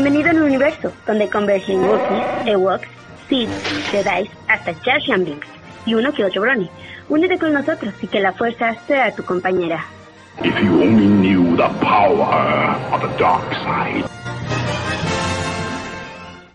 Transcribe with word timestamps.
Bienvenido 0.00 0.30
al 0.30 0.42
universo, 0.44 0.92
donde 1.08 1.28
convergen 1.28 1.80
Wookiees, 1.80 2.46
Ewoks, 2.46 2.86
Sith, 3.28 3.50
Jedi, 3.90 4.30
hasta 4.46 4.72
Jar 4.84 5.00
Jar 5.04 5.18
Binks 5.18 5.48
y 5.86 5.94
uno 5.94 6.12
que 6.12 6.24
otro 6.24 6.40
Brony. 6.40 6.70
Únete 7.08 7.36
con 7.36 7.52
nosotros 7.52 7.92
y 8.00 8.06
que 8.06 8.20
la 8.20 8.32
fuerza 8.32 8.76
sea 8.86 9.12
tu 9.12 9.24
compañera. 9.24 9.84
If 10.44 10.54
you 10.62 10.82
only 10.82 11.08
knew 11.08 11.56
the 11.56 11.68
power 11.80 12.76
of 12.92 13.00
the 13.00 13.18
dark 13.18 13.52
side. 13.54 14.04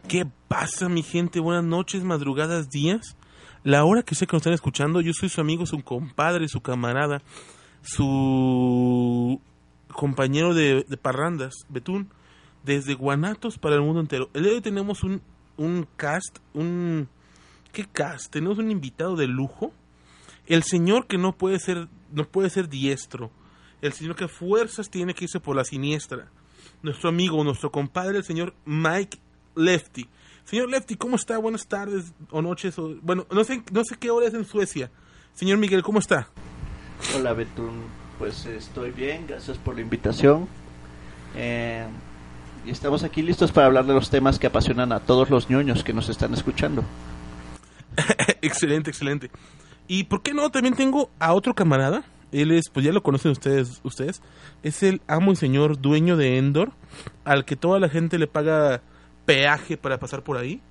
¿Qué 0.08 0.26
pasa, 0.48 0.88
mi 0.88 1.04
gente? 1.04 1.42
Buenas 1.42 1.66
noches, 1.66 2.02
madrugadas, 2.06 2.70
días. 2.70 3.18
La 3.66 3.84
hora 3.84 4.04
que 4.04 4.16
sé 4.16 4.26
que 4.26 4.38
nos 4.38 4.40
están 4.40 4.54
escuchando, 4.54 5.02
yo 5.02 5.12
soy 5.12 5.28
su 5.28 5.42
amigo, 5.42 5.66
su 5.66 5.84
compadre, 5.84 6.48
su 6.48 6.62
camarada, 6.62 7.22
su 7.82 9.42
compañero 9.92 10.54
de, 10.54 10.86
de 10.88 10.96
parrandas, 10.96 11.54
Betún, 11.68 12.10
desde 12.64 12.96
Guanatos 12.96 13.58
para 13.58 13.76
el 13.76 13.82
mundo 13.82 14.00
entero. 14.00 14.30
El 14.34 14.44
día 14.44 14.52
de 14.52 14.56
hoy 14.58 14.62
tenemos 14.62 15.04
un, 15.04 15.22
un 15.58 15.88
cast, 15.96 16.40
un... 16.54 17.08
¿Qué 17.72 17.86
cast? 17.86 18.32
Tenemos 18.32 18.58
un 18.58 18.72
invitado 18.72 19.16
de 19.16 19.28
lujo. 19.28 19.74
El 20.46 20.64
señor 20.64 21.08
que 21.08 21.18
no 21.18 21.36
puede 21.36 21.60
ser, 21.60 21.88
no 22.12 22.26
puede 22.26 22.50
ser 22.50 22.70
diestro. 22.70 23.32
El 23.82 23.94
señor 23.94 24.16
que 24.16 24.28
fuerzas 24.28 24.90
tiene 24.90 25.14
que 25.14 25.26
irse 25.26 25.40
por 25.40 25.56
la 25.56 25.64
siniestra. 25.64 26.28
Nuestro 26.82 27.10
amigo, 27.10 27.44
nuestro 27.44 27.72
compadre, 27.72 28.18
el 28.18 28.24
señor 28.24 28.54
Mike 28.66 29.18
Lefty. 29.56 30.08
Señor 30.46 30.70
Lefty, 30.70 30.96
¿cómo 30.96 31.16
está? 31.16 31.38
Buenas 31.38 31.68
tardes 31.68 32.14
o 32.30 32.42
noches. 32.42 32.78
O, 32.78 32.96
bueno, 33.02 33.26
no 33.32 33.44
sé, 33.44 33.64
no 33.72 33.84
sé 33.84 33.96
qué 33.98 34.12
hora 34.12 34.28
es 34.28 34.34
en 34.34 34.46
Suecia. 34.46 34.92
Señor 35.34 35.58
Miguel, 35.58 35.82
¿cómo 35.82 36.00
está? 36.00 36.28
Hola 37.16 37.34
Betún, 37.34 37.84
pues 38.20 38.46
estoy 38.46 38.92
bien, 38.92 39.26
gracias 39.28 39.58
por 39.58 39.76
la 39.76 39.82
invitación. 39.82 40.48
Eh, 41.36 41.86
y 42.66 42.72
estamos 42.72 43.04
aquí 43.04 43.22
listos 43.22 43.52
para 43.52 43.68
hablar 43.68 43.86
de 43.86 43.94
los 43.94 44.10
temas 44.10 44.40
que 44.40 44.48
apasionan 44.48 44.92
a 44.92 45.00
todos 45.00 45.30
los 45.30 45.50
ñoños 45.50 45.84
que 45.84 45.94
nos 45.94 46.10
están 46.10 46.34
escuchando. 46.34 46.84
excelente, 48.42 48.90
excelente. 48.90 49.30
Y 49.88 50.06
por 50.06 50.22
qué 50.22 50.34
no, 50.34 50.50
también 50.50 50.76
tengo 50.76 51.10
a 51.20 51.34
otro 51.34 51.54
camarada. 51.54 52.04
Él 52.32 52.52
es, 52.52 52.70
pues 52.70 52.86
ya 52.86 52.92
lo 52.92 53.04
conocen 53.04 53.32
ustedes, 53.32 53.80
ustedes. 53.84 54.22
Es 54.64 54.82
el 54.82 55.02
amo 55.08 55.32
y 55.32 55.36
señor 55.36 55.80
dueño 55.80 56.18
de 56.18 56.38
Endor, 56.38 56.72
al 57.26 57.46
que 57.46 57.56
toda 57.56 57.80
la 57.80 57.90
gente 57.90 58.18
le 58.18 58.28
paga 58.28 58.82
peaje 59.26 59.78
para 59.78 60.00
pasar 60.00 60.24
por 60.24 60.38
ahí. 60.38 60.62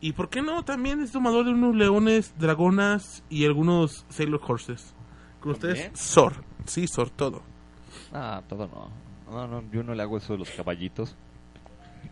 Y 0.00 0.12
por 0.12 0.28
qué 0.28 0.42
no, 0.42 0.64
también 0.64 1.00
es 1.00 1.12
domador 1.12 1.46
de 1.46 1.52
unos 1.52 1.74
leones, 1.74 2.34
dragonas 2.38 3.24
y 3.30 3.46
algunos 3.46 4.04
Sailor 4.10 4.40
Horses. 4.46 4.94
Con 5.40 5.52
ustedes. 5.52 5.90
Sor. 5.98 6.44
Sí, 6.66 6.86
Sor, 6.86 7.10
todo. 7.10 7.42
Ah, 8.12 8.42
todo 8.48 8.68
no. 8.68 9.13
No, 9.30 9.46
no, 9.48 9.64
yo 9.72 9.82
no 9.82 9.94
le 9.94 10.02
hago 10.02 10.18
eso 10.18 10.32
de 10.34 10.38
los 10.38 10.50
caballitos. 10.50 11.16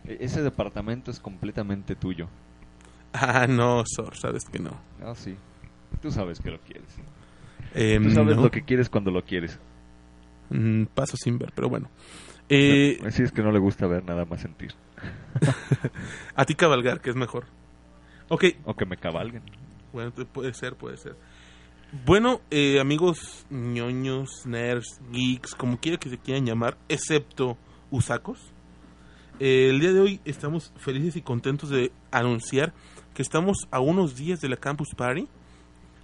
E- 0.05 0.17
Ese 0.21 0.41
departamento 0.41 1.11
es 1.11 1.19
completamente 1.19 1.95
tuyo. 1.95 2.27
Ah, 3.13 3.45
no, 3.47 3.83
Sor, 3.85 4.15
sabes 4.17 4.45
que 4.45 4.59
no. 4.59 4.71
Ah, 5.03 5.13
sí. 5.15 5.35
Tú 6.01 6.11
sabes 6.11 6.39
que 6.39 6.49
lo 6.51 6.59
quieres. 6.59 6.87
Em, 7.75 8.03
Tú 8.03 8.11
sabes 8.11 8.35
no. 8.35 8.43
lo 8.43 8.51
que 8.51 8.63
quieres 8.63 8.89
cuando 8.89 9.11
lo 9.11 9.23
quieres. 9.23 9.59
Mm, 10.49 10.85
paso 10.85 11.15
sin 11.17 11.37
ver, 11.37 11.51
pero 11.55 11.69
bueno. 11.69 11.89
Eh, 12.49 12.99
Así 13.05 13.23
es 13.23 13.31
que 13.31 13.41
no 13.41 13.51
le 13.51 13.59
gusta 13.59 13.87
ver 13.87 14.03
nada 14.03 14.25
más 14.25 14.41
sentir. 14.41 14.73
a 16.35 16.45
ti 16.45 16.55
cabalgar, 16.55 16.99
que 17.01 17.09
es 17.09 17.15
mejor. 17.15 17.45
Ok, 18.29 18.45
O 18.65 18.75
que 18.75 18.85
me 18.85 18.97
cabalguen. 18.97 19.43
Bueno, 19.91 20.11
pu- 20.13 20.25
puede 20.25 20.53
ser, 20.53 20.75
puede 20.75 20.97
ser. 20.97 21.15
Bueno, 21.93 22.41
eh, 22.49 22.79
amigos 22.79 23.45
ñoños, 23.51 24.47
nerds, 24.47 24.99
geeks, 25.11 25.53
como 25.53 25.79
quiera 25.79 25.99
que 25.99 26.09
se 26.09 26.17
quieran 26.17 26.43
llamar, 26.43 26.75
excepto 26.89 27.55
usacos. 27.91 28.39
eh, 29.39 29.69
el 29.69 29.79
día 29.79 29.93
de 29.93 29.99
hoy 29.99 30.21
estamos 30.25 30.73
felices 30.77 31.15
y 31.17 31.21
contentos 31.21 31.69
de 31.69 31.91
anunciar 32.09 32.73
que 33.13 33.21
estamos 33.21 33.67
a 33.69 33.79
unos 33.79 34.15
días 34.15 34.41
de 34.41 34.49
la 34.49 34.57
Campus 34.57 34.95
Party. 34.97 35.27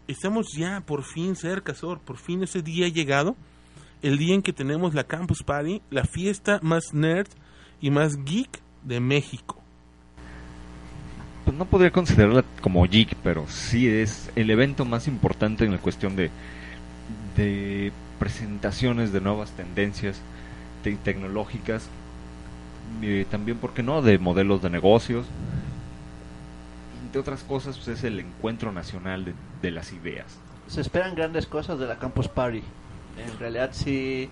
Estamos 0.08 0.50
ya 0.56 0.82
por 0.82 1.04
fin 1.04 1.36
cerca, 1.36 1.74
Sor, 1.74 2.00
por 2.00 2.18
fin 2.18 2.44
ese 2.44 2.62
día 2.62 2.86
ha 2.86 2.90
llegado. 2.90 3.36
El 4.04 4.20
día 4.20 4.36
en 4.36 4.44
que 4.44 4.54
tenemos 4.54 4.94
la 4.94 5.06
Campus 5.06 5.42
Party, 5.42 5.82
la 5.90 6.04
fiesta 6.04 6.60
más 6.62 6.94
nerd 6.94 7.30
y 7.82 7.90
más 7.90 8.24
geek 8.24 8.62
de 8.84 9.00
México. 9.00 9.59
Pues 11.50 11.58
no 11.58 11.66
podría 11.66 11.90
considerarla 11.90 12.44
como 12.62 12.86
geek, 12.86 13.16
pero 13.24 13.48
sí 13.50 13.88
es 13.88 14.30
el 14.36 14.52
evento 14.52 14.86
más 14.86 15.08
importante 15.08 15.66
en 15.66 15.72
la 15.72 15.80
cuestión 15.80 16.16
de, 16.16 16.30
presentaciones 18.20 19.12
de 19.12 19.20
nuevas 19.20 19.50
tendencias 19.54 20.22
te- 20.84 20.96
tecnológicas. 20.98 21.90
también, 23.32 23.58
¿por 23.58 23.74
qué 23.74 23.82
no?, 23.82 24.04
de 24.04 24.20
modelos 24.20 24.62
de 24.62 24.70
negocios. 24.70 25.26
Entre 27.06 27.20
otras 27.20 27.42
cosas, 27.42 27.78
pues 27.78 27.98
es 27.98 28.04
el 28.04 28.20
encuentro 28.20 28.72
nacional 28.72 29.26
de, 29.26 29.34
de 29.64 29.72
las 29.72 29.92
ideas. 29.92 30.28
Se 30.68 30.82
esperan 30.82 31.16
grandes 31.16 31.48
cosas 31.48 31.80
de 31.80 31.88
la 31.88 31.98
Campus 31.98 32.28
Party. 32.28 32.62
En 33.18 33.40
realidad 33.40 33.72
sí 33.74 34.30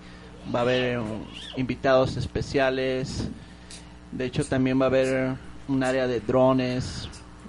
va 0.54 0.60
a 0.60 0.62
haber 0.62 1.00
um, 1.00 1.24
invitados 1.56 2.16
especiales. 2.16 3.28
De 4.12 4.24
hecho 4.24 4.44
también 4.44 4.80
va 4.80 4.84
a 4.84 4.88
haber 4.88 5.47
un 5.68 5.82
área 5.82 6.06
de 6.06 6.20
drones. 6.20 7.08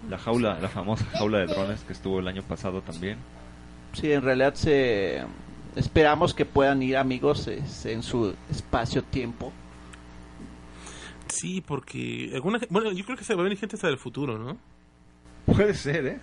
La 0.09 0.17
jaula, 0.17 0.59
la 0.59 0.69
famosa 0.69 1.05
jaula 1.05 1.39
de 1.39 1.47
drones 1.47 1.81
que 1.81 1.93
estuvo 1.93 2.19
el 2.19 2.27
año 2.27 2.43
pasado 2.43 2.81
también. 2.81 3.17
Sí, 3.93 4.11
en 4.11 4.21
realidad 4.21 4.53
se 4.53 5.23
esperamos 5.75 6.33
que 6.33 6.45
puedan 6.45 6.81
ir 6.81 6.97
amigos 6.97 7.47
es, 7.47 7.85
en 7.85 8.03
su 8.03 8.35
espacio-tiempo. 8.49 9.51
Sí, 11.27 11.61
porque 11.61 12.31
alguna, 12.33 12.59
bueno, 12.69 12.91
yo 12.91 13.05
creo 13.05 13.17
que 13.17 13.23
se 13.23 13.35
va 13.35 13.41
a 13.41 13.43
venir 13.43 13.57
gente 13.57 13.75
hasta 13.75 13.87
del 13.87 13.97
futuro, 13.97 14.37
¿no? 14.37 14.57
Puede 15.45 15.73
ser, 15.73 16.05
¿eh? 16.05 16.19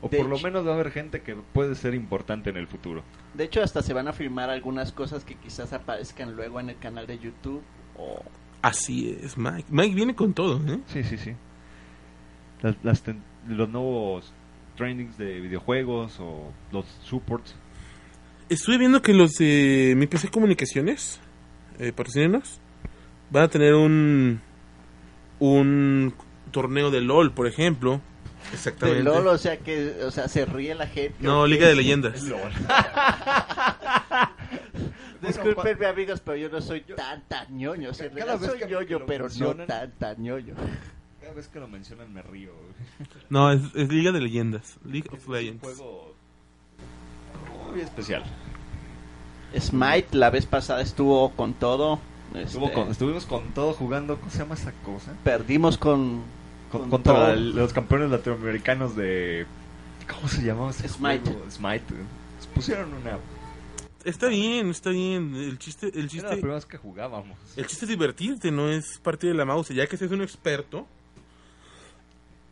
O 0.00 0.08
De 0.08 0.18
por 0.18 0.26
lo 0.26 0.38
menos 0.38 0.66
va 0.66 0.72
a 0.72 0.74
haber 0.74 0.90
gente 0.90 1.22
que 1.22 1.34
puede 1.34 1.74
ser 1.74 1.94
importante 1.94 2.50
en 2.50 2.56
el 2.56 2.66
futuro. 2.66 3.02
De 3.32 3.44
hecho, 3.44 3.62
hasta 3.62 3.82
se 3.82 3.92
van 3.94 4.08
a 4.08 4.12
filmar 4.12 4.50
algunas 4.50 4.92
cosas 4.92 5.24
que 5.24 5.34
quizás 5.36 5.72
aparezcan 5.72 6.36
luego 6.36 6.60
en 6.60 6.70
el 6.70 6.78
canal 6.78 7.06
de 7.06 7.18
YouTube. 7.18 7.62
O 7.96 8.22
Así 8.64 9.18
es, 9.22 9.36
Mike. 9.36 9.66
Mike 9.68 9.94
viene 9.94 10.14
con 10.14 10.32
todo, 10.32 10.58
¿eh? 10.66 10.78
Sí, 10.86 11.02
sí, 11.04 11.18
sí. 11.18 11.32
Las, 12.62 12.76
las 12.82 13.02
ten- 13.02 13.22
los 13.46 13.68
nuevos 13.68 14.32
trainings 14.76 15.18
de 15.18 15.40
videojuegos 15.40 16.16
o 16.18 16.50
los 16.72 16.86
supports. 17.02 17.54
Estuve 18.48 18.78
viendo 18.78 19.02
que 19.02 19.12
los 19.14 19.32
de 19.34 19.94
mi 19.96 20.06
PC 20.06 20.30
Comunicaciones, 20.30 21.20
eh, 21.78 21.92
patrocínenos, 21.92 22.58
van 23.30 23.42
a 23.44 23.48
tener 23.48 23.74
un 23.74 24.40
un 25.40 26.14
torneo 26.50 26.90
de 26.90 27.00
LOL, 27.02 27.32
por 27.32 27.46
ejemplo. 27.46 28.00
de 28.50 28.54
Exactamente. 28.54 29.02
LOL, 29.02 29.26
o 29.28 29.36
sea 29.38 29.58
que 29.58 29.94
o 30.06 30.10
sea, 30.10 30.28
se 30.28 30.44
ríe 30.46 30.74
la 30.74 30.86
gente. 30.86 31.16
No, 31.20 31.40
¿o 31.40 31.46
Liga 31.46 31.68
de 31.68 31.74
Leyendas. 31.76 32.24
Disculpenme 35.26 35.86
amigos, 35.86 36.20
pero 36.20 36.36
yo 36.36 36.48
no 36.48 36.60
soy 36.60 36.80
tan 36.82 37.22
tan 37.28 37.56
ñoño. 37.56 37.90
O 37.90 37.94
sea, 37.94 38.06
en 38.06 38.12
Cada 38.12 38.24
realidad 38.24 38.40
vez 38.40 38.50
soy 38.50 38.58
que- 38.60 38.74
ñoño, 38.74 38.86
que 38.86 38.92
lo 38.94 39.06
pero 39.06 39.24
no 39.24 39.28
mencionan- 39.30 39.66
tan 39.66 39.90
tan 39.92 40.22
ñoño. 40.22 40.54
Cada 41.20 41.32
vez 41.34 41.48
que 41.48 41.58
lo 41.60 41.68
mencionan 41.68 42.12
me 42.12 42.22
río. 42.22 42.52
No, 43.30 43.50
es, 43.52 43.60
es 43.74 43.88
Liga 43.88 44.12
de 44.12 44.20
Leyendas. 44.20 44.76
League 44.84 45.08
of 45.10 45.18
Es 45.20 45.26
un 45.26 45.34
Legends. 45.34 45.62
juego 45.62 46.14
muy 47.70 47.80
especial. 47.80 48.22
Smite 49.58 50.08
la 50.16 50.30
vez 50.30 50.46
pasada 50.46 50.80
estuvo 50.82 51.30
con 51.32 51.54
todo. 51.54 52.00
Estuvo 52.34 52.64
este, 52.66 52.74
con- 52.74 52.88
estuvimos 52.90 53.26
con 53.26 53.48
todo 53.54 53.72
jugando. 53.74 54.18
¿Cómo 54.18 54.30
se 54.30 54.38
llama 54.38 54.54
esa 54.54 54.72
cosa? 54.84 55.12
Perdimos 55.22 55.78
con, 55.78 56.22
Con- 56.72 56.80
con 56.82 56.90
contra 56.90 57.12
todo. 57.14 57.30
el- 57.32 57.54
los 57.54 57.72
campeones 57.72 58.10
latinoamericanos 58.10 58.96
de. 58.96 59.46
¿Cómo 60.12 60.28
se 60.28 60.42
llamaba 60.42 60.70
ese 60.70 60.88
Smite. 60.88 61.30
juego? 61.30 61.50
Smite. 61.50 61.94
Nos 62.36 62.46
pusieron 62.48 62.92
una. 62.92 63.18
Está 64.04 64.28
bien, 64.28 64.68
está 64.68 64.90
bien. 64.90 65.34
El 65.34 65.58
chiste, 65.58 65.86
el 65.86 65.92
Era 65.94 66.02
la 66.02 66.08
chiste, 66.08 66.28
primera 66.32 66.54
vez 66.56 66.66
que 66.66 66.76
jugábamos. 66.76 67.38
el 67.56 67.66
chiste 67.66 67.86
es 67.86 67.88
divertirte, 67.88 68.50
no 68.50 68.68
es 68.68 68.98
parte 69.02 69.26
de 69.26 69.34
la 69.34 69.44
mouse. 69.44 69.70
Ya 69.70 69.86
que 69.86 69.96
seas 69.96 70.10
un 70.10 70.22
experto, 70.22 70.86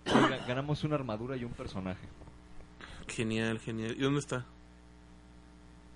Ga- 0.06 0.46
Ganamos 0.46 0.82
una 0.84 0.94
armadura 0.96 1.36
y 1.36 1.44
un 1.44 1.52
personaje. 1.52 2.06
genial, 3.06 3.58
genial. 3.60 3.94
¿Y 3.96 4.00
dónde 4.02 4.20
está? 4.20 4.44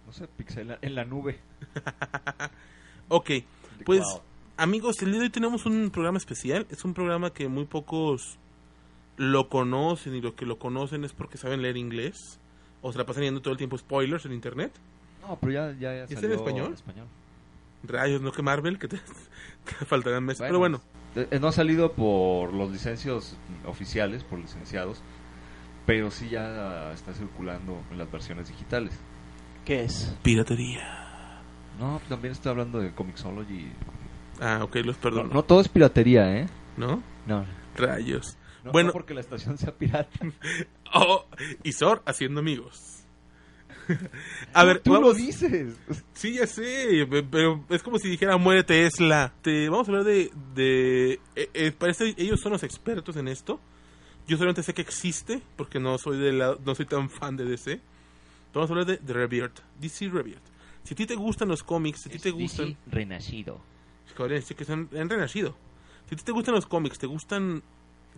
No 0.06 0.12
sé, 0.12 0.28
pixel 0.28 0.76
en 0.80 0.94
la 0.94 1.04
nube. 1.04 1.38
Ok, 3.08 3.30
pues 3.84 4.00
Wow. 4.02 4.20
amigos, 4.56 5.00
el 5.00 5.10
día 5.12 5.20
de 5.20 5.26
hoy 5.26 5.30
tenemos 5.30 5.64
un 5.64 5.90
programa 5.90 6.18
especial. 6.18 6.66
Es 6.70 6.84
un 6.84 6.92
programa 6.92 7.30
que 7.32 7.46
muy 7.46 7.64
pocos 7.66 8.36
lo 9.16 9.48
conocen 9.48 10.14
y 10.16 10.20
los 10.20 10.34
que 10.34 10.44
lo 10.44 10.58
conocen 10.58 11.04
es 11.04 11.12
porque 11.12 11.38
saben 11.38 11.62
leer 11.62 11.76
inglés 11.76 12.40
o 12.82 12.90
se 12.90 12.98
la 12.98 13.06
pasan 13.06 13.20
leyendo 13.20 13.42
todo 13.42 13.52
el 13.52 13.58
tiempo 13.58 13.78
spoilers 13.78 14.26
en 14.26 14.32
internet. 14.32 14.72
No, 15.22 15.36
pero 15.40 15.52
ya, 15.52 15.70
ya, 15.72 15.94
ya 15.94 16.02
¿Está 16.04 16.14
en 16.14 16.20
salió 16.20 16.36
español? 16.36 16.72
español. 16.72 17.06
Rayos, 17.82 18.20
no 18.20 18.32
que 18.32 18.42
Marvel, 18.42 18.78
que 18.78 18.88
te, 18.88 18.96
te 19.78 19.84
faltarán 19.84 20.24
meses. 20.24 20.42
Pero 20.46 20.58
bueno, 20.58 20.80
eh, 21.14 21.38
no 21.40 21.48
ha 21.48 21.52
salido 21.52 21.92
por 21.92 22.52
los 22.52 22.70
licencios 22.70 23.36
oficiales, 23.64 24.24
por 24.24 24.38
licenciados, 24.38 25.02
pero 25.86 26.10
sí 26.10 26.28
ya 26.28 26.92
está 26.92 27.12
circulando 27.14 27.80
en 27.90 27.98
las 27.98 28.10
versiones 28.10 28.48
digitales. 28.48 28.98
¿Qué 29.64 29.84
es? 29.84 30.14
piratería. 30.22 31.42
No, 31.78 32.00
también 32.08 32.32
estoy 32.32 32.50
hablando 32.50 32.78
de 32.78 32.92
Comixology 32.92 33.70
Ah, 34.40 34.60
ok, 34.62 34.76
los 34.76 34.96
No, 34.96 35.02
perdono. 35.02 35.34
no 35.34 35.42
todo 35.44 35.60
es 35.60 35.68
piratería, 35.68 36.36
¿eh? 36.38 36.46
¿No? 36.76 37.02
No. 37.26 37.44
Rayos. 37.76 38.36
No, 38.64 38.72
bueno, 38.72 38.88
no 38.88 38.92
porque 38.92 39.14
la 39.14 39.20
estación 39.20 39.56
sea 39.58 39.72
pirata. 39.72 40.18
oh, 40.94 41.24
y 41.62 41.72
Sor 41.72 42.02
haciendo 42.06 42.40
amigos. 42.40 42.95
A 44.52 44.64
ver, 44.64 44.80
tú 44.80 44.92
vamos- 44.92 45.08
lo 45.08 45.14
dices. 45.14 45.74
Sí, 46.14 46.34
ya 46.34 46.46
sé, 46.46 47.06
pe- 47.10 47.22
pero 47.22 47.64
es 47.68 47.82
como 47.82 47.98
si 47.98 48.08
dijera 48.08 48.36
muere 48.36 48.64
Tesla. 48.64 49.32
Te, 49.42 49.68
vamos 49.68 49.88
a 49.88 49.90
hablar 49.92 50.04
de... 50.04 50.30
de 50.54 51.20
eh, 51.36 51.50
eh, 51.54 51.72
parece 51.76 52.14
ellos 52.16 52.40
son 52.40 52.52
los 52.52 52.62
expertos 52.62 53.16
en 53.16 53.28
esto. 53.28 53.60
Yo 54.26 54.36
solamente 54.36 54.62
sé 54.62 54.74
que 54.74 54.82
existe, 54.82 55.40
porque 55.56 55.78
no 55.78 55.98
soy 55.98 56.18
de 56.18 56.32
la, 56.32 56.56
no 56.64 56.74
soy 56.74 56.86
tan 56.86 57.08
fan 57.10 57.36
de 57.36 57.44
DC. 57.44 57.80
Vamos 58.52 58.70
a 58.70 58.72
hablar 58.72 58.86
de, 58.86 58.96
de 58.96 59.12
Rebirth, 59.12 59.60
DC 59.80 60.08
Rebirth. 60.08 60.42
Si 60.82 60.94
a 60.94 60.96
ti 60.96 61.06
te 61.06 61.14
gustan 61.14 61.48
los 61.48 61.62
cómics, 61.62 62.00
si 62.02 62.08
a 62.08 62.12
ti 62.12 62.18
te 62.18 62.30
gustan... 62.30 62.76
renacido. 62.90 63.60
Joder, 64.16 64.42
sí 64.42 64.54
que 64.54 64.64
se 64.64 64.72
han, 64.72 64.88
han 64.98 65.08
renacido. 65.10 65.56
Si 66.08 66.14
a 66.14 66.18
ti 66.18 66.24
te 66.24 66.32
gustan 66.32 66.54
los 66.54 66.66
cómics, 66.66 66.98
te 66.98 67.06
gustan 67.06 67.62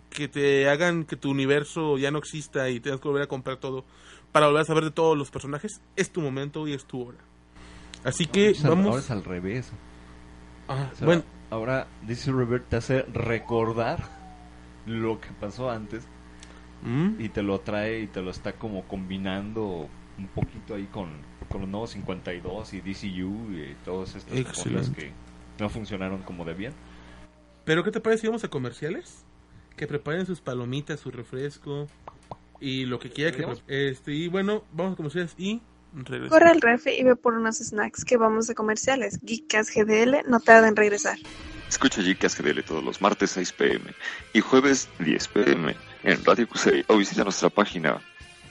que 0.09 0.27
te 0.27 0.67
hagan 0.69 1.03
que 1.03 1.15
tu 1.15 1.29
universo 1.29 1.97
ya 1.99 2.09
no 2.09 2.17
exista 2.17 2.69
y 2.69 2.79
tengas 2.79 2.99
que 3.01 3.07
volver 3.07 3.23
a 3.23 3.27
comprar 3.27 3.57
todo 3.57 3.85
para 4.31 4.47
volver 4.47 4.61
a 4.61 4.65
saber 4.65 4.83
de 4.85 4.91
todos 4.91 5.17
los 5.17 5.31
personajes, 5.31 5.81
es 5.95 6.11
tu 6.11 6.21
momento 6.21 6.67
y 6.67 6.73
es 6.73 6.85
tu 6.85 7.01
hora. 7.07 7.17
Así 8.03 8.25
que 8.25 8.49
al- 8.63 8.69
vamos... 8.69 8.87
Ahora 8.87 8.99
es 8.99 9.11
al 9.11 9.23
revés. 9.23 9.71
Ah, 10.67 10.89
O 10.93 10.95
sea, 10.95 11.05
bueno, 11.05 11.23
ahora 11.49 11.87
DC 12.03 12.31
Revert 12.31 12.69
te 12.69 12.75
hace 12.77 13.01
recordar 13.03 14.03
lo 14.85 15.19
que 15.19 15.29
pasó 15.39 15.69
antes 15.71 16.05
mm, 16.83 17.19
y 17.19 17.29
te 17.29 17.41
lo 17.41 17.59
trae 17.59 18.01
y 18.01 18.07
te 18.07 18.21
lo 18.21 18.29
está 18.31 18.53
como 18.53 18.83
combinando 18.87 19.89
un 20.17 20.27
poquito 20.27 20.75
ahí 20.75 20.85
con, 20.85 21.09
con 21.49 21.61
los 21.61 21.69
nuevos 21.69 21.89
52 21.91 22.73
y 22.73 22.81
DCU 22.81 23.51
y 23.51 23.75
todas 23.83 24.15
estas 24.15 24.43
cosas 24.55 24.89
que 24.91 25.11
no 25.59 25.69
funcionaron 25.69 26.21
como 26.23 26.45
debían. 26.45 26.73
pero 27.65 27.83
¿qué 27.83 27.91
te 27.91 27.99
parece 27.99 28.21
si 28.21 28.27
vamos 28.27 28.43
a 28.43 28.47
comerciales? 28.49 29.25
Que 29.75 29.87
preparen 29.87 30.25
sus 30.25 30.39
palomitas, 30.41 30.99
su 30.99 31.09
refresco 31.11 31.87
y 32.59 32.85
lo 32.85 32.99
que 32.99 33.09
quiera 33.09 33.35
que... 33.35 33.45
Este, 33.67 34.13
y 34.13 34.27
bueno, 34.27 34.63
vamos 34.71 34.93
a 34.93 34.97
comerciales 34.97 35.33
y 35.37 35.61
regresamos. 35.93 36.29
Corre 36.29 36.49
al 36.49 36.61
refri 36.61 36.93
y 36.93 37.03
ve 37.03 37.15
por 37.15 37.33
unos 37.33 37.57
snacks 37.57 38.05
que 38.05 38.17
vamos 38.17 38.49
a 38.49 38.55
comerciales. 38.55 39.19
Geekas 39.25 39.71
GDL 39.73 40.29
no 40.29 40.39
tarda 40.39 40.67
en 40.67 40.75
regresar. 40.75 41.17
Escucha 41.69 42.01
Geekcast 42.01 42.39
GDL 42.39 42.63
todos 42.63 42.83
los 42.83 42.99
martes 42.99 43.29
6 43.31 43.53
pm 43.53 43.93
y 44.33 44.41
jueves 44.41 44.89
10 44.99 45.27
pm 45.27 45.75
en 46.03 46.25
Radio 46.25 46.47
Cusey 46.49 46.83
o 46.87 46.97
visita 46.97 47.23
nuestra 47.23 47.49
página 47.49 48.01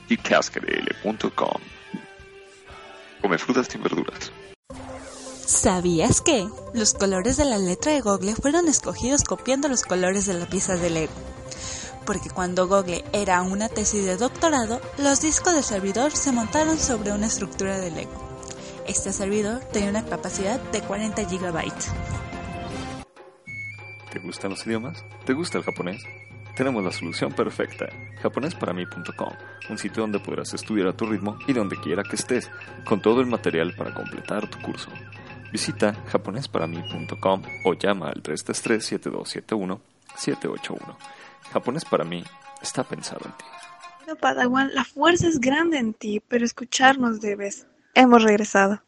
geekcastgdl.com. 0.09 1.61
Come 3.21 3.39
frutas 3.39 3.75
y 3.75 3.79
verduras. 3.79 4.33
¿Sabías 5.45 6.21
que 6.21 6.47
los 6.75 6.95
colores 6.95 7.37
de 7.39 7.45
la 7.45 7.59
letra 7.59 7.93
de 7.93 8.03
Google 8.03 8.35
fueron 8.35 8.69
escogidos 8.69 9.25
copiando 9.25 9.69
los 9.69 9.83
colores 9.83 10.27
de 10.27 10.35
la 10.35 10.47
pieza 10.47 10.77
de 10.77 10.91
Lego? 10.91 11.13
Porque 12.09 12.31
cuando 12.31 12.67
Google 12.67 13.05
era 13.13 13.41
una 13.43 13.69
tesis 13.69 14.05
de 14.07 14.17
doctorado, 14.17 14.81
los 14.97 15.21
discos 15.21 15.55
de 15.55 15.63
servidor 15.63 16.13
se 16.13 16.33
montaron 16.33 16.79
sobre 16.79 17.13
una 17.13 17.27
estructura 17.27 17.79
de 17.79 17.91
Lego. 17.91 18.27
Este 18.87 19.13
servidor 19.13 19.61
tenía 19.75 19.91
una 19.91 20.07
capacidad 20.07 20.59
de 20.59 20.81
40 20.81 21.25
GB. 21.25 21.71
¿Te 24.11 24.19
gustan 24.21 24.53
los 24.53 24.67
idiomas? 24.67 25.05
¿Te 25.27 25.35
gusta 25.35 25.59
el 25.59 25.65
japonés? 25.65 26.03
Tenemos 26.57 26.83
la 26.83 26.93
solución 26.93 27.33
perfecta. 27.33 27.91
japonésparami.com, 28.23 29.35
un 29.69 29.77
sitio 29.77 30.01
donde 30.01 30.19
podrás 30.19 30.55
estudiar 30.55 30.89
a 30.89 30.97
tu 30.97 31.05
ritmo 31.05 31.39
y 31.47 31.53
donde 31.53 31.77
quiera 31.77 32.05
que 32.05 32.17
estés, 32.17 32.51
con 32.87 33.03
todo 33.03 33.21
el 33.21 33.27
material 33.27 33.75
para 33.77 33.93
completar 33.93 34.49
tu 34.49 34.59
curso. 34.63 34.89
Visita 35.53 35.93
japonésparami.com 36.07 37.43
o 37.67 37.75
llama 37.75 38.09
al 38.09 38.23
333-7271-781. 38.23 41.18
Japonés 41.53 41.85
para 41.85 42.05
mí 42.05 42.25
está 42.63 42.85
pensado 42.85 43.21
en 43.25 43.33
ti. 43.33 43.45
No, 44.07 44.17
Padawan, 44.17 44.75
la 44.75 44.85
fuerza 44.85 45.29
es 45.29 45.39
grande 45.39 45.79
en 45.79 45.93
ti, 45.93 46.23
pero 46.27 46.45
escucharnos 46.45 47.21
debes. 47.21 47.67
Hemos 47.95 48.23
regresado. 48.23 48.83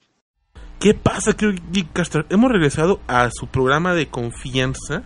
¿Qué 0.78 0.94
pasa, 0.94 1.34
querido 1.34 1.62
Geekcaster? 1.72 2.24
Hemos 2.30 2.50
regresado 2.50 3.00
a 3.06 3.28
su 3.30 3.46
programa 3.46 3.92
de 3.92 4.08
confianza, 4.08 5.02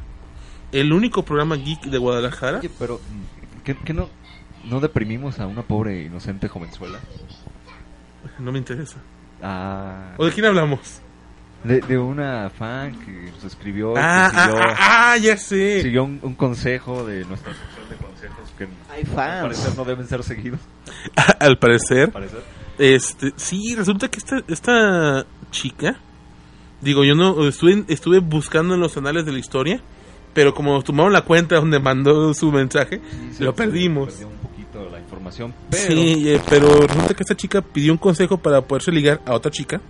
el 0.70 0.92
único 0.92 1.24
programa 1.24 1.56
geek 1.56 1.82
de 1.86 1.98
Guadalajara. 1.98 2.58
Oye, 2.58 2.70
pero 2.78 3.00
¿qué, 3.64 3.76
qué 3.76 3.92
no, 3.92 4.08
no 4.64 4.78
deprimimos 4.78 5.40
a 5.40 5.48
una 5.48 5.62
pobre 5.62 6.04
inocente 6.04 6.46
jovenzuela? 6.46 7.00
No 8.38 8.52
me 8.52 8.58
interesa. 8.58 8.98
Ah, 9.42 10.14
¿O 10.16 10.24
de 10.24 10.32
quién 10.32 10.46
hablamos? 10.46 11.00
De, 11.64 11.80
de 11.80 11.98
una 11.98 12.50
fan 12.50 12.94
que 13.04 13.30
nos 13.32 13.44
escribió 13.44 13.94
Ah, 13.96 14.30
que 14.32 14.38
ah, 14.38 14.44
siguió, 14.46 14.62
ah, 14.62 14.76
ah, 14.78 15.16
ya 15.18 15.36
sé. 15.36 15.82
siguió 15.82 16.04
un, 16.04 16.18
un 16.22 16.34
consejo 16.34 17.04
de 17.04 17.24
nuestra 17.24 17.52
sección 17.54 17.88
de 17.90 17.96
consejos 17.96 18.52
que 18.56 18.64
Hay 18.92 19.00
al 19.00 19.06
fans. 19.06 19.42
parecer 19.42 19.76
no 19.76 19.84
deben 19.84 20.06
ser 20.06 20.22
seguidos. 20.22 20.60
Al 21.40 21.58
parecer. 21.58 22.04
al 22.06 22.12
parecer. 22.12 22.42
Este, 22.78 23.32
sí, 23.36 23.74
resulta 23.76 24.08
que 24.08 24.18
esta, 24.18 24.42
esta 24.48 25.26
chica, 25.50 25.96
digo, 26.80 27.04
yo 27.04 27.14
no 27.14 27.46
estuve, 27.48 27.84
estuve 27.88 28.18
buscando 28.18 28.74
en 28.74 28.80
los 28.80 28.96
anales 28.96 29.24
de 29.24 29.32
la 29.32 29.38
historia, 29.38 29.80
pero 30.32 30.52
como 30.54 30.82
tomaron 30.82 31.12
la 31.12 31.22
cuenta 31.22 31.56
donde 31.56 31.78
mandó 31.78 32.34
su 32.34 32.50
mensaje, 32.50 33.00
Sí, 33.32 33.44
lo 33.44 33.54
perdimos. 33.54 34.08
perdió 34.14 34.26
un 34.28 34.38
poquito 34.38 34.90
la 34.90 34.98
información, 34.98 35.54
pero 35.70 35.82
Sí, 35.94 36.28
eh, 36.28 36.40
pero 36.50 36.68
resulta 36.86 37.14
que 37.14 37.22
esta 37.22 37.36
chica 37.36 37.62
pidió 37.62 37.92
un 37.92 37.98
consejo 37.98 38.38
para 38.38 38.60
poderse 38.62 38.90
ligar 38.90 39.20
a 39.24 39.34
otra 39.34 39.52
chica 39.52 39.80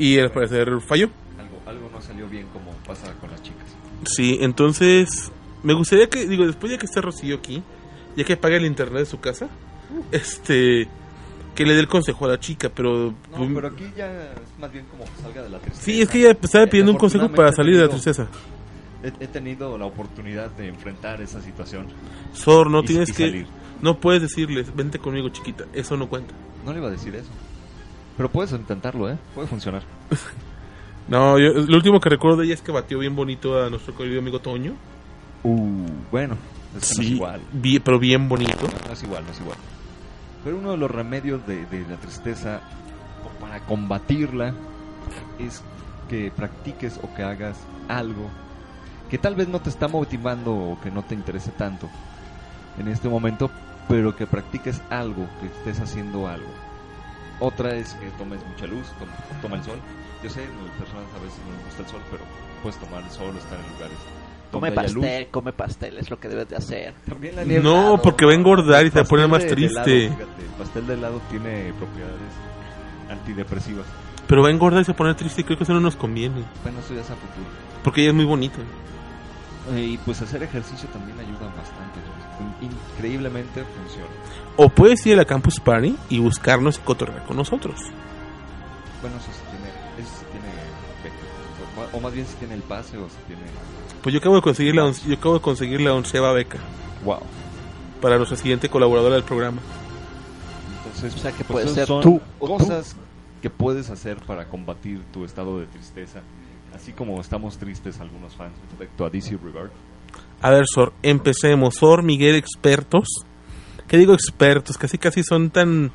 y 0.00 0.18
al 0.18 0.30
parecer 0.32 0.80
falló. 0.80 1.10
algo, 1.38 1.60
algo 1.66 1.90
no 1.92 2.00
salió 2.00 2.26
bien 2.28 2.46
como 2.52 2.72
pasa 2.86 3.12
con 3.20 3.30
las 3.30 3.42
chicas. 3.42 3.66
Sí, 4.04 4.38
entonces 4.40 5.30
me 5.62 5.74
gustaría 5.74 6.08
que, 6.08 6.26
digo, 6.26 6.46
después 6.46 6.72
ya 6.72 6.78
que 6.78 6.86
esté 6.86 7.00
Rocío 7.00 7.36
aquí, 7.36 7.62
ya 8.16 8.24
que 8.24 8.36
pague 8.36 8.56
el 8.56 8.64
internet 8.66 9.00
de 9.00 9.06
su 9.06 9.20
casa, 9.20 9.48
este, 10.10 10.88
que 11.54 11.64
le 11.66 11.74
dé 11.74 11.80
el 11.80 11.88
consejo 11.88 12.24
a 12.24 12.28
la 12.28 12.40
chica, 12.40 12.70
pero... 12.74 13.14
No, 13.30 13.48
pero 13.54 13.68
aquí 13.68 13.84
ya 13.96 14.10
es 14.32 14.58
más 14.58 14.72
bien 14.72 14.86
como 14.86 15.04
que 15.04 15.22
salga 15.22 15.42
de 15.42 15.50
la 15.50 15.58
tristeza. 15.58 15.84
Sí, 15.84 16.00
es 16.00 16.08
que 16.08 16.18
ella 16.20 16.30
estaba 16.40 16.64
Eh, 16.64 16.68
pidiendo 16.68 16.92
un 16.92 16.98
consejo 16.98 17.28
para 17.30 17.52
salir 17.52 17.76
de 17.76 17.82
la 17.82 17.88
tristeza. 17.88 18.26
He, 19.02 19.08
he 19.24 19.26
tenido 19.28 19.76
la 19.78 19.86
oportunidad 19.86 20.50
de 20.52 20.68
enfrentar 20.68 21.20
esa 21.22 21.40
situación. 21.40 21.86
Sor, 22.32 22.70
no 22.70 22.80
y- 22.80 22.86
tienes 22.86 23.08
y 23.10 23.12
que... 23.12 23.26
salir. 23.26 23.46
No 23.82 23.98
puedes 23.98 24.20
decirles, 24.20 24.74
vente 24.76 24.98
conmigo 24.98 25.30
chiquita, 25.30 25.64
eso 25.72 25.96
no 25.96 26.06
cuenta. 26.08 26.34
No 26.66 26.72
le 26.72 26.78
iba 26.80 26.88
a 26.88 26.90
decir 26.90 27.14
eso. 27.14 27.30
Pero 28.20 28.28
puedes 28.28 28.52
intentarlo, 28.52 29.08
¿eh? 29.08 29.16
Puede 29.34 29.48
funcionar. 29.48 29.82
No, 31.08 31.38
yo, 31.40 31.48
lo 31.52 31.76
último 31.76 31.98
que 31.98 32.08
recuerdo 32.08 32.36
de 32.36 32.44
ella 32.44 32.54
es 32.54 32.62
que 32.62 32.70
batió 32.70 32.98
bien 33.00 33.16
bonito 33.16 33.60
a 33.60 33.68
nuestro 33.68 33.96
querido 33.96 34.20
amigo 34.20 34.38
Toño. 34.38 34.74
Uh, 35.42 35.88
bueno, 36.12 36.36
es 36.78 36.90
que 36.90 36.94
no 36.96 37.02
es 37.02 37.10
igual. 37.10 37.40
pero 37.82 37.98
bien 37.98 38.28
bonito. 38.28 38.68
No 38.86 38.92
es 38.92 39.02
igual, 39.02 39.24
no 39.24 39.32
es 39.32 39.40
igual. 39.40 39.56
Pero 40.44 40.58
uno 40.58 40.70
de 40.72 40.76
los 40.76 40.88
remedios 40.88 41.44
de, 41.48 41.66
de 41.66 41.80
la 41.88 41.96
tristeza, 41.96 42.60
o 43.24 43.40
para 43.40 43.58
combatirla, 43.60 44.54
es 45.40 45.64
que 46.08 46.30
practiques 46.30 47.00
o 47.02 47.12
que 47.12 47.24
hagas 47.24 47.58
algo 47.88 48.30
que 49.10 49.18
tal 49.18 49.34
vez 49.34 49.48
no 49.48 49.60
te 49.60 49.70
está 49.70 49.88
motivando 49.88 50.54
o 50.54 50.80
que 50.80 50.92
no 50.92 51.02
te 51.02 51.16
interese 51.16 51.50
tanto 51.50 51.88
en 52.78 52.86
este 52.86 53.08
momento, 53.08 53.50
pero 53.88 54.14
que 54.14 54.28
practiques 54.28 54.80
algo, 54.90 55.26
que 55.40 55.46
estés 55.46 55.80
haciendo 55.80 56.28
algo. 56.28 56.69
Otra 57.40 57.74
es 57.74 57.94
que 57.94 58.06
tomes 58.18 58.40
mucha 58.46 58.66
luz, 58.66 58.86
toma, 58.98 59.12
toma 59.42 59.56
el 59.56 59.64
sol. 59.64 59.78
Yo 60.22 60.28
sé, 60.30 60.40
las 60.40 60.76
personas 60.78 61.04
a 61.16 61.24
veces 61.24 61.38
no 61.48 61.56
les 61.56 61.64
gusta 61.66 61.82
el 61.82 61.88
sol, 61.88 62.00
pero 62.10 62.22
puedes 62.62 62.78
tomar 62.78 63.02
el 63.02 63.10
sol, 63.10 63.34
estar 63.36 63.58
en 63.58 63.72
lugares 63.72 63.96
Come 64.52 64.68
luz. 64.70 64.76
pastel, 64.76 65.28
come 65.30 65.52
pastel, 65.52 65.98
es 65.98 66.10
lo 66.10 66.18
que 66.20 66.28
debes 66.28 66.48
de 66.48 66.56
hacer. 66.56 66.94
También 67.08 67.36
la 67.36 67.44
No, 67.44 68.00
porque 68.02 68.26
va 68.26 68.32
a 68.32 68.34
engordar 68.34 68.84
y 68.84 68.90
se 68.90 68.96
va 68.96 69.02
a 69.02 69.04
poner 69.04 69.28
pastel 69.30 69.30
más 69.30 69.42
de 69.48 69.66
triste. 69.66 70.06
helado, 70.06 70.16
fíjate, 70.18 70.42
el 70.42 70.48
pastel 70.58 70.86
de 70.86 70.94
helado 70.94 71.20
tiene 71.30 71.72
propiedades 71.78 72.32
antidepresivas. 73.10 73.86
Pero 74.26 74.42
va 74.42 74.48
a 74.48 74.50
engordar 74.52 74.82
y 74.82 74.84
se 74.84 74.92
va 74.92 74.94
a 74.94 74.98
poner 74.98 75.14
triste 75.16 75.40
y 75.40 75.44
creo 75.44 75.56
que 75.56 75.64
eso 75.64 75.72
no 75.72 75.80
nos 75.80 75.96
conviene. 75.96 76.42
Bueno, 76.62 76.80
eso 76.80 76.94
ya 76.94 77.00
es 77.00 77.10
a 77.10 77.14
futuro. 77.14 77.46
Porque 77.82 78.02
ella 78.02 78.10
es 78.10 78.16
muy 78.16 78.24
bonito. 78.26 78.58
Eh, 79.74 79.80
Y 79.80 79.98
pues 79.98 80.20
hacer 80.22 80.42
ejercicio 80.42 80.88
también 80.90 81.18
ayuda 81.18 81.46
bastante. 81.56 81.79
Increíblemente 82.60 83.64
funciona. 83.64 84.06
O 84.56 84.68
puedes 84.68 85.04
ir 85.06 85.14
a 85.14 85.16
la 85.18 85.24
Campus 85.24 85.58
Party 85.60 85.96
y 86.08 86.18
buscarnos 86.18 86.76
y 86.78 86.80
cotorrear 86.80 87.24
con 87.24 87.36
nosotros. 87.36 87.78
Bueno, 89.00 89.16
eso 89.16 89.26
sí 89.32 89.40
tiene, 89.50 89.70
eso 90.06 90.16
sí 90.18 90.24
tiene 90.32 90.48
beca. 91.02 91.92
O, 91.94 91.98
o 91.98 92.00
más 92.00 92.12
bien 92.12 92.26
si 92.26 92.34
tiene 92.36 92.54
el 92.54 92.62
pase 92.62 92.98
o 92.98 93.08
si 93.08 93.16
tiene... 93.26 93.42
Pues 94.02 94.12
yo 94.12 94.18
acabo 94.18 94.36
de 94.36 94.42
conseguir 94.42 94.74
la, 94.74 94.84
once- 94.84 95.08
yo 95.08 95.14
acabo 95.14 95.34
de 95.34 95.40
conseguir 95.40 95.80
la 95.80 95.94
onceava 95.94 96.32
beca 96.32 96.58
Wow. 97.04 97.20
para 98.02 98.16
nuestra 98.18 98.36
siguiente 98.36 98.68
colaboradora 98.68 99.14
del 99.14 99.24
programa. 99.24 99.60
Entonces, 100.84 101.14
O 101.14 101.18
sea, 101.18 101.32
que 101.32 101.44
pues 101.44 101.64
puede 101.64 101.74
ser 101.74 101.86
son 101.86 102.02
tú 102.02 102.20
cosas 102.38 102.96
que 103.40 103.48
puedes 103.50 103.88
hacer 103.90 104.18
para 104.18 104.46
combatir 104.48 105.02
tu 105.12 105.24
estado 105.24 105.58
de 105.58 105.66
tristeza. 105.66 106.20
Así 106.74 106.92
como 106.92 107.20
estamos 107.20 107.56
tristes 107.58 108.00
algunos 108.00 108.34
fans 108.36 108.52
respecto 108.70 109.04
a 109.04 109.10
DC 109.10 109.36
Rebirth. 109.42 109.72
A 110.42 110.50
ver, 110.50 110.64
Sor, 110.66 110.92
empecemos. 111.02 111.74
Sor, 111.76 112.02
Miguel, 112.02 112.34
expertos. 112.36 113.08
¿Qué 113.88 113.98
digo 113.98 114.14
expertos? 114.14 114.78
Casi 114.78 114.98
casi 114.98 115.22
son 115.22 115.50
tan 115.50 115.90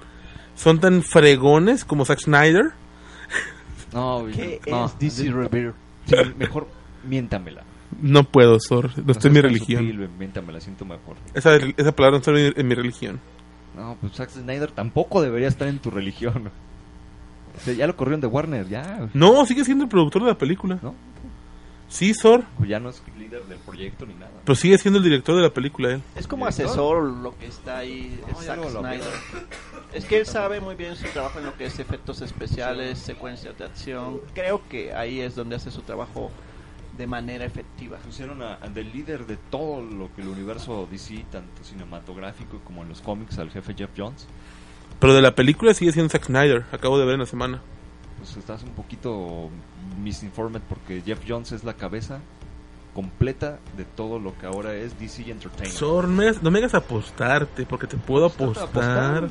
son 0.55 0.79
tan 0.79 1.01
fregones 1.03 1.83
como 1.85 2.05
Zack 2.05 2.19
Snyder. 2.19 2.71
No, 3.93 4.25
¿Qué 4.33 4.59
no, 4.69 4.85
es 4.85 4.99
DC 4.99 5.31
Rebirth? 5.31 5.75
Sí, 6.05 6.15
mejor 6.37 6.67
miéntamela. 7.07 7.63
No 8.01 8.23
puedo, 8.23 8.59
Sor. 8.59 8.91
No 9.03 9.11
está 9.13 9.27
en 9.29 9.33
mi 9.33 9.41
religión. 9.41 10.09
miéntamela, 10.19 10.59
siento 10.59 10.83
mejor. 10.85 11.15
Esa, 11.33 11.55
esa 11.55 11.95
palabra 11.95 12.17
no 12.17 12.17
está 12.17 12.31
en 12.31 12.37
mi- 12.37 12.53
en 12.61 12.67
mi 12.67 12.75
religión. 12.75 13.19
No, 13.75 13.97
pues 14.01 14.13
Zack 14.13 14.29
Snyder 14.31 14.71
tampoco 14.71 15.21
debería 15.21 15.47
estar 15.47 15.67
en 15.67 15.79
tu 15.79 15.89
religión. 15.91 16.51
O 17.57 17.59
sea, 17.61 17.73
ya 17.73 17.87
lo 17.87 17.95
corrieron 17.95 18.19
de 18.19 18.27
Warner, 18.27 18.67
ya. 18.67 19.07
No, 19.13 19.45
sigue 19.45 19.63
siendo 19.63 19.85
el 19.85 19.89
productor 19.89 20.23
de 20.23 20.27
la 20.27 20.37
película. 20.37 20.77
¿No? 20.81 20.93
Sí, 21.95 22.13
Sor. 22.13 22.43
Ya 22.67 22.79
no 22.79 22.89
es 22.89 23.01
líder 23.17 23.43
del 23.45 23.57
proyecto 23.59 24.05
ni 24.05 24.13
nada. 24.15 24.31
Pero 24.43 24.55
sigue 24.55 24.77
siendo 24.77 24.97
el 24.97 25.03
director 25.05 25.35
de 25.35 25.41
la 25.41 25.49
película 25.49 25.93
él. 25.93 26.01
Es 26.15 26.27
como 26.27 26.45
¿Director? 26.45 26.65
asesor 26.67 27.03
lo 27.03 27.37
que 27.37 27.47
está 27.47 27.77
ahí, 27.77 28.19
No, 28.31 28.41
Zack 28.41 28.69
Snyder. 28.69 29.01
Es 29.93 30.03
que 30.05 30.19
él 30.19 30.25
sabe 30.25 30.59
muy 30.59 30.75
bien 30.75 30.95
su 30.97 31.07
trabajo 31.07 31.39
en 31.39 31.45
lo 31.45 31.55
que 31.55 31.65
es 31.67 31.79
efectos 31.79 32.21
especiales, 32.21 32.99
secuencias 32.99 33.57
de 33.57 33.63
acción. 33.63 34.19
Creo 34.33 34.61
que 34.67 34.93
ahí 34.93 35.21
es 35.21 35.35
donde 35.35 35.55
hace 35.55 35.71
su 35.71 35.83
trabajo 35.83 36.31
de 36.97 37.07
manera 37.07 37.45
efectiva. 37.45 37.97
Pusieron 37.99 38.41
a, 38.41 38.55
a- 38.61 38.67
del 38.67 38.91
líder 38.91 39.25
de 39.25 39.37
todo 39.37 39.81
lo 39.81 40.13
que 40.13 40.21
el 40.21 40.27
universo 40.27 40.87
DC, 40.91 41.25
tanto 41.31 41.63
cinematográfico 41.63 42.59
como 42.65 42.83
en 42.83 42.89
los 42.89 43.01
cómics, 43.01 43.37
al 43.39 43.49
jefe 43.51 43.73
Jeff 43.73 43.91
Jones. 43.97 44.27
Pero 44.99 45.13
de 45.13 45.21
la 45.21 45.33
película 45.35 45.73
sigue 45.73 45.91
siendo 45.93 46.09
Zack 46.09 46.25
Snyder. 46.25 46.65
Acabo 46.71 46.97
de 46.99 47.05
ver 47.05 47.13
en 47.15 47.19
la 47.21 47.25
semana. 47.25 47.61
Pues 48.25 48.37
estás 48.37 48.63
un 48.63 48.71
poquito 48.71 49.49
misinformed 50.01 50.61
porque 50.67 51.01
Jeff 51.05 51.19
Jones 51.27 51.51
es 51.51 51.63
la 51.63 51.73
cabeza 51.75 52.19
completa 52.95 53.59
de 53.77 53.83
todo 53.85 54.17
lo 54.19 54.35
que 54.37 54.45
ahora 54.47 54.73
es 54.73 54.97
DC 54.99 55.29
Entertainment. 55.29 55.77
Sor, 55.77 56.07
no 56.07 56.49
me, 56.51 56.57
hagas- 56.59 56.73
apostarte 56.73 57.65
porque 57.65 57.85
te 57.87 57.97
puedo 57.97 58.29
Pues 58.29 58.57
apostar. 58.57 59.17
apostar. 59.17 59.29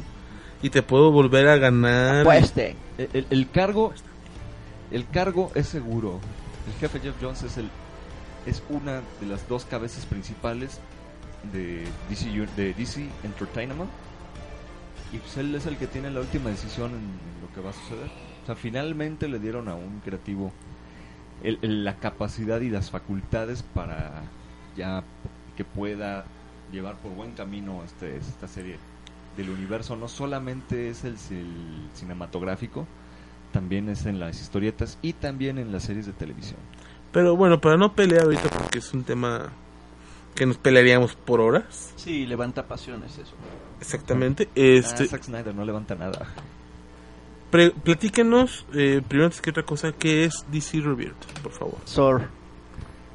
Y 0.63 0.71
te 0.71 0.83
puedo 0.83 1.11
volver 1.11 1.49
a 1.49 1.57
ganar. 1.57 2.25
Pueste. 2.25 2.77
El, 2.99 3.09
el- 3.13 3.27
el 3.31 3.51
cargo 3.51 3.93
el 4.91 5.09
cargo 5.09 5.51
es 5.57 5.67
seguro. 5.67 6.21
El 6.69 6.75
jefe 6.81 7.01
Jeff 7.01 7.17
Jones 7.21 7.43
es 7.43 7.57
el 7.59 7.69
es 8.47 8.63
una 8.69 9.01
de 9.21 9.27
las 9.27 9.49
dos 9.49 9.65
cabezas 9.65 10.05
principales 10.07 10.79
de 11.53 11.85
DC, 12.11 12.27
de 12.57 12.75
DC 12.75 13.09
Entertainment 13.25 13.91
y 15.13 15.19
pues 15.19 15.37
él 15.39 15.55
es 15.55 15.65
el 15.67 15.77
que 15.79 15.87
tiene 15.87 16.11
la 16.11 16.21
última 16.21 16.51
decisión 16.51 16.91
en 16.93 17.11
lo 17.43 17.53
que 17.55 17.61
va 17.61 17.71
a 17.71 17.73
suceder. 17.73 18.11
O 18.45 18.47
sea, 18.47 18.55
finalmente 18.55 19.27
le 19.27 19.39
dieron 19.39 19.69
a 19.69 19.75
un 19.75 20.01
creativo 20.05 20.53
el- 21.43 21.59
el- 21.63 21.83
la 21.85 21.97
capacidad 21.97 22.61
y 22.61 22.69
las 22.71 22.91
facultades 22.91 23.63
para 23.63 24.23
ya 24.77 25.03
que 25.57 25.65
pueda 25.65 26.25
llevar 26.73 26.97
por 26.97 27.13
buen 27.13 27.33
camino 27.33 27.83
este, 27.85 28.17
esta 28.17 28.47
serie 28.49 28.77
del 29.37 29.51
universo. 29.51 29.97
No 29.97 30.09
solamente 30.09 30.89
es 30.91 31.05
el, 31.05 31.15
el 31.31 31.89
cinematográfico, 31.95 32.87
también 33.53 33.89
es 33.89 34.05
en 34.07 34.19
las 34.21 34.41
historietas 34.41 34.99
y 35.01 35.15
también 35.15 35.59
en 35.59 35.73
las 35.73 35.85
series 35.85 36.07
de 36.07 36.13
televisión. 36.13 36.59
Pero 37.13 37.37
bueno, 37.37 37.61
para 37.61 37.77
no 37.77 37.93
pelear 37.95 38.25
ahorita 38.25 38.49
porque 38.51 38.79
es 38.79 38.93
un 38.93 39.05
tema 39.05 39.51
que 40.35 40.45
nos 40.47 40.59
pelearíamos 40.59 41.15
por 41.15 41.41
horas. 41.41 41.93
Sí, 41.97 42.27
levanta 42.27 42.67
pasiones 42.67 43.13
eso. 43.19 43.35
Exactamente. 43.81 44.49
Ah, 44.51 44.51
Este, 44.57 45.07
Zack 45.07 45.23
Snyder 45.25 45.55
no 45.55 45.65
levanta 45.65 45.95
nada. 45.95 46.27
Pre- 47.55 47.71
platíquenos, 47.71 48.67
eh, 48.75 49.01
primero 49.07 49.27
antes 49.27 49.41
que 49.41 49.51
otra 49.51 49.63
cosa, 49.63 49.93
¿qué 49.93 50.25
es 50.25 50.45
DC 50.51 50.81
Rebirth? 50.81 51.25
Por 51.41 51.53
favor. 51.53 51.77
Sor. 51.85 52.29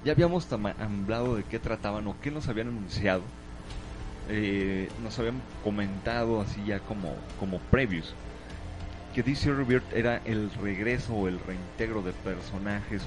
Ya 0.06 0.14
habíamos 0.14 0.48
hablado 0.54 1.36
de 1.36 1.44
qué 1.44 1.60
trataban 1.60 2.08
o 2.08 2.16
qué 2.22 2.32
nos 2.32 2.48
habían 2.48 2.70
anunciado. 2.70 3.22
Eh, 4.30 4.88
nos 5.04 5.20
habían 5.20 5.42
comentado 5.62 6.40
así 6.40 6.64
ya 6.66 6.80
como, 6.80 7.18
como 7.38 7.60
previews 7.60 8.14
que 9.14 9.24
DC 9.24 9.52
Rebirth 9.52 9.92
era 9.92 10.22
el 10.24 10.50
regreso 10.62 11.14
o 11.16 11.28
el 11.28 11.38
reintegro 11.42 12.02
de 12.02 12.14
personajes 12.14 13.02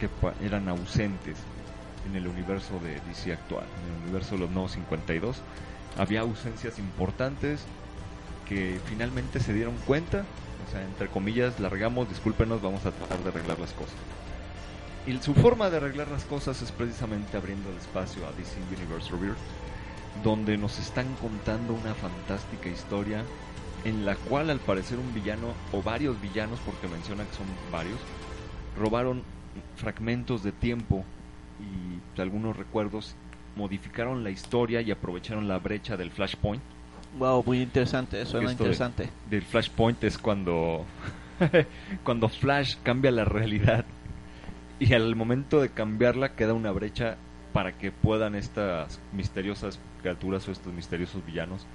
que 0.00 0.08
eran 0.44 0.68
ausentes 0.68 1.36
en 2.08 2.16
el 2.16 2.26
universo 2.26 2.80
de 2.82 2.94
DC 3.08 3.32
actual, 3.34 3.66
en 3.84 3.94
el 3.98 4.02
universo 4.02 4.34
de 4.34 4.40
los 4.40 4.50
nuevos 4.50 4.72
52. 4.72 5.36
Había 5.96 6.22
ausencias 6.22 6.80
importantes 6.80 7.60
que 8.48 8.80
finalmente 8.86 9.38
se 9.38 9.52
dieron 9.52 9.76
cuenta, 9.86 10.24
o 10.66 10.70
sea, 10.70 10.82
entre 10.82 11.08
comillas, 11.08 11.60
largamos, 11.60 12.08
discúlpenos, 12.08 12.60
vamos 12.60 12.84
a 12.86 12.92
tratar 12.92 13.18
de 13.18 13.28
arreglar 13.28 13.58
las 13.58 13.72
cosas. 13.72 13.94
Y 15.06 15.16
su 15.18 15.34
forma 15.34 15.70
de 15.70 15.76
arreglar 15.76 16.08
las 16.08 16.24
cosas 16.24 16.60
es 16.62 16.72
precisamente 16.72 17.36
abriendo 17.36 17.70
el 17.70 17.76
espacio 17.76 18.26
a 18.26 18.32
DC 18.32 18.58
Universe 18.76 19.10
Rebirth, 19.12 19.38
donde 20.24 20.56
nos 20.56 20.78
están 20.78 21.06
contando 21.20 21.74
una 21.74 21.94
fantástica 21.94 22.68
historia 22.68 23.22
en 23.84 24.04
la 24.04 24.16
cual 24.16 24.50
al 24.50 24.58
parecer 24.58 24.98
un 24.98 25.14
villano 25.14 25.54
o 25.72 25.80
varios 25.80 26.20
villanos, 26.20 26.58
porque 26.66 26.88
menciona 26.88 27.24
que 27.24 27.36
son 27.36 27.46
varios, 27.70 27.98
robaron 28.76 29.22
fragmentos 29.76 30.42
de 30.42 30.50
tiempo 30.50 31.04
y 31.60 32.20
algunos 32.20 32.56
recuerdos, 32.56 33.14
modificaron 33.54 34.24
la 34.24 34.30
historia 34.30 34.80
y 34.80 34.90
aprovecharon 34.90 35.46
la 35.46 35.58
brecha 35.58 35.96
del 35.96 36.10
Flashpoint. 36.10 36.62
Wow, 37.18 37.42
muy 37.46 37.62
interesante, 37.62 38.24
suena 38.26 38.50
Esto 38.50 38.64
de- 38.64 38.70
interesante. 38.70 39.10
del 39.30 39.42
Flashpoint 39.42 40.02
es 40.04 40.18
cuando 40.18 40.84
cuando 42.04 42.28
Flash 42.28 42.76
cambia 42.82 43.10
la 43.10 43.24
realidad 43.24 43.84
y 44.78 44.92
al 44.94 45.16
momento 45.16 45.60
de 45.60 45.70
cambiarla 45.70 46.34
queda 46.34 46.52
una 46.54 46.70
brecha 46.72 47.16
para 47.52 47.72
que 47.78 47.90
puedan 47.90 48.34
estas 48.34 49.00
misteriosas 49.12 49.78
criaturas 50.02 50.46
o 50.48 50.52
estos 50.52 50.72
misteriosos 50.74 51.24
villanos 51.24 51.66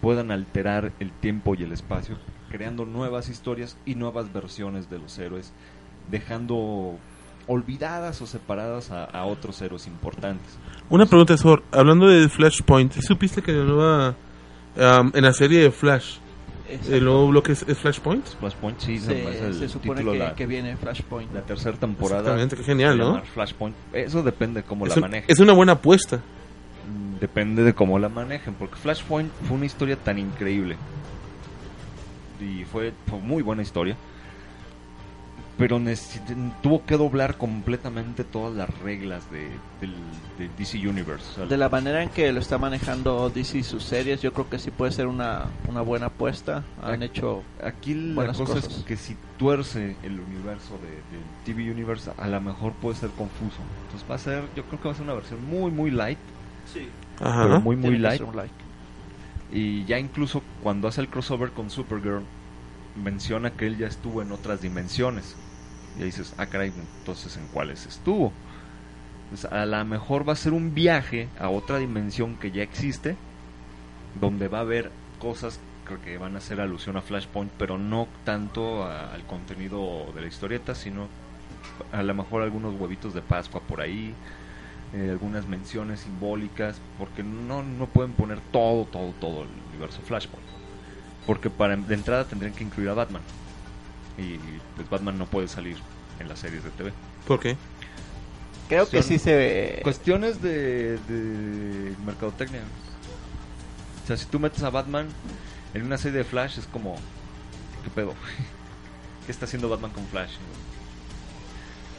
puedan 0.00 0.30
alterar 0.30 0.92
el 1.00 1.10
tiempo 1.12 1.54
y 1.54 1.62
el 1.62 1.72
espacio 1.72 2.16
creando 2.50 2.84
nuevas 2.84 3.28
historias 3.28 3.76
y 3.86 3.94
nuevas 3.94 4.32
versiones 4.32 4.90
de 4.90 4.98
los 4.98 5.18
héroes 5.18 5.52
dejando 6.10 6.98
olvidadas 7.46 8.20
o 8.22 8.26
separadas 8.26 8.90
a, 8.90 9.04
a 9.04 9.24
otros 9.24 9.60
héroes 9.62 9.86
importantes 9.86 10.58
Una 10.88 11.06
pregunta, 11.06 11.36
Sor. 11.36 11.62
Hablando 11.72 12.06
de 12.08 12.28
Flashpoint, 12.28 12.92
¿sí 12.92 13.02
¿supiste 13.02 13.42
que 13.42 13.52
la 13.52 13.64
nueva. 13.64 14.14
Am, 14.78 15.10
en 15.14 15.24
la 15.24 15.32
serie 15.32 15.60
de 15.60 15.70
Flash, 15.70 16.16
Exacto. 16.68 16.94
el 16.94 17.04
nuevo 17.04 17.28
bloque 17.28 17.52
es, 17.52 17.62
es 17.66 17.78
Flashpoint? 17.78 18.24
Flashpoint 18.38 18.78
sí, 18.78 18.98
se, 18.98 19.18
nomás 19.22 19.36
el 19.36 19.54
se 19.54 19.68
supone 19.68 20.00
título 20.00 20.12
que, 20.12 20.18
la, 20.18 20.34
que 20.36 20.46
viene 20.46 20.76
Flashpoint. 20.76 21.32
la 21.34 21.42
tercera 21.42 21.76
temporada 21.76 22.20
Exactamente, 22.20 22.56
qué 22.56 22.62
genial, 22.64 22.96
¿no? 22.98 23.20
Flashpoint 23.22 23.74
eso 23.92 24.22
depende 24.22 24.62
de 24.62 24.66
cómo 24.68 24.86
Es, 24.86 24.90
la 24.90 24.96
un- 24.96 25.00
manejen 25.02 25.30
es 25.30 25.38
una 25.40 25.52
buena 25.52 25.72
apuesta. 25.72 26.16
Mm, 26.16 27.18
Depende 27.20 27.62
de 27.64 27.74
cómo 27.74 27.98
la 27.98 28.08
manejen, 28.08 28.54
porque 28.54 28.76
Flashpoint 28.76 29.30
fue 29.46 29.56
una 29.56 29.66
historia 29.66 29.96
tan 29.96 30.18
increíble. 30.18 30.76
Y 32.40 32.64
fue, 32.64 32.92
fue 33.06 33.18
muy 33.18 33.42
buena 33.42 33.62
historia. 33.62 33.96
Pero 35.60 35.78
tuvo 36.62 36.86
que 36.86 36.96
doblar 36.96 37.36
completamente 37.36 38.24
todas 38.24 38.56
las 38.56 38.78
reglas 38.80 39.30
de, 39.30 39.50
del, 39.78 39.94
DC 40.56 40.78
Universe. 40.88 41.44
De 41.44 41.58
la 41.58 41.68
manera 41.68 42.02
en 42.02 42.08
que 42.08 42.32
lo 42.32 42.40
está 42.40 42.56
manejando 42.56 43.28
DC 43.28 43.58
y 43.58 43.62
sus 43.62 43.84
series, 43.84 44.22
yo 44.22 44.32
creo 44.32 44.48
que 44.48 44.58
sí 44.58 44.70
puede 44.70 44.90
ser 44.90 45.06
una, 45.06 45.44
una 45.68 45.82
buena 45.82 46.06
apuesta. 46.06 46.64
Han 46.82 47.02
Aquí- 47.02 47.04
hecho 47.04 47.42
Aquí 47.62 47.92
la 47.92 48.14
buenas 48.14 48.38
cosa 48.38 48.54
cosas. 48.54 48.78
es 48.78 48.84
que 48.84 48.96
si 48.96 49.18
tuerce 49.38 49.96
el 50.02 50.18
universo 50.18 50.78
de, 50.78 50.88
del 50.88 51.26
TV 51.44 51.70
Universe, 51.70 52.10
a 52.16 52.26
lo 52.26 52.40
mejor 52.40 52.72
puede 52.72 52.96
ser 52.96 53.10
confuso. 53.10 53.58
Entonces 53.84 54.10
va 54.10 54.14
a 54.14 54.18
ser, 54.18 54.44
yo 54.56 54.64
creo 54.64 54.80
que 54.80 54.88
va 54.88 54.92
a 54.92 54.96
ser 54.96 55.04
una 55.04 55.14
versión 55.14 55.44
muy, 55.44 55.70
muy 55.70 55.90
light. 55.90 56.18
Ajá. 57.20 57.42
Pero 57.42 57.60
muy, 57.60 57.76
muy 57.76 57.98
light. 57.98 58.22
Y 59.52 59.84
ya 59.84 59.98
incluso 59.98 60.42
cuando 60.62 60.88
hace 60.88 61.02
el 61.02 61.08
crossover 61.08 61.50
con 61.50 61.68
Supergirl, 61.68 62.22
menciona 62.96 63.50
que 63.50 63.66
él 63.66 63.76
ya 63.76 63.88
estuvo 63.88 64.22
en 64.22 64.32
otras 64.32 64.62
dimensiones. 64.62 65.36
Y 66.00 66.04
dices, 66.04 66.32
ah, 66.38 66.46
caray, 66.46 66.72
entonces 66.98 67.36
¿en 67.36 67.46
cuáles 67.48 67.84
estuvo? 67.84 68.32
Pues 69.28 69.44
a 69.44 69.66
lo 69.66 69.84
mejor 69.84 70.26
va 70.26 70.32
a 70.32 70.36
ser 70.36 70.54
un 70.54 70.74
viaje 70.74 71.28
a 71.38 71.50
otra 71.50 71.78
dimensión 71.78 72.36
que 72.36 72.50
ya 72.50 72.62
existe, 72.62 73.16
donde 74.18 74.48
va 74.48 74.58
a 74.58 74.62
haber 74.62 74.90
cosas 75.18 75.60
que 75.98 76.16
van 76.16 76.36
a 76.36 76.38
hacer 76.38 76.60
alusión 76.60 76.96
a 76.96 77.02
Flashpoint, 77.02 77.52
pero 77.58 77.76
no 77.76 78.08
tanto 78.24 78.84
al 78.84 79.24
contenido 79.26 80.10
de 80.14 80.22
la 80.22 80.26
historieta, 80.26 80.74
sino 80.74 81.08
a 81.92 82.02
lo 82.02 82.14
mejor 82.14 82.42
algunos 82.42 82.80
huevitos 82.80 83.12
de 83.12 83.20
Pascua 83.20 83.60
por 83.60 83.82
ahí, 83.82 84.14
eh, 84.94 85.08
algunas 85.10 85.46
menciones 85.48 86.00
simbólicas, 86.00 86.80
porque 86.96 87.22
no, 87.22 87.62
no 87.62 87.86
pueden 87.86 88.12
poner 88.12 88.40
todo, 88.52 88.86
todo, 88.86 89.12
todo 89.20 89.42
el 89.42 89.48
universo 89.70 90.00
Flashpoint. 90.00 90.46
Porque 91.26 91.50
para 91.50 91.76
de 91.76 91.94
entrada 91.94 92.24
tendrían 92.24 92.54
que 92.54 92.64
incluir 92.64 92.88
a 92.88 92.94
Batman. 92.94 93.22
Y 94.18 94.38
pues 94.76 94.88
Batman 94.90 95.18
no 95.18 95.26
puede 95.26 95.48
salir 95.48 95.76
en 96.18 96.28
las 96.28 96.38
series 96.40 96.62
de 96.64 96.70
TV. 96.70 96.92
¿Por 97.26 97.40
qué? 97.40 97.56
Creo 98.68 98.88
que 98.88 99.02
sí 99.02 99.18
se 99.18 99.80
Cuestiones 99.82 100.40
de, 100.42 100.98
de 100.98 101.94
mercadotecnia. 102.04 102.60
O 104.04 104.06
sea, 104.06 104.16
si 104.16 104.26
tú 104.26 104.38
metes 104.38 104.62
a 104.62 104.70
Batman 104.70 105.08
en 105.74 105.84
una 105.84 105.98
serie 105.98 106.18
de 106.18 106.24
Flash, 106.24 106.58
es 106.58 106.66
como, 106.66 106.94
¿qué 107.84 107.90
pedo? 107.94 108.14
¿Qué 109.26 109.32
está 109.32 109.44
haciendo 109.46 109.68
Batman 109.68 109.90
con 109.92 110.06
Flash? 110.06 110.32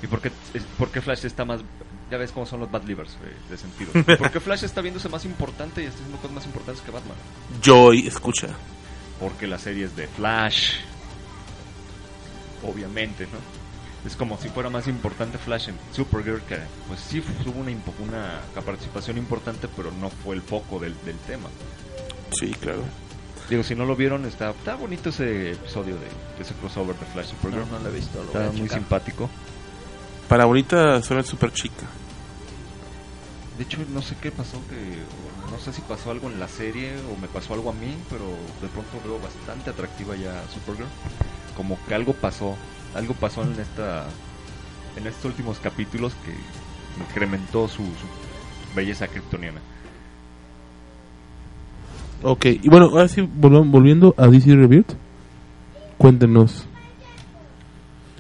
¿Y 0.03 0.08
por 0.08 0.20
qué, 0.22 0.32
es- 0.53 0.63
por 0.77 0.89
qué 0.89 1.01
Flash 1.01 1.25
está 1.25 1.46
más... 1.46 1.62
Ya 2.10 2.18
ves 2.18 2.32
cómo 2.32 2.46
son 2.46 2.60
los 2.60 2.70
Bad 2.72 2.84
Livers 2.84 3.13
eh, 3.24 3.34
de 3.50 3.58
sentido. 3.58 3.91
¿Por 4.18 4.32
qué 4.32 4.39
Flash 4.39 4.63
está 4.65 4.82
viéndose 4.82 5.08
más 5.10 5.24
importante 5.25 5.82
y 5.82 5.86
está 5.86 5.98
haciendo 6.00 6.18
cosas 6.18 6.36
más 6.36 6.46
importantes 6.46 6.84
que 6.84 6.91
Batman? 6.91 7.15
Joy, 7.62 8.08
escucha. 8.08 8.48
Porque 9.20 9.48
la 9.48 9.58
serie 9.58 9.86
es 9.86 9.96
de 9.96 10.08
Flash. 10.08 10.77
Obviamente, 12.63 13.25
¿no? 13.25 13.39
Es 14.08 14.15
como 14.15 14.38
si 14.39 14.50
fuera 14.50 14.70
más 14.70 14.88
importante 14.88 15.38
Flash 15.38 15.70
en 15.70 15.75
Supergirl, 15.94 16.41
que 16.41 16.58
pues 16.88 17.00
sí 17.00 17.22
tuvo 17.44 17.60
una, 17.60 17.72
una 18.53 18.62
participación 18.65 19.18
importante, 19.18 19.68
pero 19.75 19.91
no 19.91 20.10
fue 20.10 20.36
el 20.36 20.41
foco 20.41 20.80
del, 20.80 20.96
del 21.06 21.18
tema. 21.20 21.50
Sí, 22.32 22.51
claro. 22.60 22.84
Digo, 23.50 23.63
si 23.63 23.75
no 23.75 23.86
lo 23.86 23.96
vieron, 23.96 24.25
está, 24.25 24.51
está 24.51 24.75
bonito 24.75 25.10
ese 25.10 25.51
episodio 25.51 25.96
de, 25.96 26.06
de 26.06 26.41
ese 26.41 26.53
crossover 26.56 26.96
de 26.98 27.06
Flash 27.08 27.27
Supergirl. 27.32 27.65
No, 27.70 27.77
no 27.77 27.84
lo 27.84 27.89
he 27.89 27.94
visto, 28.00 28.18
lo 28.24 28.25
Está 28.25 28.51
muy 28.51 28.62
checar. 28.62 28.77
simpático. 28.80 29.30
Para 30.27 30.46
ahorita 30.46 31.01
suena 31.03 31.22
súper 31.24 31.51
chica. 31.51 31.86
De 33.58 33.63
hecho, 33.65 33.77
no 33.94 34.01
sé 34.01 34.15
qué 34.20 34.32
pasó, 34.32 34.58
que 34.70 34.98
no 35.51 35.60
sé 35.60 35.74
si 35.74 35.82
pasó 35.82 36.10
algo 36.10 36.30
en 36.30 36.39
la 36.39 36.48
serie 36.48 36.94
o 37.13 37.20
me 37.20 37.27
pasó 37.27 37.53
algo 37.53 37.70
a 37.70 37.74
mí, 37.74 37.96
pero 38.10 38.24
de 38.62 38.68
pronto 38.70 39.00
veo 39.03 39.20
bastante 39.20 39.70
atractiva 39.70 40.15
ya 40.15 40.41
Supergirl. 40.51 40.88
Como 41.55 41.77
que 41.88 41.93
algo 41.96 42.13
pasó, 42.13 42.55
algo 42.96 43.13
pasó 43.13 43.43
en 43.43 43.60
esta 43.60 44.05
en 44.98 45.08
estos 45.08 45.25
últimos 45.25 45.60
capítulos 45.60 46.13
que 46.25 46.34
incrementó 47.01 47.67
su, 47.67 47.84
su 47.84 48.75
belleza 48.75 49.08
kryptoniana. 49.08 49.60
Ok, 52.24 52.46
y 52.46 52.70
bueno, 52.70 52.86
ahora 52.88 53.08
sí, 53.08 53.22
volviendo 53.22 54.13
a 54.17 54.27
DC 54.27 54.53
Rebirth, 54.55 54.93
cuéntenos. 55.98 56.65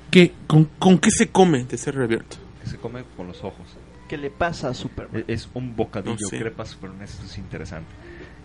¿Qué, 0.09 0.33
con, 0.47 0.65
¿Con 0.79 0.97
qué 0.97 1.11
se 1.11 1.29
come 1.29 1.63
DC 1.65 1.91
Rebirth? 1.91 2.35
Que 2.63 2.67
se 2.69 2.77
come 2.77 3.03
con 3.15 3.27
los 3.27 3.43
ojos. 3.43 3.65
¿Qué 4.09 4.17
le 4.17 4.29
pasa 4.29 4.69
a 4.69 4.73
Superman? 4.73 5.23
E- 5.27 5.33
Es 5.33 5.47
un 5.53 5.75
bocadillo, 5.75 6.17
No 6.19 6.27
sé. 6.29 6.39
crepas, 6.39 6.77
pero 6.81 6.93
esto 7.03 7.25
es 7.25 7.37
interesante. 7.37 7.89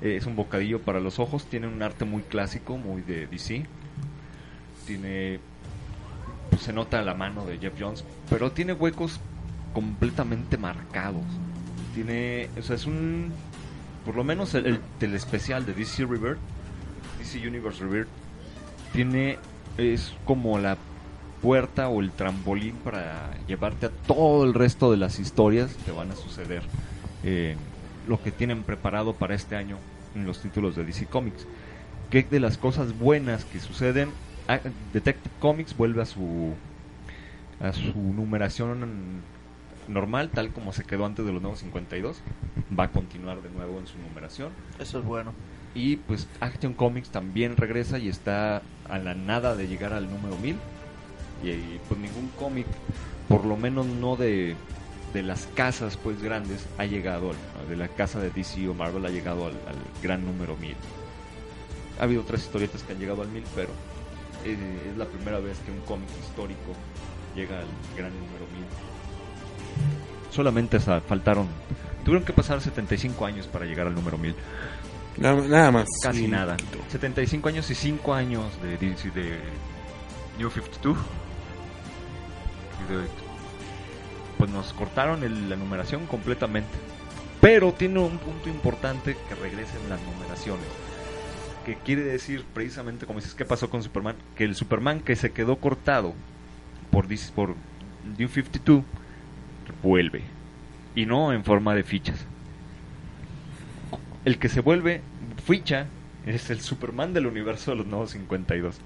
Eh, 0.03 0.17
Es 0.17 0.27
un 0.27 0.37
bocadillo 0.37 0.81
para 0.81 1.01
los 1.01 1.19
ojos, 1.19 1.47
tiene 1.47 1.67
un 1.67 1.83
arte 1.83 2.05
muy 2.05 2.23
clásico, 2.23 2.77
muy 2.77 3.03
de 3.03 3.27
DC. 3.27 3.65
Tiene. 4.87 5.41
se 6.61 6.73
nota 6.73 7.03
la 7.03 7.15
mano 7.15 7.45
de 7.45 7.59
Jeff 7.59 7.75
Jones, 7.79 8.05
pero 8.31 8.53
tiene 8.53 8.73
huecos 8.73 9.21
completamente 9.75 10.57
marcados. 10.57 11.25
Tiene. 11.95 12.49
O 12.59 12.63
sea, 12.63 12.77
es 12.77 12.87
un. 12.87 13.33
Por 14.05 14.15
lo 14.15 14.25
menos 14.25 14.55
el, 14.55 14.67
el, 14.67 14.81
el 15.01 15.15
especial 15.15 15.67
de 15.67 15.75
DC 15.75 16.05
Rebirth, 16.05 16.39
DC 17.19 17.47
Universe 17.47 17.83
Rebirth, 17.85 18.09
tiene. 18.93 19.39
Es 19.77 20.15
como 20.25 20.59
la 20.59 20.79
puerta 21.43 21.89
o 21.89 22.01
el 22.01 22.11
trampolín 22.13 22.77
para 22.77 23.31
llevarte 23.47 23.87
a 23.87 23.91
todo 23.91 24.45
el 24.45 24.55
resto 24.55 24.91
de 24.91 24.97
las 24.97 25.19
historias 25.19 25.75
que 25.85 25.93
van 25.93 26.11
a 26.11 26.17
suceder. 26.17 26.63
eh, 27.23 27.57
lo 28.07 28.23
que 28.23 28.31
tienen 28.31 28.63
preparado 28.63 29.15
para 29.15 29.35
este 29.35 29.57
año 29.57 29.79
en 30.15 30.27
los 30.27 30.41
títulos 30.41 30.77
de 30.77 30.85
DC 30.85 31.07
Comics. 31.07 31.47
Que 32.11 32.23
de 32.23 32.41
las 32.41 32.57
cosas 32.57 32.97
buenas 32.99 33.45
que 33.45 33.61
suceden, 33.61 34.11
Detective 34.93 35.35
Comics 35.41 35.77
vuelve 35.77 36.03
a 36.03 36.07
su 36.07 36.55
a 37.61 37.73
su 37.73 37.99
numeración 37.99 39.23
normal, 39.89 40.31
tal 40.31 40.51
como 40.51 40.73
se 40.73 40.85
quedó 40.85 41.07
antes 41.07 41.25
de 41.25 41.33
los 41.33 41.41
nuevos 41.41 41.61
52. 41.61 42.21
Va 42.79 42.85
a 42.85 42.91
continuar 42.91 43.41
de 43.43 43.51
nuevo 43.51 43.79
en 43.79 43.87
su 43.87 43.99
numeración. 43.99 44.51
Eso 44.79 44.99
es 44.99 45.05
bueno. 45.05 45.33
Y 45.75 45.97
pues 45.97 46.29
Action 46.41 46.75
Comics 46.75 47.11
también 47.11 47.57
regresa 47.57 47.99
y 47.99 48.09
está 48.09 48.63
a 48.89 48.99
la 48.99 49.15
nada 49.15 49.55
de 49.57 49.69
llegar 49.69 49.93
al 49.93 50.09
número 50.11 50.37
1000. 50.39 50.57
Y, 51.45 51.49
y, 51.51 51.81
pues 51.89 52.01
ningún 52.01 52.29
cómic, 52.39 52.67
por 53.29 53.45
lo 53.45 53.57
menos 53.57 53.85
no 53.87 54.17
de, 54.17 54.55
de 55.13 55.23
las 55.23 55.47
casas 55.55 55.97
pues 55.99 56.23
grandes, 56.23 56.67
ha 56.79 56.85
llegado, 56.87 57.31
al- 57.31 57.69
de 57.69 57.77
la 57.77 57.89
casa 57.89 58.21
de 58.21 58.31
DC 58.31 58.69
o 58.69 58.75
Marvel 58.75 59.05
ha 59.05 59.11
llegado 59.11 59.47
al, 59.47 59.53
al 59.53 59.77
gran 60.03 60.25
número 60.25 60.57
1000. 60.57 60.75
Ha 62.01 62.05
habido 62.05 62.23
otras 62.23 62.43
historietas 62.43 62.83
que 62.83 62.93
han 62.95 62.99
llegado 62.99 63.23
al 63.23 63.29
1000, 63.29 63.45
pero 63.55 63.69
eh, 64.53 64.91
es 64.91 64.97
la 64.97 65.05
primera 65.07 65.39
vez 65.39 65.59
que 65.61 65.71
un 65.71 65.81
cómic 65.81 66.09
histórico 66.21 66.73
llega 67.35 67.59
al 67.59 67.67
gran 67.97 68.11
número 68.13 68.47
1000. 68.55 68.65
Solamente 70.31 70.79
faltaron, 70.81 71.47
tuvieron 72.05 72.25
que 72.25 72.33
pasar 72.33 72.61
75 72.61 73.25
años 73.27 73.47
para 73.47 73.65
llegar 73.65 73.87
al 73.87 73.95
número 73.95 74.19
1000. 74.19 74.35
Nada, 75.19 75.41
nada 75.49 75.71
más. 75.71 75.87
Casi 76.03 76.21
Sí. 76.21 76.29
nada. 76.29 76.57
75 76.91 77.49
años 77.49 77.71
y 77.71 77.75
5 77.75 78.13
años 78.13 78.45
de, 78.63 78.77
DC 78.77 79.11
de 79.13 79.39
New 80.39 80.51
52. 80.51 80.99
Y 82.89 82.93
de- 82.93 83.07
pues 84.37 84.51
nos 84.51 84.73
cortaron 84.75 85.25
el- 85.25 85.49
la 85.49 85.57
numeración 85.57 86.07
completamente. 86.07 86.77
Pero 87.41 87.73
tiene 87.73 88.01
un 88.01 88.19
punto 88.19 88.49
importante 88.51 89.17
que 89.29 89.35
regresen 89.37 89.89
las 89.89 90.01
numeraciones. 90.03 90.67
Que 91.67 91.75
quiere 91.75 92.03
decir 92.03 92.45
precisamente, 92.55 93.05
como 93.05 93.19
dices, 93.19 93.35
¿qué 93.35 93.45
pasó 93.45 93.69
con 93.69 93.83
Superman? 93.83 94.17
Que 94.35 94.45
el 94.45 94.55
Superman 94.55 95.01
que 95.01 95.17
se 95.17 95.33
quedó 95.33 95.57
cortado 95.57 96.15
por, 96.91 97.07
por 97.35 97.57
New 98.17 98.29
52 98.29 98.83
vuelve. 99.83 100.23
Y 100.95 101.05
no 101.05 101.35
en 101.35 101.45
forma 101.45 101.75
de 101.75 101.83
fichas 101.83 102.25
el 104.27 104.39
que 104.39 104.49
se 104.49 104.61
vuelve 104.61 105.01
ficha 105.45 105.87
es 106.27 106.51
el 106.51 106.61
Superman 106.61 107.15
del 107.15 107.27
universo 107.27 107.71
de 107.71 107.79
los 107.79 107.87
nuevos 107.87 108.11
52. 108.11 108.81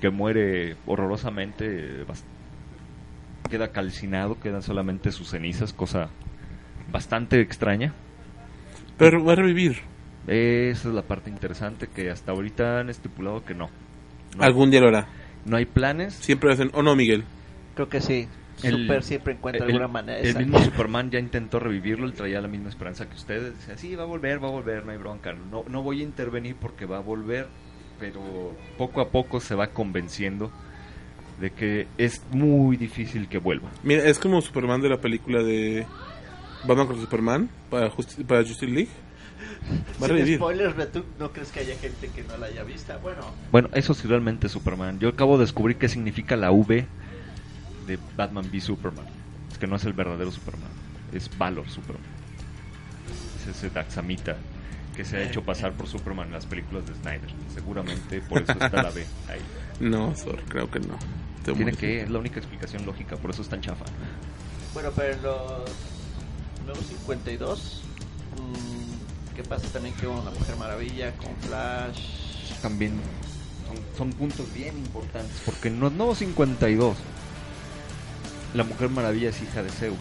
Que 0.00 0.08
muere 0.08 0.76
horrorosamente, 0.86 2.06
queda 3.50 3.72
calcinado, 3.72 4.38
quedan 4.38 4.62
solamente 4.62 5.10
sus 5.10 5.30
cenizas, 5.30 5.72
cosa 5.72 6.10
bastante 6.92 7.40
extraña. 7.40 7.92
Pero 8.96 9.22
va 9.24 9.32
a 9.32 9.36
revivir. 9.36 9.78
Esa 10.26 10.88
es 10.88 10.94
la 10.94 11.02
parte 11.02 11.30
interesante 11.30 11.88
que 11.88 12.10
hasta 12.10 12.32
ahorita 12.32 12.80
han 12.80 12.90
estipulado 12.90 13.44
que 13.44 13.54
no. 13.54 13.68
No, 14.36 14.42
Algún 14.44 14.70
día 14.70 14.80
lo 14.80 14.88
hará. 14.88 15.06
no 15.44 15.56
hay 15.56 15.64
planes. 15.66 16.14
Siempre 16.14 16.52
hacen, 16.52 16.70
¿o 16.74 16.82
no, 16.82 16.94
Miguel? 16.94 17.24
Creo 17.74 17.88
que 17.88 18.00
sí. 18.00 18.28
El- 18.62 18.82
Super 18.82 19.02
siempre 19.02 19.32
encuentra 19.32 19.64
el, 19.64 19.72
alguna 19.72 19.88
manera 19.88 20.18
el 20.20 20.36
mismo 20.36 20.62
Superman 20.62 21.10
ya 21.10 21.18
intentó 21.18 21.58
revivirlo, 21.58 22.04
él 22.06 22.12
traía 22.12 22.42
la 22.42 22.48
misma 22.48 22.68
esperanza 22.68 23.08
que 23.08 23.14
ustedes. 23.16 23.56
Decía, 23.56 23.78
sí, 23.78 23.96
va 23.96 24.02
a 24.02 24.06
volver, 24.06 24.42
va 24.42 24.48
a 24.48 24.50
volver, 24.50 24.84
no 24.84 24.92
hay 24.92 24.98
bronca. 24.98 25.32
No, 25.32 25.64
no 25.66 25.82
voy 25.82 26.00
a 26.00 26.04
intervenir 26.04 26.56
porque 26.60 26.84
va 26.84 26.98
a 26.98 27.00
volver, 27.00 27.46
pero 27.98 28.20
poco 28.76 29.00
a 29.00 29.08
poco 29.08 29.40
se 29.40 29.54
va 29.54 29.68
convenciendo 29.68 30.50
de 31.40 31.50
que 31.52 31.86
es 31.96 32.22
muy 32.32 32.76
difícil 32.76 33.28
que 33.28 33.38
vuelva. 33.38 33.70
Mira, 33.82 34.04
es 34.04 34.18
como 34.18 34.42
Superman 34.42 34.82
de 34.82 34.90
la 34.90 34.98
película 34.98 35.42
de 35.42 35.86
Batman 36.68 36.86
contra 36.86 37.02
Superman 37.06 37.48
para, 37.70 37.90
Justi- 37.90 38.24
para 38.26 38.42
Justice 38.42 38.66
League. 38.66 38.90
Va 39.50 40.06
a 40.06 40.08
Sin 40.08 40.16
revivir. 40.16 40.36
spoilers, 40.38 40.74
pero 40.74 40.88
¿tú 40.88 41.04
no 41.18 41.32
crees 41.32 41.50
que 41.50 41.60
haya 41.60 41.76
gente 41.76 42.08
que 42.08 42.22
no 42.24 42.36
la 42.36 42.46
haya 42.46 42.62
vista? 42.64 42.96
Bueno, 42.98 43.22
Bueno, 43.52 43.68
eso 43.72 43.94
sí 43.94 44.06
realmente 44.08 44.46
es 44.46 44.52
Superman. 44.52 44.98
Yo 44.98 45.08
acabo 45.08 45.36
de 45.38 45.44
descubrir 45.44 45.76
qué 45.76 45.88
significa 45.88 46.36
la 46.36 46.50
V 46.50 46.86
de 47.86 47.98
Batman 48.16 48.46
v 48.50 48.60
Superman. 48.60 49.06
Es 49.50 49.58
que 49.58 49.66
no 49.66 49.76
es 49.76 49.84
el 49.84 49.92
verdadero 49.92 50.30
Superman, 50.30 50.70
es 51.12 51.30
Valor 51.38 51.68
Superman. 51.68 52.04
Es 53.40 53.56
ese 53.56 53.70
Daxamita 53.70 54.36
que 54.96 55.04
se 55.04 55.16
ha 55.16 55.22
hecho 55.22 55.42
pasar 55.42 55.72
por 55.72 55.86
Superman 55.86 56.26
en 56.28 56.32
las 56.34 56.46
películas 56.46 56.86
de 56.86 56.94
Snyder. 56.94 57.30
Seguramente 57.54 58.20
por 58.20 58.42
eso 58.42 58.52
está 58.52 58.82
la 58.82 58.90
V 58.90 59.04
ahí. 59.28 59.40
No, 59.80 60.14
sorry, 60.14 60.42
creo 60.46 60.70
que 60.70 60.78
no. 60.80 60.98
Te 61.42 61.54
Tiene 61.54 61.72
que, 61.72 62.02
es 62.02 62.10
la 62.10 62.18
única 62.18 62.38
explicación 62.38 62.84
lógica, 62.84 63.16
por 63.16 63.30
eso 63.30 63.40
es 63.40 63.48
tan 63.48 63.62
chafa. 63.62 63.86
bueno, 64.74 64.90
pero 64.94 65.14
en 65.14 65.22
los 65.22 65.70
nuevos 66.66 66.84
52, 66.86 67.82
mm, 69.40 69.42
¿qué 69.42 69.48
pasa 69.48 69.66
también 69.72 69.94
con 69.96 70.24
la 70.24 70.30
Mujer 70.30 70.56
Maravilla, 70.56 71.12
con 71.16 71.34
Flash? 71.48 71.98
También 72.62 72.92
son, 73.66 73.96
son 73.96 74.12
puntos 74.12 74.46
bien 74.54 74.76
importantes, 74.76 75.40
porque 75.44 75.68
en 75.68 75.80
los 75.80 75.92
nuevos 75.92 76.18
52, 76.18 76.96
la 78.54 78.64
Mujer 78.64 78.88
Maravilla 78.90 79.30
es 79.30 79.40
hija 79.42 79.62
de 79.62 79.70
Zeus. 79.70 79.96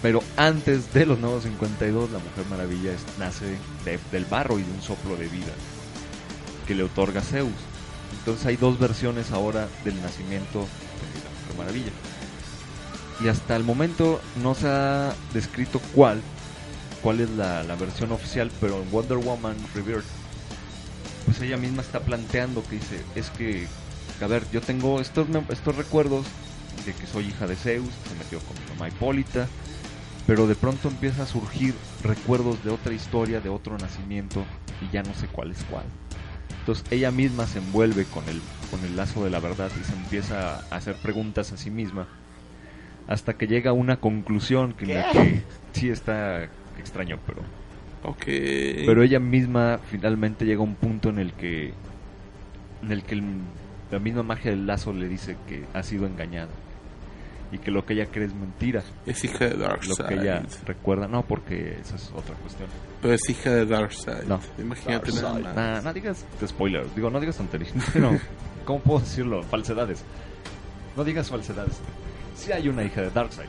Pero 0.00 0.22
antes 0.36 0.92
de 0.94 1.06
los 1.06 1.18
nuevos 1.18 1.42
52, 1.42 2.10
la 2.12 2.18
Mujer 2.20 2.44
Maravilla 2.48 2.92
es- 2.92 3.18
nace 3.18 3.46
de- 3.84 3.98
del 4.12 4.24
barro 4.26 4.58
y 4.58 4.62
de 4.62 4.70
un 4.70 4.80
soplo 4.80 5.16
de 5.16 5.26
vida 5.26 5.52
que 6.66 6.74
le 6.76 6.84
otorga 6.84 7.20
Zeus. 7.20 7.50
Entonces 8.20 8.46
hay 8.46 8.56
dos 8.56 8.78
versiones 8.78 9.32
ahora 9.32 9.68
del 9.84 10.00
nacimiento 10.00 10.60
de 10.60 11.24
la 11.24 11.30
Mujer 11.40 11.56
Maravilla. 11.58 11.92
Y 13.20 13.26
hasta 13.28 13.56
el 13.56 13.64
momento 13.64 14.20
no 14.40 14.54
se 14.54 14.68
ha 14.68 15.12
descrito 15.34 15.80
cuál, 15.94 16.22
cuál 17.02 17.20
es 17.20 17.30
la, 17.30 17.62
la 17.62 17.76
versión 17.76 18.12
oficial, 18.12 18.50
pero 18.60 18.82
en 18.82 18.90
Wonder 18.90 19.18
Woman 19.18 19.56
Rebirth, 19.74 20.04
pues 21.24 21.40
ella 21.40 21.56
misma 21.56 21.82
está 21.82 22.00
planteando 22.00 22.62
que 22.64 22.76
dice, 22.76 23.00
es 23.14 23.30
que, 23.30 23.66
a 24.20 24.26
ver, 24.26 24.44
yo 24.50 24.60
tengo 24.60 25.00
estos, 25.00 25.26
estos 25.50 25.76
recuerdos 25.76 26.26
de 26.84 26.92
que 26.94 27.06
soy 27.06 27.26
hija 27.26 27.46
de 27.46 27.56
Zeus, 27.56 27.88
se 28.08 28.14
metió 28.14 28.38
con 28.40 28.56
mi 28.62 28.74
mamá 28.74 28.88
Hipólita, 28.88 29.46
pero 30.26 30.46
de 30.46 30.54
pronto 30.54 30.88
empieza 30.88 31.22
a 31.22 31.26
surgir 31.26 31.74
recuerdos 32.02 32.62
de 32.64 32.70
otra 32.70 32.92
historia, 32.92 33.40
de 33.40 33.48
otro 33.48 33.78
nacimiento, 33.78 34.44
y 34.80 34.92
ya 34.92 35.02
no 35.02 35.14
sé 35.14 35.26
cuál 35.26 35.50
es 35.50 35.64
cuál. 35.64 35.84
Entonces 36.60 36.84
ella 36.90 37.10
misma 37.10 37.46
se 37.46 37.58
envuelve 37.58 38.04
con 38.04 38.28
el, 38.28 38.42
con 38.70 38.84
el 38.84 38.96
lazo 38.96 39.24
de 39.24 39.30
la 39.30 39.40
verdad 39.40 39.70
y 39.80 39.84
se 39.84 39.94
empieza 39.94 40.56
a 40.56 40.76
hacer 40.76 40.96
preguntas 40.96 41.52
a 41.52 41.56
sí 41.56 41.70
misma 41.70 42.06
hasta 43.06 43.38
que 43.38 43.46
llega 43.46 43.70
a 43.70 43.72
una 43.72 43.96
conclusión 44.00 44.74
que, 44.74 44.84
en 44.84 44.94
la 44.94 45.10
que 45.10 45.42
sí 45.72 45.88
está 45.88 46.50
extraño, 46.78 47.18
pero 47.26 47.42
Ok. 48.04 48.24
pero 48.86 49.02
ella 49.02 49.18
misma 49.20 49.78
finalmente 49.90 50.44
llega 50.44 50.60
a 50.60 50.64
un 50.64 50.74
punto 50.74 51.08
en 51.10 51.18
el 51.18 51.32
que 51.32 51.72
en 52.82 52.92
el 52.92 53.02
que 53.02 53.14
el- 53.16 53.40
la 53.90 53.98
misma 53.98 54.22
magia 54.22 54.50
del 54.52 54.66
lazo 54.66 54.92
le 54.92 55.08
dice 55.08 55.36
que 55.48 55.64
ha 55.74 55.82
sido 55.82 56.06
engañada 56.06 56.50
y 57.50 57.58
que 57.58 57.70
lo 57.70 57.84
que 57.86 57.94
ella 57.94 58.06
cree 58.06 58.26
es 58.26 58.34
mentira. 58.34 58.82
Es 59.06 59.24
hija 59.24 59.46
de 59.46 59.56
Lo 59.56 59.64
Darkseid. 59.64 60.06
que 60.06 60.14
ella 60.14 60.42
recuerda, 60.66 61.08
no, 61.08 61.22
porque 61.22 61.78
esa 61.80 61.96
es 61.96 62.12
otra 62.14 62.34
cuestión. 62.36 62.68
Pero 63.00 63.14
es 63.14 63.28
hija 63.30 63.50
de 63.50 63.64
Darkseid. 63.66 64.24
No. 64.28 64.38
Imagínate 64.58 65.12
nada 65.12 65.38
más. 65.38 65.54
Nah, 65.56 65.80
no 65.80 65.92
digas 65.94 66.24
spoiler, 66.46 66.84
digo, 66.94 67.08
no 67.10 67.18
digas 67.18 67.36
tonterías. 67.38 67.72
No, 67.96 68.18
¿Cómo 68.66 68.80
puedo 68.80 69.00
decirlo? 69.00 69.42
Falsedades. 69.44 70.04
No 70.94 71.02
digas 71.04 71.30
falsedades. 71.30 71.80
Sí 72.36 72.52
hay 72.52 72.68
una 72.68 72.84
hija 72.84 73.00
de 73.00 73.10
Darkseid. 73.10 73.48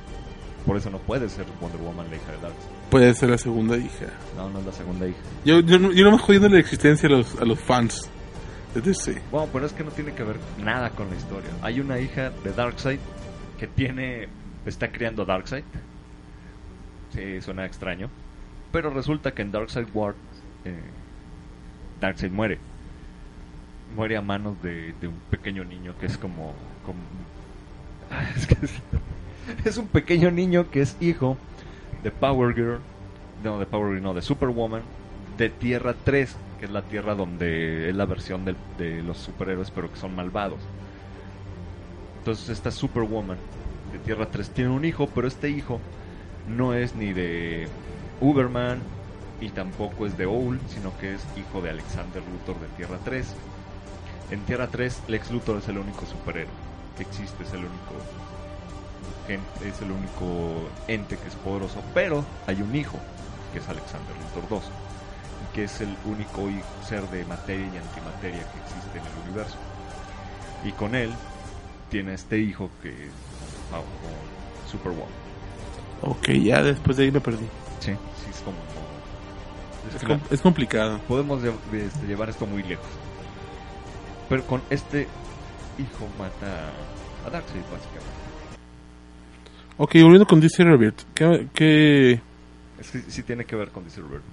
Por 0.65 0.77
eso 0.77 0.89
no 0.89 0.97
puede 0.99 1.27
ser 1.27 1.45
Wonder 1.59 1.81
Woman 1.81 2.09
la 2.09 2.15
hija 2.15 2.31
de 2.31 2.37
Darkseid. 2.37 2.78
Puede 2.89 3.13
ser 3.13 3.29
la 3.29 3.37
segunda 3.37 3.77
hija. 3.77 4.07
No, 4.35 4.49
no 4.49 4.59
es 4.59 4.65
la 4.65 4.71
segunda 4.71 5.07
hija. 5.07 5.17
Yo, 5.45 5.59
yo, 5.59 5.77
no- 5.79 5.91
yo 5.91 6.03
no 6.05 6.11
me 6.11 6.17
jodiendo 6.17 6.49
la 6.49 6.59
existencia 6.59 7.07
a 7.07 7.11
los, 7.11 7.35
a 7.39 7.45
los 7.45 7.59
fans 7.59 8.09
de 8.73 8.81
DC. 8.81 9.21
Bueno, 9.31 9.47
pero 9.53 9.65
es 9.67 9.73
que 9.73 9.83
no 9.83 9.91
tiene 9.91 10.13
que 10.13 10.23
ver 10.23 10.37
nada 10.63 10.89
con 10.91 11.09
la 11.09 11.15
historia. 11.15 11.49
Hay 11.61 11.79
una 11.79 11.99
hija 11.99 12.31
de 12.43 12.51
Darkseid 12.53 12.99
que 13.59 13.67
tiene. 13.67 14.27
está 14.65 14.91
criando 14.91 15.23
Darkseid. 15.25 15.63
Sí, 17.13 17.41
suena 17.41 17.65
extraño. 17.65 18.09
Pero 18.71 18.89
resulta 18.91 19.31
que 19.33 19.41
en 19.43 19.51
Darkseid 19.51 19.87
War. 19.93 20.15
eh, 20.65 20.79
Darkseid 22.01 22.31
muere. 22.31 22.59
Muere 23.95 24.17
a 24.17 24.21
manos 24.21 24.61
de, 24.61 24.93
de 25.01 25.07
un 25.07 25.15
pequeño 25.29 25.63
niño 25.63 25.95
que 25.99 26.05
es 26.07 26.17
como. 26.17 26.53
como 26.85 26.99
es, 28.35 28.47
que 28.47 28.53
es, 28.65 28.71
es 29.65 29.77
un 29.77 29.87
pequeño 29.87 30.31
niño 30.31 30.69
que 30.71 30.81
es 30.81 30.95
hijo 30.99 31.37
de 32.03 32.11
Power 32.11 32.53
Girl. 32.55 32.79
No, 33.43 33.59
de 33.59 33.65
Power 33.65 33.93
Girl, 33.93 34.03
no, 34.03 34.13
de 34.13 34.21
Superwoman. 34.21 34.81
De 35.37 35.49
Tierra 35.49 35.95
3, 36.03 36.35
que 36.59 36.65
es 36.65 36.71
la 36.71 36.81
tierra 36.81 37.15
donde 37.15 37.89
es 37.89 37.95
la 37.95 38.05
versión 38.05 38.43
de 38.45 39.03
los 39.03 39.17
superhéroes, 39.17 39.71
pero 39.71 39.91
que 39.91 39.97
son 39.97 40.15
malvados. 40.15 40.59
Entonces, 42.19 42.49
esta 42.49 42.71
Superwoman 42.71 43.37
de 43.93 43.99
Tierra 43.99 44.27
3 44.27 44.49
tiene 44.49 44.69
un 44.69 44.85
hijo, 44.85 45.07
pero 45.07 45.27
este 45.27 45.49
hijo 45.49 45.79
no 46.47 46.73
es 46.73 46.95
ni 46.95 47.13
de 47.13 47.67
Uberman 48.21 48.79
y 49.39 49.49
tampoco 49.49 50.05
es 50.05 50.17
de 50.17 50.25
Owl, 50.25 50.59
sino 50.67 50.95
que 50.97 51.15
es 51.15 51.25
hijo 51.37 51.61
de 51.61 51.69
Alexander 51.69 52.21
Luthor 52.31 52.59
de 52.59 52.67
Tierra 52.75 52.97
3. 53.05 53.33
En 54.31 54.41
Tierra 54.41 54.67
3, 54.67 55.03
Lex 55.07 55.31
Luthor 55.31 55.57
es 55.57 55.67
el 55.69 55.77
único 55.77 56.05
superhéroe 56.05 56.51
que 56.97 57.03
existe, 57.03 57.43
es 57.43 57.53
el 57.53 57.59
único 57.59 57.93
es 59.35 59.81
el 59.81 59.91
único 59.91 60.69
ente 60.87 61.17
que 61.17 61.27
es 61.27 61.35
poderoso, 61.35 61.81
pero 61.93 62.23
hay 62.47 62.61
un 62.61 62.75
hijo 62.75 62.99
que 63.53 63.59
es 63.59 63.67
Alexander 63.69 64.15
Luthor 64.17 64.49
2 64.49 64.63
y 64.63 65.55
que 65.55 65.63
es 65.65 65.81
el 65.81 65.95
único 66.05 66.49
ser 66.87 67.03
de 67.09 67.25
materia 67.25 67.65
y 67.65 67.77
antimateria 67.77 68.39
que 68.39 68.59
existe 68.59 68.97
en 68.97 69.05
el 69.05 69.29
universo. 69.29 69.57
Y 70.65 70.71
con 70.71 70.95
él 70.95 71.11
tiene 71.89 72.13
este 72.13 72.39
hijo 72.39 72.69
que 72.81 72.89
es 72.89 73.11
ah, 73.73 73.81
con 74.01 74.69
Superwoman. 74.71 75.07
Ok, 76.01 76.29
ya 76.29 76.61
después 76.63 76.97
de 76.97 77.03
ahí 77.05 77.11
me 77.11 77.21
perdí. 77.21 77.45
Sí, 77.79 77.91
sí 77.91 78.29
es 78.29 78.39
como 78.41 78.57
es 79.89 79.95
Es, 79.95 80.01
que 80.01 80.07
com- 80.07 80.19
es 80.29 80.41
complicado. 80.41 80.99
podemos 81.07 81.41
este, 81.43 82.07
llevar 82.07 82.29
esto 82.29 82.45
muy 82.45 82.63
lejos. 82.63 82.85
Pero 84.27 84.45
con 84.45 84.61
este 84.69 85.07
hijo 85.77 86.07
mata 86.17 86.69
a 87.25 87.29
Darkseid 87.29 87.61
básicamente. 87.71 88.28
Ok, 89.81 89.93
volviendo 90.01 90.27
con 90.27 90.39
DC 90.41 90.63
Rebirth. 90.63 91.03
¿Qué, 91.13 91.47
qué... 91.53 92.21
Es 92.79 92.91
que 92.91 92.99
sí 92.99 93.23
tiene 93.23 93.45
que 93.45 93.55
ver 93.55 93.69
con 93.69 93.83
DC 93.85 94.01
Rebirth. 94.01 94.23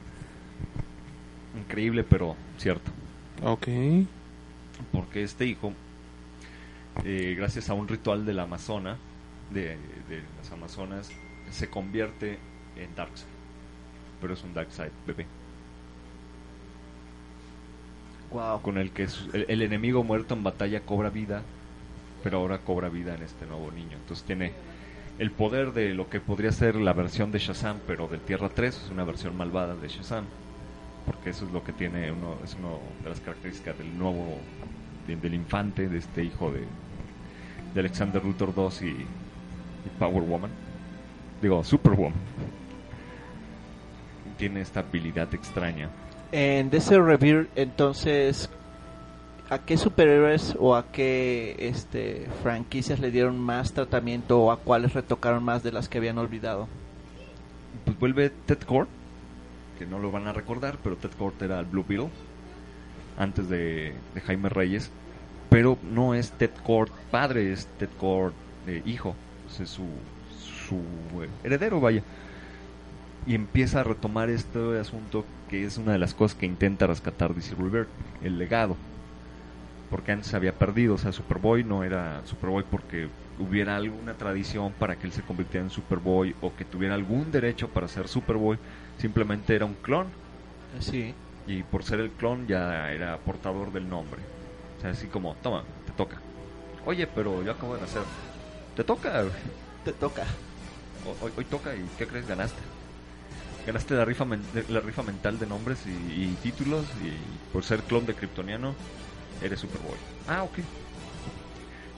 Increíble, 1.57 2.03
pero 2.05 2.35
cierto. 2.59 2.91
Ok. 3.43 3.69
Porque 4.93 5.23
este 5.23 5.47
hijo, 5.47 5.73
eh, 7.05 7.35
gracias 7.39 7.71
a 7.71 7.75
un 7.75 7.87
ritual 7.89 8.27
de 8.27 8.35
la 8.35 8.43
Amazona, 8.43 8.97
de, 9.53 9.77
de 10.09 10.23
las 10.37 10.51
Amazonas, 10.53 11.11
se 11.51 11.69
convierte 11.71 12.39
en 12.77 12.95
Darkseid. 12.97 13.29
Pero 14.21 14.35
es 14.35 14.43
un 14.43 14.53
Darkseid 14.53 14.91
bebé. 15.07 15.27
Wow. 18.33 18.61
Con 18.63 18.79
el 18.79 18.91
que 18.91 19.07
su- 19.09 19.31
el, 19.33 19.47
el 19.49 19.63
enemigo 19.63 20.03
muerto 20.03 20.35
en 20.35 20.43
batalla 20.43 20.81
cobra 20.81 21.11
vida, 21.11 21.43
pero 22.25 22.39
ahora 22.39 22.59
cobra 22.59 22.89
vida 22.89 23.15
en 23.15 23.23
este 23.23 23.47
nuevo 23.47 23.71
niño. 23.71 23.97
Entonces 23.97 24.25
tiene 24.27 24.53
el 25.19 25.31
poder 25.31 25.73
de 25.73 25.95
lo 25.95 26.09
que 26.11 26.21
podría 26.21 26.53
ser 26.53 26.77
la 26.77 26.93
versión 26.93 27.33
de 27.33 27.39
Shazam, 27.39 27.79
pero 27.87 28.07
de 28.09 28.19
Tierra 28.19 28.49
3, 28.51 28.83
es 28.85 28.91
una 28.91 29.05
versión 29.05 29.37
malvada 29.37 29.75
de 29.75 29.89
Shazam. 29.89 30.25
Porque 31.07 31.31
eso 31.31 31.45
es 31.47 31.53
lo 31.53 31.63
que 31.63 31.73
tiene 31.73 32.11
uno, 32.11 32.37
es 32.45 32.55
una 32.55 32.69
de 33.03 33.09
las 33.11 33.21
características 33.21 33.79
del 33.79 33.97
nuevo, 33.97 34.39
de- 35.07 35.17
del 35.17 35.35
infante, 35.35 35.89
de 35.89 35.99
este 35.99 36.25
hijo 36.25 36.51
de, 36.51 36.65
de 37.75 37.81
Alexander 37.81 38.23
Luthor 38.25 38.55
2 38.55 38.83
y, 38.83 38.87
y 38.89 39.07
Power 39.99 40.23
Woman. 40.23 40.51
Digo, 41.41 41.63
Superwoman. 41.63 42.15
Tiene 44.37 44.61
esta 44.61 44.81
habilidad 44.81 45.33
extraña. 45.35 45.89
En 46.33 46.69
DC 46.71 46.99
Rebirth, 47.01 47.49
entonces, 47.57 48.51
¿a 49.51 49.59
qué 49.61 49.77
superhéroes 49.77 50.57
o 50.59 50.75
a 50.75 50.91
qué 50.91 51.57
este, 51.59 52.27
franquicias 52.43 53.01
le 53.01 53.11
dieron 53.11 53.39
más 53.39 53.73
tratamiento 53.73 54.41
o 54.41 54.51
a 54.51 54.59
cuáles 54.59 54.95
retocaron 54.95 55.45
más 55.45 55.63
de 55.63 55.73
las 55.73 55.89
que 55.89 55.99
habían 55.99 56.19
olvidado? 56.19 56.69
pues 57.85 57.99
vuelve 57.99 58.31
Ted 58.31 58.59
Kord, 58.59 58.89
que 59.79 59.87
no 59.87 59.99
lo 59.99 60.11
van 60.11 60.27
a 60.27 60.33
recordar, 60.33 60.79
pero 60.83 60.97
Ted 60.97 61.13
Kord 61.19 61.41
era 61.41 61.61
el 61.61 61.67
Blue 61.67 61.85
Beetle 61.87 62.11
antes 63.17 63.49
de, 63.49 63.95
Jaime 64.27 64.49
Reyes, 64.49 64.91
pero 65.49 65.79
no 65.83 66.15
es 66.15 66.33
Ted 66.33 66.51
Kord 66.65 66.91
padre, 67.11 67.53
es 67.53 67.67
Ted 67.79 67.89
Kord 67.99 68.33
eh, 68.67 68.83
hijo, 68.85 69.15
sea, 69.49 69.67
su, 69.67 69.85
eh, 71.23 71.29
heredero, 71.45 71.81
vaya. 71.81 72.03
Y 73.27 73.35
empieza 73.35 73.81
a 73.81 73.85
retomar 73.85 74.31
este 74.31 74.79
asunto 74.79 75.25
que 75.49 75.65
es 75.65 75.79
una 75.79 75.93
de 75.93 75.99
las 75.99 76.15
cosas 76.15 76.37
que 76.37 76.47
intenta 76.47 76.87
rescatar 76.87 77.35
DC 77.35 77.55
Rebirth, 77.55 77.89
el 78.23 78.39
legado. 78.39 78.77
Porque 79.89 80.13
antes 80.13 80.35
había 80.35 80.59
perdido, 80.59 80.95
o 80.95 80.99
sea, 80.99 81.13
Superboy 81.13 81.65
no 81.65 81.85
era 81.85 82.25
Superboy 82.27 82.65
porque 82.69 83.13
hubiera 83.37 83.77
alguna 83.77 84.17
tradición 84.17 84.75
para 84.75 84.99
que 84.99 85.07
él 85.07 85.13
se 85.13 85.23
convirtiera 85.25 85.65
en 85.65 85.71
Superboy 85.71 86.37
o 86.41 86.55
que 86.57 86.65
tuviera 86.65 86.95
algún 86.95 87.31
derecho 87.31 87.73
para 87.73 87.89
ser 87.89 88.09
Superboy, 88.09 88.59
simplemente 88.97 89.55
era 89.55 89.67
un 89.67 89.77
clon 89.77 90.17
Sí. 90.81 91.15
y 91.47 91.63
por 91.63 91.85
ser 91.85 92.01
el 92.01 92.13
clon 92.13 92.47
ya 92.47 92.93
era 92.93 93.23
portador 93.25 93.73
del 93.73 93.89
nombre. 93.89 94.23
O 94.77 94.81
sea, 94.81 94.91
así 94.91 95.09
como, 95.09 95.37
toma, 95.37 95.65
te 95.85 95.93
toca. 95.93 96.23
Oye, 96.85 97.07
pero 97.07 97.43
yo 97.43 97.53
acabo 97.53 97.75
de 97.75 97.81
nacer. 97.81 98.03
Te 98.75 98.85
toca. 98.85 99.25
Te 99.83 99.93
toca. 99.93 100.27
Ho- 101.03 101.17
Hoy, 101.21 101.33
hoy 101.37 101.45
toca 101.47 101.75
y 101.77 101.91
¿qué 101.97 102.07
crees? 102.07 102.27
Ganaste. 102.27 102.63
Ganaste 103.65 103.95
la 103.95 104.05
rifa, 104.05 104.25
la 104.69 104.81
rifa 104.81 105.03
mental 105.03 105.39
de 105.39 105.47
nombres 105.47 105.87
y, 105.87 105.91
y 106.33 106.37
títulos 106.37 106.95
y 106.97 107.41
por 107.51 107.65
ser 107.65 107.85
clon 107.85 108.07
de 108.07 108.15
Kryptoniano 108.15 108.79
eres 109.43 109.61
Superboy. 109.61 109.97
Ah, 110.29 110.43
ok. 110.43 110.59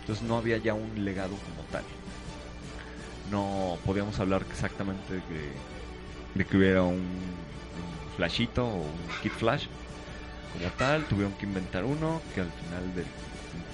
Entonces 0.01 0.25
no 0.27 0.37
había 0.39 0.57
ya 0.59 0.75
un 0.75 1.05
legado 1.05 1.31
como 1.37 1.63
tal. 1.71 1.85
No 3.31 3.79
podíamos 3.85 4.19
hablar 4.21 4.45
exactamente 4.51 5.15
de 5.15 5.21
que, 5.23 5.53
de 6.35 6.45
que 6.47 6.57
hubiera 6.57 6.83
un, 6.83 6.95
un 6.97 8.17
Flashito 8.17 8.67
o 8.67 8.77
un 8.83 8.93
Kid 9.23 9.33
Flash 9.33 9.67
como 10.55 10.71
tal. 10.79 11.05
Tuvieron 11.05 11.35
que 11.35 11.45
inventar 11.47 11.85
uno 11.85 12.23
que 12.35 12.41
al 12.41 12.51
final 12.51 12.95
del- 12.95 13.07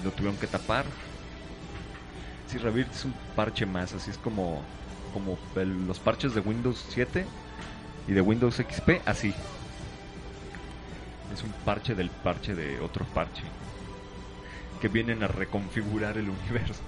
lo 0.03 0.11
tuvieron 0.11 0.37
que 0.37 0.47
tapar. 0.47 0.85
Si 2.47 2.57
Rebirth 2.57 2.91
es 2.93 3.05
un 3.05 3.13
parche 3.35 3.65
más, 3.65 3.93
así 3.93 4.11
es 4.11 4.17
como, 4.17 4.61
como 5.13 5.37
el- 5.55 5.87
los 5.87 5.99
parches 5.99 6.35
de 6.35 6.41
Windows 6.41 6.83
7 6.89 7.25
y 8.07 8.11
de 8.11 8.21
Windows 8.21 8.59
XP, 8.59 9.01
así. 9.05 9.33
Es 11.33 11.43
un 11.43 11.51
parche 11.65 11.95
del 11.95 12.09
parche 12.09 12.53
de 12.55 12.79
otro 12.79 13.05
parche. 13.13 13.43
Que 14.81 14.87
vienen 14.87 15.23
a 15.23 15.27
reconfigurar 15.27 16.17
el 16.17 16.29
universo. 16.29 16.81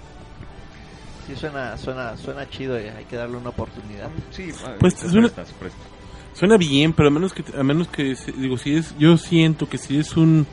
Sí, 1.26 1.36
suena, 1.36 1.76
suena, 1.76 2.16
suena 2.16 2.48
chido 2.48 2.80
y 2.80 2.84
hay 2.84 3.04
que 3.04 3.16
darle 3.16 3.36
una 3.36 3.50
oportunidad. 3.50 4.08
Sí, 4.30 4.50
Pues, 4.80 4.94
se 4.94 5.06
es 5.08 5.12
una- 5.12 5.22
presta, 5.28 5.44
se 5.44 5.52
presta. 5.54 5.78
Suena 6.34 6.56
bien, 6.56 6.92
pero 6.92 7.08
a 7.08 7.10
menos 7.10 7.32
que, 7.34 7.44
a 7.58 7.62
menos 7.62 7.88
que, 7.88 8.14
se- 8.14 8.32
digo, 8.32 8.56
si 8.56 8.76
es, 8.76 8.94
yo 8.98 9.16
siento 9.18 9.68
que 9.68 9.76
si 9.76 9.98
es 9.98 10.16
un, 10.16 10.46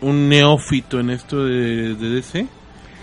un 0.00 0.28
neófito 0.28 0.98
en 0.98 1.10
esto 1.10 1.44
de, 1.44 1.94
de 1.94 2.08
DC, 2.08 2.46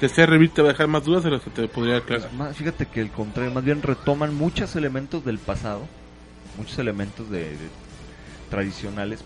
DC 0.01 0.25
Rebirth 0.25 0.53
te 0.55 0.61
va 0.61 0.69
a 0.69 0.71
dejar 0.71 0.87
más 0.87 1.05
dudas 1.05 1.23
de 1.23 1.31
las 1.31 1.41
que 1.41 1.49
te 1.51 1.67
podría 1.67 1.97
aclarar. 1.97 2.27
Pues 2.29 2.33
más, 2.39 2.57
fíjate 2.57 2.87
que 2.87 2.99
el 3.01 3.11
contrario, 3.11 3.53
más 3.53 3.63
bien 3.63 3.81
retoman 3.81 4.33
muchos 4.35 4.75
elementos 4.75 5.23
del 5.23 5.37
pasado, 5.37 5.87
muchos 6.57 6.79
elementos 6.79 7.29
de, 7.29 7.41
de- 7.51 7.69
tradicionales, 8.49 9.23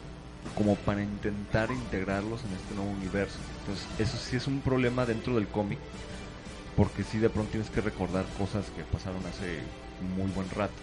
como 0.56 0.76
para 0.76 1.02
intentar 1.04 1.72
integrarlos 1.72 2.42
en 2.44 2.54
este 2.54 2.76
nuevo 2.76 2.92
universo. 2.92 3.40
Entonces, 3.62 3.88
eso 4.00 4.18
sí 4.18 4.36
es 4.36 4.48
un 4.48 4.60
problema 4.62 5.06
dentro 5.06 5.36
del 5.36 5.48
cómic, 5.48 5.80
porque 6.76 7.04
sí 7.04 7.18
de 7.20 7.30
pronto 7.30 7.52
tienes 7.52 7.70
que 7.70 7.82
recordar 7.82 8.26
cosas 8.38 8.66
que 8.76 8.84
pasaron 8.84 9.26
hace 9.26 9.60
muy 10.16 10.30
buen 10.32 10.50
rato. 10.52 10.74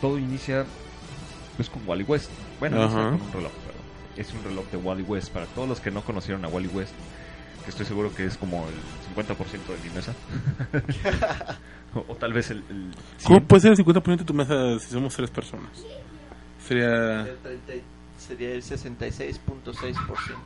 Todo 0.00 0.18
inicia 0.18 0.64
pues 1.56 1.68
con 1.70 1.82
Wally 1.88 2.04
West. 2.04 2.30
Bueno, 2.60 2.82
inicia 2.82 3.00
Ajá. 3.00 3.10
con 3.10 3.22
un 3.22 3.32
reloj, 3.32 3.52
pero 3.66 3.78
es 4.16 4.32
un 4.34 4.44
reloj 4.44 4.66
de 4.70 4.76
Wally 4.78 5.02
West. 5.02 5.30
Para 5.32 5.46
todos 5.46 5.68
los 5.68 5.80
que 5.80 5.90
no 5.90 6.02
conocieron 6.02 6.44
a 6.44 6.48
Wally 6.48 6.68
West, 6.68 6.92
que 7.64 7.70
estoy 7.70 7.86
seguro 7.86 8.14
que 8.14 8.24
es 8.26 8.36
como 8.36 8.66
el 8.68 8.74
50% 9.16 9.36
de 9.36 9.88
mi 9.88 9.94
mesa. 9.94 10.12
o, 11.94 12.04
o 12.12 12.14
tal 12.16 12.32
vez 12.32 12.50
el, 12.50 12.58
el 12.70 12.90
¿Cómo 13.24 13.38
100. 13.38 13.46
puede 13.46 13.60
ser 13.62 13.72
el 13.72 13.78
50% 13.78 14.16
de 14.18 14.24
tu 14.24 14.34
mesa 14.34 14.78
si 14.78 14.90
somos 14.92 15.14
tres 15.14 15.30
personas? 15.30 15.70
Sería 16.66 17.22
El 17.22 17.36
30 17.38 17.72
sería 18.28 18.52
el 18.52 18.62
66.6%. 18.62 19.96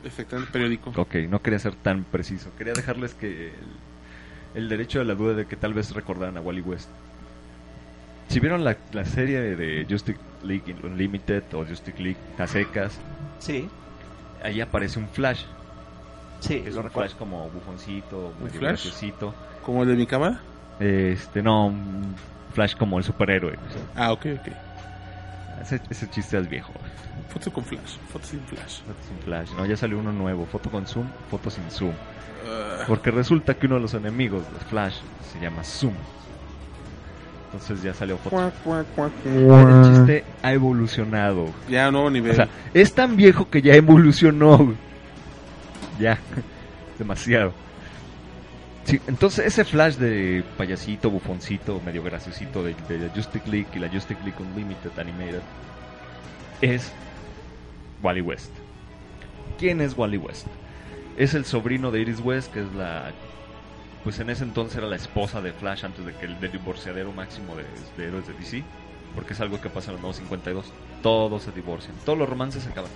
efectivamente 0.05 0.51
periódico. 0.51 0.91
Ok, 0.95 1.15
no 1.29 1.41
quería 1.41 1.59
ser 1.59 1.75
tan 1.75 2.03
preciso. 2.05 2.49
Quería 2.57 2.73
dejarles 2.73 3.13
que 3.13 3.49
el, 3.49 3.53
el 4.55 4.69
derecho 4.69 4.99
de 4.99 5.05
la 5.05 5.15
duda 5.15 5.33
de 5.33 5.45
que 5.45 5.55
tal 5.55 5.73
vez 5.73 5.93
recordaran 5.93 6.37
a 6.37 6.41
Wally 6.41 6.61
West. 6.61 6.89
Si 8.29 8.39
vieron 8.39 8.63
la, 8.63 8.77
la 8.93 9.05
serie 9.05 9.39
de 9.55 9.85
Justice 9.89 10.17
League 10.43 10.75
Unlimited 10.83 11.43
o 11.53 11.65
Justice 11.65 12.01
League 12.01 12.17
a 12.39 12.47
secas, 12.47 12.97
Sí, 13.39 13.67
ahí 14.41 14.61
aparece 14.61 14.97
un 14.97 15.07
Flash. 15.09 15.43
sí, 16.39 16.55
es 16.65 16.75
un 16.75 16.83
recuerdo. 16.83 17.09
Flash 17.09 17.15
como 17.19 17.49
bufoncito, 17.49 18.33
¿Un 18.39 18.45
medio 18.45 18.59
Flash? 18.59 18.83
graciosito. 18.85 19.35
¿Como 19.65 19.83
el 19.83 19.89
de 19.89 19.95
mi 19.95 20.07
cámara? 20.07 20.39
Este, 20.79 21.41
no, 21.43 21.67
un 21.67 22.15
Flash 22.53 22.75
como 22.75 22.97
el 22.97 23.03
superhéroe. 23.03 23.57
Ah, 23.95 24.13
ok, 24.13 24.25
ok. 24.39 24.47
Ese, 25.63 25.81
ese 25.89 26.09
chiste 26.09 26.37
es 26.37 26.47
viejo. 26.49 26.73
Foto 27.29 27.51
con 27.51 27.63
flash, 27.63 27.97
foto 28.11 28.25
sin 28.25 28.41
flash. 28.41 28.81
Foto 28.81 28.99
sin 29.07 29.17
Flash, 29.23 29.49
no, 29.57 29.65
ya 29.65 29.75
salió 29.77 29.97
uno 29.97 30.11
nuevo, 30.11 30.45
foto 30.45 30.69
con 30.69 30.85
zoom, 30.85 31.07
foto 31.31 31.49
sin 31.49 31.69
zoom. 31.71 31.93
Ah, 32.47 32.83
Porque 32.87 33.09
resulta 33.09 33.53
que 33.55 33.65
uno 33.65 33.75
de 33.75 33.81
los 33.81 33.93
enemigos 33.93 34.43
de 34.51 34.59
Flash 34.69 34.95
se 35.31 35.39
llama 35.39 35.63
Zoom. 35.63 35.93
Entonces 37.45 37.81
ya 37.83 37.93
salió 37.93 38.17
foto. 38.17 38.51
El 39.25 39.83
chiste 39.83 40.25
ha 40.41 40.51
evolucionado. 40.53 41.47
Ya, 41.69 41.89
nuevo 41.91 42.09
nivel. 42.09 42.31
O 42.31 42.35
sea, 42.35 42.49
es 42.73 42.93
tan 42.93 43.15
viejo 43.15 43.49
que 43.49 43.61
ya 43.61 43.75
evolucionó. 43.75 44.73
Ya, 45.99 46.17
demasiado. 46.99 47.53
Sí, 48.85 48.99
entonces 49.07 49.45
ese 49.45 49.63
flash 49.63 49.95
de 49.95 50.43
payasito, 50.57 51.09
bufoncito, 51.09 51.79
medio 51.85 52.03
graciosito 52.03 52.63
de, 52.63 52.75
de 52.89 52.99
la 52.99 53.13
Justice 53.13 53.49
League 53.49 53.67
y 53.73 53.79
la 53.79 53.87
Justice 53.89 54.19
League 54.23 54.35
Unlimited 54.39 54.91
Animated 54.99 55.41
es 56.61 56.91
Wally 58.01 58.21
West. 58.21 58.51
¿Quién 59.57 59.79
es 59.81 59.97
Wally 59.97 60.17
West? 60.17 60.47
Es 61.17 61.33
el 61.33 61.45
sobrino 61.45 61.91
de 61.91 62.01
Iris 62.01 62.19
West, 62.19 62.51
que 62.53 62.61
es 62.61 62.73
la... 62.73 63.11
Pues 64.03 64.19
en 64.19 64.29
ese 64.29 64.43
entonces 64.43 64.77
era 64.77 64.87
la 64.87 64.97
esposa 64.97 65.41
de 65.41 65.53
Flash 65.53 65.85
antes 65.85 66.05
de 66.05 66.13
que 66.13 66.25
el 66.25 66.37
del 66.41 66.51
divorciadero 66.51 67.13
máximo 67.13 67.55
de, 67.55 67.63
de 67.97 68.07
héroes 68.09 68.27
de 68.27 68.33
DC. 68.33 68.63
Porque 69.15 69.33
es 69.33 69.39
algo 69.39 69.61
que 69.61 69.69
pasa 69.69 69.91
en 69.91 69.93
los 69.93 70.01
nuevos 70.01 70.17
52. 70.17 70.73
Todos 71.01 71.43
se 71.43 71.51
divorcian. 71.51 71.95
Todos 72.03 72.17
los 72.19 72.27
romances 72.27 72.63
se 72.63 72.69
acaban. 72.69 72.91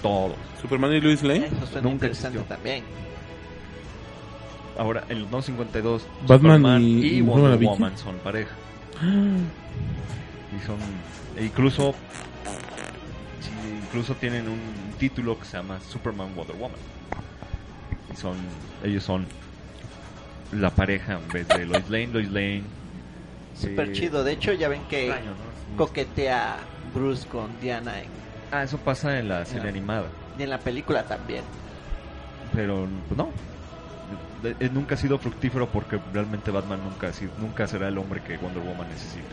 Todos. 0.00 0.36
Superman 0.62 0.92
y 0.92 1.00
Luis 1.00 1.22
Lane. 1.22 1.46
Eso 1.48 1.66
suena 1.66 1.82
Nunca 1.82 2.06
interesante 2.06 2.38
existió. 2.38 2.44
también. 2.44 2.84
Ahora, 4.80 5.04
en 5.10 5.20
los 5.20 5.28
nuevos 5.28 5.44
52, 5.44 6.06
Batman 6.22 6.38
Superman 6.38 6.82
y- 6.82 7.00
y, 7.02 7.06
y 7.18 7.20
Wonder. 7.20 7.58
Woman 7.58 7.98
son 7.98 8.16
pareja. 8.16 8.54
Y 9.02 10.66
son. 10.66 10.78
e 11.36 11.44
incluso. 11.44 11.94
sí, 13.42 13.50
incluso 13.84 14.14
tienen 14.14 14.48
un 14.48 14.58
título 14.98 15.38
que 15.38 15.44
se 15.44 15.58
llama 15.58 15.78
Superman 15.80 16.34
Wonder 16.34 16.56
Woman. 16.56 16.78
Y 18.10 18.16
son. 18.16 18.36
Ellos 18.82 19.04
son. 19.04 19.26
La 20.52 20.70
pareja 20.70 21.18
en 21.22 21.28
vez 21.28 21.46
de 21.46 21.66
Lois 21.66 21.90
Lane. 21.90 22.06
Lois 22.06 22.30
Lane. 22.30 22.62
Súper 23.54 23.90
eh, 23.90 23.92
chido. 23.92 24.24
De 24.24 24.32
hecho, 24.32 24.54
ya 24.54 24.68
ven 24.70 24.80
que 24.88 25.08
extraño, 25.08 25.32
¿no? 25.72 25.76
coquetea 25.76 26.56
Bruce 26.94 27.28
con 27.28 27.50
Diana 27.60 28.00
en, 28.00 28.08
Ah, 28.50 28.62
eso 28.62 28.78
pasa 28.78 29.18
en 29.18 29.28
la 29.28 29.44
serie 29.44 29.64
No. 29.64 29.68
animada. 29.68 30.06
y 30.38 30.42
en 30.42 30.48
la 30.50 30.58
película 30.58 31.02
también. 31.04 31.42
Pero 32.54 32.88
pues, 33.08 33.18
no. 33.18 33.28
De- 34.42 34.56
eh, 34.60 34.70
nunca 34.72 34.94
ha 34.94 34.98
sido 34.98 35.18
fructífero 35.18 35.68
porque 35.68 35.98
realmente 36.12 36.50
Batman 36.50 36.80
nunca, 36.84 37.08
ha 37.08 37.12
sido- 37.12 37.32
nunca 37.38 37.66
será 37.66 37.88
el 37.88 37.98
hombre 37.98 38.22
que 38.22 38.36
Wonder 38.38 38.62
Woman 38.62 38.88
necesita. 38.88 39.28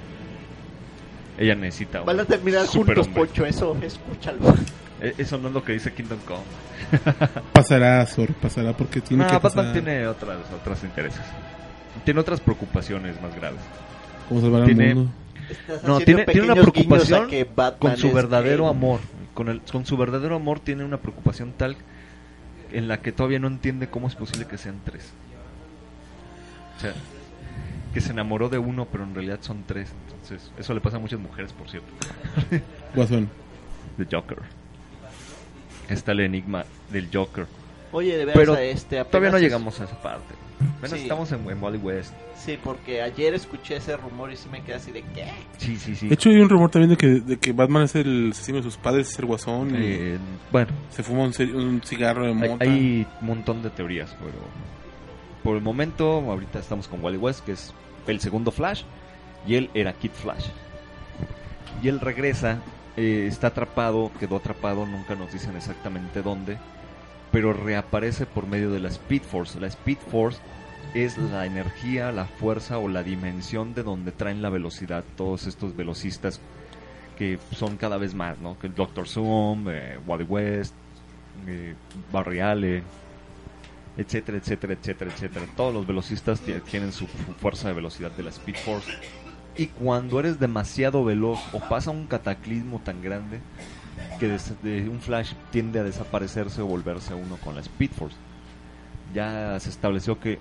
Ella 1.37 1.55
necesita 1.55 2.01
Van 2.01 2.19
a 2.19 2.25
terminar 2.25 2.65
juntos. 2.65 3.07
Pocho. 3.09 3.45
Eso, 3.45 3.77
escúchalo. 3.81 4.55
Eh, 4.99 5.13
Eso 5.19 5.37
no 5.37 5.49
es 5.49 5.53
lo 5.53 5.63
que 5.63 5.73
dice 5.73 5.93
Kingdom 5.93 6.17
Come. 6.25 6.41
Pasará, 7.53 8.03
Zor, 8.07 8.33
pasará 8.33 8.73
porque 8.73 8.99
tiene 9.01 9.23
No, 9.23 9.29
que 9.29 9.35
Batman 9.35 9.51
pasar. 9.67 9.73
tiene 9.73 10.07
otras, 10.07 10.37
otras 10.59 10.83
intereses. 10.83 11.21
Tiene 12.03 12.19
otras 12.19 12.39
preocupaciones 12.39 13.21
más 13.21 13.35
graves. 13.35 13.59
¿Cómo 14.27 14.41
salvar 14.41 14.65
tiene- 14.65 14.89
al 14.89 14.95
mundo? 14.95 15.11
Estás 15.49 15.83
No, 15.83 15.99
tiene, 15.99 16.25
tiene 16.25 16.41
una 16.51 16.55
preocupación 16.55 17.29
con 17.79 17.95
su 17.97 18.11
verdadero 18.11 18.63
gay. 18.65 18.71
amor. 18.71 18.99
Con, 19.33 19.49
el, 19.49 19.61
con 19.61 19.85
su 19.85 19.95
verdadero 19.95 20.35
amor 20.35 20.59
tiene 20.59 20.83
una 20.83 20.97
preocupación 20.97 21.53
tal 21.55 21.77
en 22.71 22.87
la 22.87 23.01
que 23.01 23.11
todavía 23.11 23.39
no 23.39 23.47
entiende 23.47 23.87
cómo 23.89 24.07
es 24.07 24.15
posible 24.15 24.45
que 24.45 24.57
sean 24.57 24.79
tres. 24.83 25.11
O 26.77 26.79
sea, 26.79 26.93
que 27.93 28.01
se 28.01 28.11
enamoró 28.11 28.49
de 28.49 28.57
uno, 28.57 28.85
pero 28.85 29.03
en 29.03 29.15
realidad 29.15 29.39
son 29.41 29.63
tres. 29.65 29.91
Entonces, 30.05 30.51
eso 30.57 30.73
le 30.73 30.81
pasa 30.81 30.97
a 30.97 30.99
muchas 30.99 31.19
mujeres, 31.19 31.53
por 31.53 31.69
cierto. 31.69 31.89
Guasón. 32.95 33.29
The 33.97 34.07
Joker. 34.11 34.39
Está 35.89 36.11
el 36.11 36.19
enigma 36.19 36.65
del 36.91 37.09
Joker. 37.11 37.47
Oye, 37.91 38.17
de 38.17 38.25
veras, 38.25 38.39
Pero 38.39 38.53
a 38.53 38.61
este, 38.61 38.99
apenas 38.99 39.11
Todavía 39.11 39.31
no 39.31 39.37
llegamos 39.39 39.79
a 39.79 39.85
esa 39.85 40.01
parte. 40.01 40.35
Bueno, 40.79 40.95
Sí. 40.95 41.03
estamos 41.03 41.31
en, 41.31 41.49
en 41.49 41.61
Wally 41.63 41.77
West. 41.77 42.13
Sí, 42.35 42.57
porque 42.63 43.01
ayer 43.01 43.33
escuché 43.33 43.77
ese 43.77 43.95
rumor 43.97 44.31
y 44.31 44.35
sí 44.37 44.47
me 44.49 44.61
quedé 44.61 44.75
así 44.75 44.91
de 44.91 45.01
¿qué? 45.01 45.31
Sí, 45.57 45.77
sí, 45.77 45.95
sí. 45.95 46.07
De 46.07 46.13
hecho, 46.15 46.29
hay 46.29 46.37
un 46.37 46.49
rumor 46.49 46.69
también 46.69 46.89
de 46.91 46.97
que, 46.97 47.07
de 47.07 47.37
que 47.37 47.51
Batman 47.51 47.83
es 47.83 47.95
el 47.95 48.29
asesino 48.31 48.57
de 48.57 48.63
sus 48.63 48.77
padres, 48.77 49.09
es 49.09 49.19
el 49.19 49.25
guasón. 49.25 49.69
y 49.71 49.77
Eh, 49.79 50.17
bueno, 50.51 50.71
se 50.91 51.03
fuma 51.03 51.23
un, 51.23 51.33
ci- 51.33 51.53
un 51.53 51.81
cigarro 51.83 52.23
de 52.23 52.29
hay, 52.29 52.35
mota. 52.49 52.63
hay 52.65 53.07
un 53.21 53.27
montón 53.27 53.61
de 53.63 53.69
teorías, 53.69 54.15
pero 54.19 54.33
por 55.43 55.55
el 55.55 55.63
momento, 55.63 56.05
ahorita 56.29 56.59
estamos 56.59 56.87
con 56.87 57.03
Wally 57.03 57.17
West, 57.17 57.45
que 57.45 57.53
es 57.53 57.73
el 58.07 58.19
segundo 58.19 58.51
Flash, 58.51 58.83
y 59.47 59.55
él 59.55 59.69
era 59.73 59.93
Kid 59.93 60.11
Flash. 60.11 60.45
Y 61.81 61.87
él 61.89 61.99
regresa, 61.99 62.59
eh, 62.97 63.25
está 63.27 63.47
atrapado, 63.47 64.11
quedó 64.19 64.37
atrapado, 64.37 64.85
nunca 64.85 65.15
nos 65.15 65.31
dicen 65.31 65.55
exactamente 65.55 66.21
dónde, 66.21 66.57
pero 67.37 67.53
reaparece 67.53 68.25
por 68.25 68.47
medio 68.47 68.71
de 68.71 68.79
la 68.79 68.87
Speed 68.87 69.21
Force. 69.21 69.59
La 69.59 69.67
Speed 69.67 69.99
Force 70.09 70.39
es 70.95 71.19
la 71.19 71.45
energía, 71.45 72.11
la 72.11 72.25
fuerza 72.25 72.79
o 72.79 72.87
la 72.87 73.03
dimensión 73.03 73.75
de 73.75 73.83
donde 73.83 74.11
traen 74.11 74.41
la 74.41 74.49
velocidad 74.49 75.03
todos 75.15 75.45
estos 75.45 75.75
velocistas 75.75 76.39
que 77.15 77.37
son 77.51 77.77
cada 77.77 77.97
vez 77.97 78.15
más, 78.15 78.39
¿no? 78.39 78.57
Que 78.57 78.69
Doctor 78.69 79.07
Zoom, 79.07 79.67
eh, 79.69 79.99
Wally 80.07 80.23
West, 80.23 80.73
eh, 81.45 81.75
Barry 82.11 82.39
Allen, 82.39 82.81
etcétera, 83.97 84.39
etcétera, 84.39 84.73
etcétera, 84.73 85.11
etcétera. 85.13 85.45
Todos 85.55 85.75
los 85.75 85.85
velocistas 85.85 86.39
ti- 86.39 86.53
tienen 86.71 86.91
su 86.91 87.05
fu- 87.05 87.33
fuerza 87.33 87.67
de 87.67 87.75
velocidad 87.75 88.09
de 88.13 88.23
la 88.23 88.31
Speed 88.31 88.55
Force. 88.55 88.91
Y 89.55 89.67
cuando 89.67 90.19
eres 90.19 90.39
demasiado 90.39 91.03
veloz 91.05 91.37
o 91.53 91.59
pasa 91.59 91.91
un 91.91 92.07
cataclismo 92.07 92.81
tan 92.83 92.99
grande 93.03 93.41
que 94.19 94.27
des- 94.27 94.61
de 94.63 94.89
un 94.89 94.99
flash 94.99 95.33
tiende 95.51 95.79
a 95.79 95.83
desaparecerse 95.83 96.61
o 96.61 96.65
volverse 96.67 97.13
uno 97.13 97.37
con 97.37 97.55
la 97.55 97.61
Speed 97.61 97.91
Force. 97.91 98.15
Ya 99.13 99.59
se 99.59 99.69
estableció 99.69 100.19
que, 100.19 100.39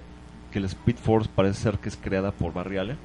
que 0.50 0.60
la 0.60 0.66
Speed 0.66 0.96
Force 0.96 1.30
parece 1.34 1.60
ser 1.62 1.78
que 1.78 1.88
es 1.88 1.96
creada 1.96 2.32
por 2.32 2.52
Barry 2.52 2.78
Allen 2.78 2.98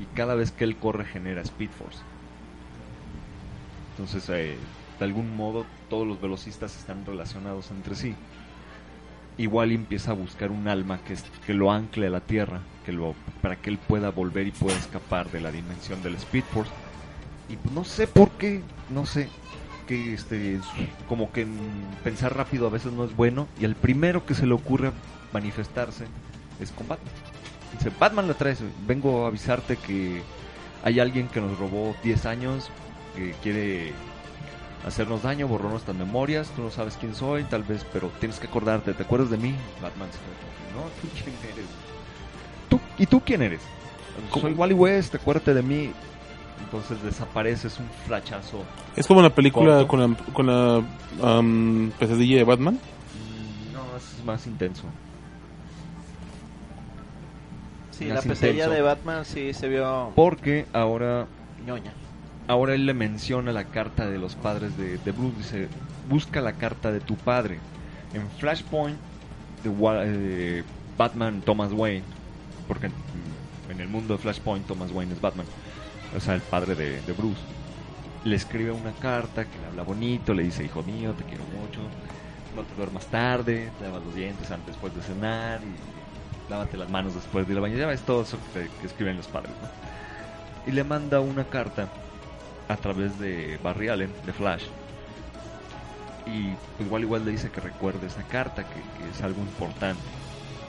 y 0.00 0.04
cada 0.16 0.34
vez 0.34 0.50
que 0.50 0.64
él 0.64 0.76
corre 0.76 1.04
genera 1.04 1.42
Speed 1.42 1.70
Force. 1.70 1.98
Entonces, 3.92 4.28
eh, 4.30 4.56
de 4.98 5.04
algún 5.04 5.36
modo, 5.36 5.64
todos 5.88 6.06
los 6.06 6.20
velocistas 6.20 6.76
están 6.76 7.04
relacionados 7.06 7.70
entre 7.70 7.94
sí. 7.94 8.14
Igual 9.36 9.72
empieza 9.72 10.12
a 10.12 10.14
buscar 10.14 10.50
un 10.50 10.68
alma 10.68 10.98
que, 10.98 11.16
que 11.46 11.54
lo 11.54 11.70
ancle 11.72 12.06
a 12.06 12.10
la 12.10 12.20
Tierra, 12.20 12.60
que 12.84 12.92
lo, 12.92 13.14
para 13.42 13.56
que 13.56 13.70
él 13.70 13.78
pueda 13.78 14.10
volver 14.10 14.46
y 14.46 14.52
pueda 14.52 14.76
escapar 14.76 15.30
de 15.30 15.40
la 15.40 15.50
dimensión 15.50 16.02
del 16.02 16.14
Speed 16.16 16.44
Force. 16.44 16.70
Y 17.48 17.56
pues, 17.56 17.74
no 17.74 17.84
sé 17.84 18.06
por 18.06 18.30
qué, 18.32 18.62
no 18.90 19.06
sé, 19.06 19.28
que 19.86 20.14
este, 20.14 20.60
como 21.08 21.30
que 21.32 21.46
pensar 22.02 22.36
rápido 22.36 22.66
a 22.66 22.70
veces 22.70 22.92
no 22.92 23.04
es 23.04 23.14
bueno. 23.14 23.46
Y 23.60 23.64
el 23.64 23.74
primero 23.74 24.26
que 24.26 24.34
se 24.34 24.46
le 24.46 24.54
ocurre 24.54 24.92
manifestarse 25.32 26.06
es 26.60 26.70
con 26.70 26.88
Batman. 26.88 27.12
Dice, 27.72 27.90
Batman 27.98 28.28
lo 28.28 28.34
traes, 28.34 28.60
vengo 28.86 29.24
a 29.24 29.28
avisarte 29.28 29.76
que 29.76 30.22
hay 30.84 31.00
alguien 31.00 31.28
que 31.28 31.40
nos 31.40 31.58
robó 31.58 31.96
10 32.04 32.26
años, 32.26 32.70
que 33.16 33.32
quiere 33.42 33.92
hacernos 34.86 35.22
daño, 35.22 35.48
borró 35.48 35.70
nuestras 35.70 35.96
memorias, 35.96 36.50
tú 36.54 36.62
no 36.62 36.70
sabes 36.70 36.96
quién 36.98 37.14
soy, 37.14 37.44
tal 37.44 37.62
vez, 37.62 37.84
pero 37.92 38.10
tienes 38.20 38.38
que 38.38 38.46
acordarte, 38.46 38.92
¿te 38.92 39.02
acuerdas 39.02 39.30
de 39.30 39.38
mí? 39.38 39.54
Batman 39.82 40.08
se 40.12 40.18
no, 40.74 40.82
¿tú 41.00 41.08
quién 41.14 41.36
eres? 41.52 41.66
¿Tú, 42.68 42.80
¿Y 42.98 43.06
tú 43.06 43.20
quién 43.24 43.42
eres? 43.42 43.60
Soy 44.32 44.52
Wally 44.52 44.74
West, 44.74 45.14
acuérdate 45.14 45.54
de 45.54 45.62
mí. 45.62 45.92
Entonces 46.74 47.00
desapareces 47.04 47.78
un 47.78 47.86
flachazo. 48.04 48.64
Es 48.96 49.06
como 49.06 49.22
la 49.22 49.30
película 49.30 49.86
Corto. 49.86 49.88
con 49.88 50.00
la, 50.00 50.16
con 50.32 50.46
la 50.46 50.82
am, 51.22 51.92
pesadilla 52.00 52.36
de 52.38 52.42
Batman. 52.44 52.80
No, 53.72 53.96
es 53.96 54.24
más 54.24 54.44
intenso. 54.48 54.82
Sí, 57.92 58.06
Más 58.06 58.16
la 58.16 58.22
pesadilla 58.22 58.52
intenso. 58.64 58.70
de 58.74 58.82
Batman 58.82 59.24
sí 59.24 59.54
se 59.54 59.68
vio 59.68 60.10
Porque 60.16 60.66
ahora 60.72 61.26
ñoña. 61.64 61.92
ahora 62.48 62.74
él 62.74 62.86
le 62.86 62.94
menciona 62.94 63.52
la 63.52 63.64
carta 63.66 64.10
de 64.10 64.18
los 64.18 64.34
padres 64.34 64.76
de, 64.76 64.98
de 64.98 65.12
Bruce. 65.12 65.36
Dice, 65.38 65.68
busca 66.08 66.40
la 66.40 66.54
carta 66.54 66.90
de 66.90 66.98
tu 66.98 67.14
padre. 67.14 67.60
En 68.14 68.28
Flashpoint, 68.40 68.96
de 69.62 69.70
eh, 70.06 70.64
Batman 70.98 71.40
Thomas 71.40 71.72
Wayne, 71.72 72.02
porque 72.66 72.86
en, 72.86 72.92
en 73.70 73.80
el 73.80 73.86
mundo 73.88 74.14
de 74.14 74.18
Flashpoint 74.18 74.66
Thomas 74.66 74.90
Wayne 74.90 75.12
es 75.14 75.20
Batman, 75.20 75.46
o 76.16 76.20
sea, 76.20 76.34
el 76.34 76.40
padre 76.40 76.74
de, 76.74 77.00
de 77.02 77.12
Bruce, 77.12 77.40
le 78.24 78.36
escribe 78.36 78.72
una 78.72 78.92
carta 78.92 79.44
que 79.44 79.58
le 79.58 79.66
habla 79.66 79.82
bonito, 79.82 80.32
le 80.32 80.44
dice, 80.44 80.64
hijo 80.64 80.82
mío, 80.82 81.12
te 81.12 81.24
quiero 81.24 81.44
mucho, 81.44 81.80
no 82.56 82.62
te 82.62 82.74
duermas 82.74 83.06
tarde, 83.06 83.70
te 83.78 83.84
lavas 83.84 84.02
los 84.04 84.14
dientes 84.14 84.50
antes 84.50 84.68
después 84.68 84.94
de 84.94 85.02
cenar 85.02 85.60
y 85.62 86.50
lávate 86.50 86.76
las 86.76 86.90
manos 86.90 87.14
después 87.14 87.46
de 87.46 87.52
ir 87.52 87.58
al 87.58 87.62
baño, 87.62 87.76
ya 87.76 87.86
ves 87.86 88.02
todo 88.02 88.22
eso 88.22 88.38
que, 88.52 88.68
que 88.80 88.86
escriben 88.86 89.16
los 89.16 89.26
padres, 89.26 89.52
¿no? 89.60 89.68
Y 90.70 90.72
le 90.72 90.84
manda 90.84 91.20
una 91.20 91.44
carta 91.44 91.88
a 92.68 92.76
través 92.76 93.18
de 93.18 93.58
Barry 93.62 93.88
Allen, 93.88 94.10
de 94.24 94.32
Flash, 94.32 94.64
y 96.26 96.54
pues 96.76 96.86
igual 96.86 97.02
igual 97.02 97.24
le 97.24 97.32
dice 97.32 97.50
que 97.50 97.60
recuerde 97.60 98.06
esa 98.06 98.22
carta, 98.22 98.64
que, 98.64 98.74
que 98.74 99.10
es 99.10 99.22
algo 99.22 99.40
importante. 99.42 100.00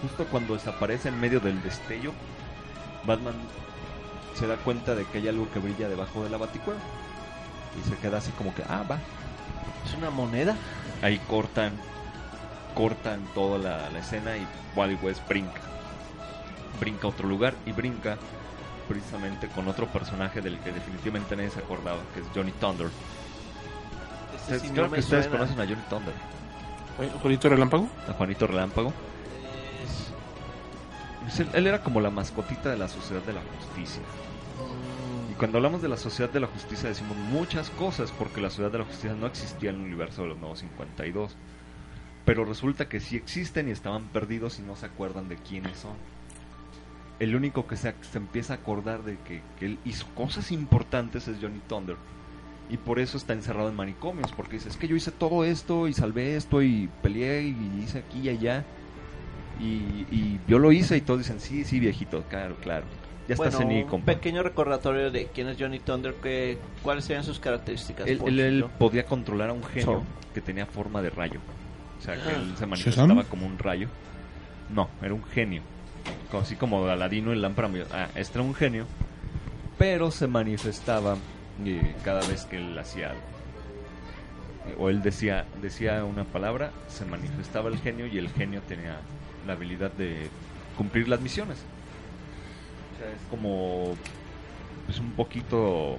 Justo 0.01 0.25
cuando 0.25 0.53
desaparece 0.53 1.07
en 1.07 1.19
medio 1.19 1.39
del 1.39 1.61
destello, 1.61 2.11
Batman 3.05 3.35
se 4.35 4.47
da 4.47 4.57
cuenta 4.57 4.95
de 4.95 5.05
que 5.05 5.17
hay 5.19 5.27
algo 5.27 5.49
que 5.51 5.59
brilla 5.59 5.87
debajo 5.89 6.23
de 6.23 6.29
la 6.29 6.37
baticueva. 6.37 6.79
Y 7.79 7.89
se 7.89 7.95
queda 7.97 8.17
así 8.17 8.31
como 8.31 8.53
que, 8.53 8.63
ah, 8.69 8.83
va. 8.89 8.97
¿Es 9.85 9.93
una 9.97 10.09
moneda? 10.09 10.55
Ahí 11.01 11.19
cortan, 11.27 11.73
cortan 12.73 13.25
toda 13.33 13.57
la, 13.57 13.89
la 13.89 13.99
escena 13.99 14.37
y 14.37 14.47
Wally 14.75 14.95
West 15.01 15.27
brinca. 15.27 15.61
Brinca 16.79 17.07
a 17.07 17.09
otro 17.09 17.27
lugar 17.27 17.53
y 17.65 17.71
brinca 17.71 18.17
precisamente 18.87 19.47
con 19.47 19.67
otro 19.67 19.87
personaje 19.87 20.41
del 20.41 20.59
que 20.59 20.71
definitivamente 20.71 21.35
nadie 21.35 21.49
se 21.49 21.59
acordaba, 21.59 21.99
que 22.13 22.19
es 22.21 22.27
Johnny 22.33 22.51
Thunder. 22.53 22.89
Este 24.35 24.59
sí 24.59 24.69
Creo 24.69 24.87
no 24.87 24.93
que 24.93 24.99
ustedes 24.99 25.25
suena. 25.25 25.39
conocen 25.39 25.59
a 25.61 25.65
Johnny 25.65 25.81
Thunder, 25.89 26.13
Juanito 27.21 27.49
Relámpago. 27.49 27.89
a 28.07 28.13
Juanito 28.13 28.47
Relámpago. 28.47 28.93
Él 31.53 31.67
era 31.67 31.81
como 31.81 31.99
la 32.01 32.11
mascotita 32.11 32.69
de 32.69 32.77
la 32.77 32.87
Sociedad 32.87 33.23
de 33.23 33.33
la 33.33 33.41
Justicia. 33.59 34.01
Y 35.31 35.33
cuando 35.35 35.57
hablamos 35.57 35.81
de 35.81 35.89
la 35.89 35.97
Sociedad 35.97 36.31
de 36.31 36.39
la 36.39 36.47
Justicia 36.47 36.89
decimos 36.89 37.17
muchas 37.17 37.69
cosas 37.71 38.11
porque 38.11 38.41
la 38.41 38.49
Sociedad 38.49 38.71
de 38.71 38.79
la 38.79 38.85
Justicia 38.85 39.13
no 39.13 39.27
existía 39.27 39.71
en 39.71 39.77
el 39.77 39.81
universo 39.81 40.21
de 40.21 40.29
los 40.29 40.37
Nuevos 40.37 40.59
52. 40.59 41.35
Pero 42.25 42.43
resulta 42.43 42.89
que 42.89 42.99
sí 42.99 43.15
existen 43.15 43.67
y 43.67 43.71
estaban 43.71 44.07
perdidos 44.07 44.59
y 44.59 44.63
no 44.63 44.75
se 44.75 44.87
acuerdan 44.87 45.29
de 45.29 45.37
quiénes 45.37 45.77
son. 45.77 45.93
El 47.19 47.35
único 47.35 47.67
que 47.67 47.77
se, 47.77 47.93
empieza 48.13 48.53
a 48.53 48.57
acordar 48.57 49.03
de 49.03 49.17
que, 49.19 49.41
que 49.59 49.67
él 49.67 49.79
hizo 49.85 50.07
cosas 50.15 50.51
importantes 50.51 51.27
es 51.27 51.37
Johnny 51.39 51.61
Thunder. 51.67 51.97
Y 52.69 52.77
por 52.77 52.99
eso 52.99 53.17
está 53.17 53.33
encerrado 53.33 53.69
en 53.69 53.75
manicomios, 53.75 54.31
porque 54.31 54.53
dice, 54.53 54.69
es 54.69 54.77
que 54.77 54.87
yo 54.87 54.95
hice 54.95 55.11
todo 55.11 55.45
esto 55.45 55.87
y 55.87 55.93
salvé 55.93 56.35
esto 56.35 56.63
y 56.63 56.89
peleé 57.03 57.43
y 57.43 57.83
hice 57.83 57.99
aquí 57.99 58.21
y 58.21 58.29
allá. 58.29 58.65
Y, 59.59 60.05
y 60.11 60.39
yo 60.47 60.57
lo 60.59 60.71
hice 60.71 60.97
y 60.97 61.01
todos 61.01 61.19
dicen, 61.19 61.39
sí, 61.39 61.63
sí, 61.63 61.79
viejito, 61.79 62.23
claro, 62.23 62.55
claro. 62.55 62.85
Ya 63.27 63.35
bueno, 63.35 63.49
estás 63.49 63.69
en 63.69 63.91
un 63.91 64.01
pequeño 64.03 64.43
recordatorio 64.43 65.09
de 65.09 65.27
quién 65.27 65.47
es 65.47 65.57
Johnny 65.59 65.79
Thunder, 65.79 66.13
que, 66.15 66.59
cuáles 66.83 67.05
serían 67.05 67.23
sus 67.23 67.39
características. 67.39 68.07
Él, 68.07 68.65
podía 68.77 69.05
controlar 69.05 69.49
a 69.49 69.53
un 69.53 69.63
genio 69.63 69.85
So. 69.85 70.03
que 70.33 70.41
tenía 70.41 70.65
forma 70.67 71.01
de 71.01 71.09
rayo. 71.09 71.39
O 71.97 72.01
sea, 72.01 72.15
que 72.15 72.29
él 72.29 72.53
se 72.55 72.65
manifestaba 72.67 73.07
¿Shazam? 73.07 73.25
como 73.25 73.47
un 73.47 73.57
rayo. 73.57 73.87
No, 74.73 74.89
era 75.01 75.13
un 75.13 75.23
genio. 75.23 75.61
Así 76.39 76.55
como 76.55 76.85
Aladino 76.87 77.31
en 77.33 77.41
lámpara. 77.41 77.69
Ah, 77.91 78.09
este 78.15 78.37
era 78.37 78.47
un 78.47 78.53
genio. 78.53 78.85
Pero 79.77 80.11
se 80.11 80.27
manifestaba 80.27 81.17
eh, 81.65 81.95
cada 82.03 82.19
vez 82.27 82.45
que 82.45 82.57
él 82.57 82.77
hacía 82.77 83.11
algo. 83.11 83.21
O 84.77 84.89
él 84.89 85.01
decía, 85.01 85.45
decía 85.61 86.03
una 86.03 86.25
palabra, 86.25 86.71
se 86.87 87.05
manifestaba 87.05 87.69
el 87.69 87.77
genio 87.77 88.07
y 88.07 88.17
el 88.17 88.29
genio 88.29 88.61
tenía 88.67 88.97
la 89.45 89.53
habilidad 89.53 89.91
de 89.91 90.27
cumplir 90.77 91.07
las 91.07 91.21
misiones. 91.21 91.57
O 92.95 92.97
sea, 92.97 93.09
es 93.11 93.21
como 93.29 93.95
pues 94.85 94.99
un 94.99 95.11
poquito 95.11 95.97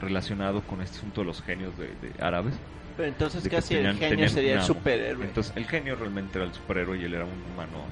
relacionado 0.00 0.60
con 0.62 0.80
este 0.82 0.98
asunto 0.98 1.20
de 1.22 1.26
los 1.26 1.42
genios 1.42 1.76
de, 1.78 1.86
de 1.88 2.12
árabes. 2.22 2.54
Pero 2.96 3.08
entonces 3.08 3.46
casi 3.48 3.74
el 3.74 3.80
tenían- 3.82 3.96
genio 3.98 4.08
tenían 4.10 4.30
sería 4.30 4.54
el 4.56 4.62
superhéroe. 4.62 5.24
Entonces 5.24 5.52
el 5.56 5.66
genio 5.66 5.96
realmente 5.96 6.38
era 6.38 6.46
el 6.46 6.54
superhéroe 6.54 6.98
y 6.98 7.04
él 7.04 7.14
era 7.14 7.24
un 7.24 7.52
humano 7.52 7.84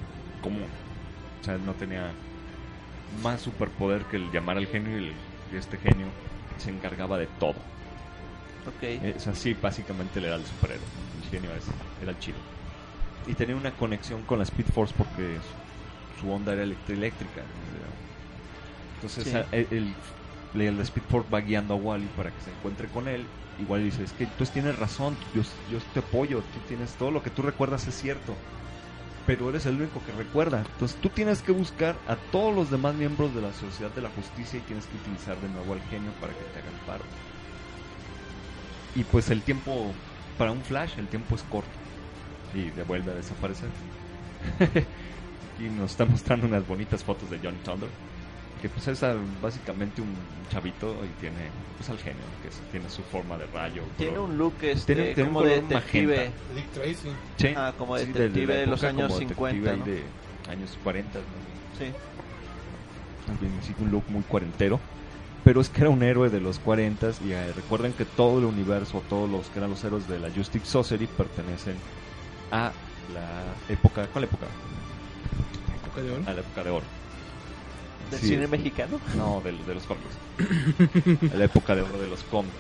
común. 0.43 0.65
O 1.41 1.45
sea, 1.45 1.55
él 1.55 1.65
no 1.67 1.73
tenía 1.75 2.11
más 3.23 3.41
superpoder 3.43 4.03
que 4.05 4.17
el 4.17 4.31
llamar 4.31 4.57
al 4.57 4.67
genio 4.67 4.99
y, 4.99 5.05
el- 5.09 5.13
y 5.53 5.57
este 5.57 5.77
genio 5.79 6.07
se 6.59 6.71
encargaba 6.71 7.19
de 7.19 7.27
todo. 7.39 7.55
ok. 8.67 8.83
Es 9.17 9.27
así, 9.27 9.55
básicamente 9.55 10.19
él 10.21 10.25
era 10.27 10.37
el 10.37 10.45
superhéroe. 10.45 10.85
El 11.23 11.31
genio 11.31 11.51
es- 11.55 11.67
era 12.03 12.11
el 12.13 12.19
chido. 12.19 12.39
Y 13.27 13.35
tenía 13.35 13.57
una 13.57 13.71
conexión 13.73 14.23
con 14.23 14.39
la 14.39 14.45
Speed 14.45 14.67
Force 14.67 14.95
porque 14.97 15.37
su, 16.21 16.31
onda 16.31 16.53
era 16.53 16.63
eléctrica. 16.65 17.43
Entonces 18.97 19.25
Sí. 19.25 19.35
a- 19.37 19.47
el, 19.53 19.95
el, 20.55 20.61
el 20.61 20.81
Speed 20.81 21.05
Force 21.09 21.29
va 21.31 21.41
guiando 21.41 21.75
a 21.75 21.77
Wally 21.77 22.07
para 22.17 22.31
que 22.31 22.41
se 22.41 22.51
encuentre 22.51 22.89
con 22.89 23.09
él. 23.09 23.27
Y 23.59 23.65
Wally 23.65 23.85
dice, 23.85 24.03
es 24.05 24.13
que 24.13 24.27
tú 24.27 24.45
tienes 24.47 24.79
razón, 24.79 25.17
yo, 25.35 25.43
yo 25.71 25.79
te 25.93 26.01
apoyo, 26.01 26.39
tú 26.53 26.61
tienes 26.67 26.97
todo 26.97 27.11
lo 27.11 27.23
que 27.23 27.31
tú 27.31 27.43
recuerdas 27.43 27.87
es 27.87 27.95
cierto. 27.95 28.35
Pero 29.27 29.49
eres 29.49 29.65
el 29.67 29.77
único 29.77 30.03
que 30.05 30.13
recuerda. 30.13 30.67
Entonces 30.73 31.01
tú 31.01 31.09
tienes 31.09 31.43
que 31.43 31.53
buscar 31.53 31.97
a 32.07 32.17
todos 32.17 32.55
los 32.55 32.71
demás 32.71 32.95
miembros 32.95 33.35
de 33.35 33.41
la 33.43 33.53
Sociedad 33.53 33.91
de 33.95 34.03
la 34.03 34.11
Justicia 34.11 34.59
y 34.59 34.63
tienes 34.63 34.87
que 34.87 34.97
utilizar 34.97 35.41
de 35.41 35.49
nuevo 35.49 35.73
al 35.73 35.83
genio 35.83 36.13
para 36.21 36.35
que 36.35 36.45
te 36.45 36.59
hagan 36.59 36.75
paro. 36.87 37.05
Y 38.95 39.05
pues 39.05 39.31
el 39.31 39.43
tiempo, 39.43 39.93
para 40.37 40.53
un 40.53 40.63
flash, 40.63 40.99
el 40.99 41.09
tiempo 41.09 41.35
es 41.35 41.43
corto. 41.45 41.71
Y 42.53 42.71
de 42.71 42.83
vuelve 42.85 43.13
a 43.13 43.15
desaparecer. 43.15 43.71
y 45.59 45.65
nos 45.65 45.93
está 45.93 46.05
mostrando 46.07 46.47
unas 46.47 46.67
bonitas 46.67 47.03
fotos 47.05 47.31
de 47.31 47.39
John 47.43 47.55
Thunder. 47.65 47.89
Que 48.63 48.69
pues 48.71 48.89
es 48.89 49.03
ah, 49.03 49.15
básicamente 49.43 50.01
un 50.01 50.09
chavito 50.51 50.95
y 51.05 51.21
tiene 51.21 51.37
pues 51.77 51.91
al 51.91 51.99
genio, 51.99 52.23
que 52.41 52.49
es- 52.49 52.61
tiene 52.71 52.89
su 52.89 53.03
forma 53.03 53.37
de 53.37 53.47
rayo. 53.49 53.83
Tiene 53.99 54.15
color- 54.17 54.31
un 54.31 54.39
look 54.39 54.55
este, 54.63 54.95
Tiene- 54.95 55.15
tiene 55.15 55.29
un 55.29 55.35
como 55.35 55.47
de 55.47 55.55
color 55.57 55.69
detective. 55.69 56.31
Dick 56.55 56.71
Tracy. 56.73 57.09
Sí, 57.37 57.49
Ah, 57.57 57.73
como 57.77 57.99
sí, 57.99 58.07
detective 58.07 58.55
la 58.55 58.61
de 58.61 58.67
los 58.67 58.83
época, 58.83 58.89
años 59.05 59.09
como 59.13 59.21
detective 59.21 59.51
50, 59.53 59.71
ahí 59.71 59.79
¿no? 59.79 59.85
de 59.85 60.03
años 60.51 60.79
40. 60.83 61.19
¿no? 61.19 61.25
Sí. 61.79 61.93
También 63.27 63.53
sí, 63.63 63.75
un 63.81 63.91
look 63.91 64.05
muy 64.09 64.23
cuarentero. 64.23 64.81
Pero 65.45 65.61
es 65.61 65.69
que 65.69 65.83
era 65.83 65.91
un 65.91 66.03
héroe 66.03 66.31
de 66.31 66.41
los 66.41 66.59
40 66.59 67.11
y 67.23 67.33
eh, 67.33 67.53
recuerden 67.55 67.93
que 67.93 68.07
todo 68.07 68.39
el 68.39 68.47
universo, 68.47 69.03
todos 69.11 69.29
los 69.29 69.47
que 69.49 69.59
eran 69.59 69.69
los 69.71 69.85
héroes 69.85 70.09
de 70.09 70.19
la 70.19 70.31
Justice 70.31 70.65
Society 70.65 71.07
pertenecen 71.07 71.77
a 72.51 72.73
la 73.13 73.43
época, 73.69 74.07
¿cuál 74.11 74.25
época? 74.25 74.47
Época 75.95 76.03
de 76.03 76.11
oro. 76.13 76.23
A 76.27 76.33
la 76.35 76.41
época 76.41 76.63
de 76.65 76.71
oro. 76.71 76.87
¿Del 78.11 78.21
Sí, 78.21 78.29
cine 78.29 78.47
mexicano? 78.47 79.01
No, 79.17 79.41
de, 79.43 79.53
de 79.53 79.75
los 79.75 79.85
cómics. 79.85 81.31
a 81.33 81.37
la 81.37 81.45
época 81.45 81.75
de 81.75 81.83
oro 81.83 81.99
de 81.99 82.09
los 82.09 82.23
cómics. 82.25 82.55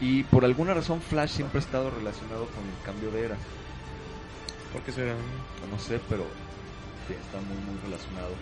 Y 0.00 0.22
por 0.24 0.44
alguna 0.44 0.74
razón 0.74 1.00
Flash 1.00 1.30
siempre 1.30 1.58
ha 1.58 1.62
estado 1.62 1.90
relacionado 1.90 2.46
con 2.46 2.64
el 2.64 2.84
cambio 2.84 3.10
de 3.10 3.24
era. 3.26 3.36
¿Por 4.72 4.82
qué 4.82 4.92
será? 4.92 5.14
No 5.70 5.78
sé, 5.78 6.00
pero 6.08 6.24
sí, 7.08 7.14
está 7.14 7.38
muy 7.40 7.56
muy 7.56 7.78
relacionado. 7.84 8.34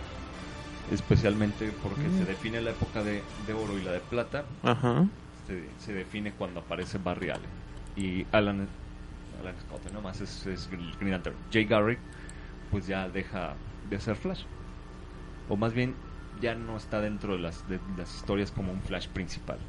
Especialmente 0.91 1.71
porque 1.81 2.07
Mm. 2.09 2.19
se 2.19 2.25
define 2.25 2.61
la 2.61 2.71
época 2.71 3.03
de, 3.03 3.23
de 3.47 3.53
oro 3.53 3.77
y 3.79 3.83
la 3.83 3.91
de 3.91 3.99
plata 4.01 4.45
Ajá. 4.63 5.05
se, 5.47 5.63
se 5.83 5.93
define 5.93 6.31
cuando 6.31 6.59
aparece 6.59 6.99
Barry 6.99 7.29
Allen 7.29 7.49
y 7.97 8.25
Alan, 8.31 8.67
Alan 9.41 9.55
Scott 9.65 9.91
nomás 9.93 10.21
es, 10.21 10.45
es 10.45 10.69
el 10.71 10.91
Green 10.99 11.11
Lantern 11.11 11.35
Jay 11.51 11.65
Garrick 11.65 11.97
pues 12.69 12.85
ya 12.85 13.07
deja 13.09 13.55
de 13.89 13.99
ser 13.99 14.15
Flash 14.15 14.43
o 15.49 15.55
más 15.55 15.73
bien 15.73 15.95
ya 16.41 16.55
no 16.55 16.77
está 16.77 16.99
dentro 16.99 17.33
de 17.33 17.39
las, 17.39 17.67
de 17.69 17.79
las 17.97 18.13
historias 18.15 18.51
como 18.51 18.71
un 18.71 18.81
Flash 18.81 19.07
principal 19.07 19.59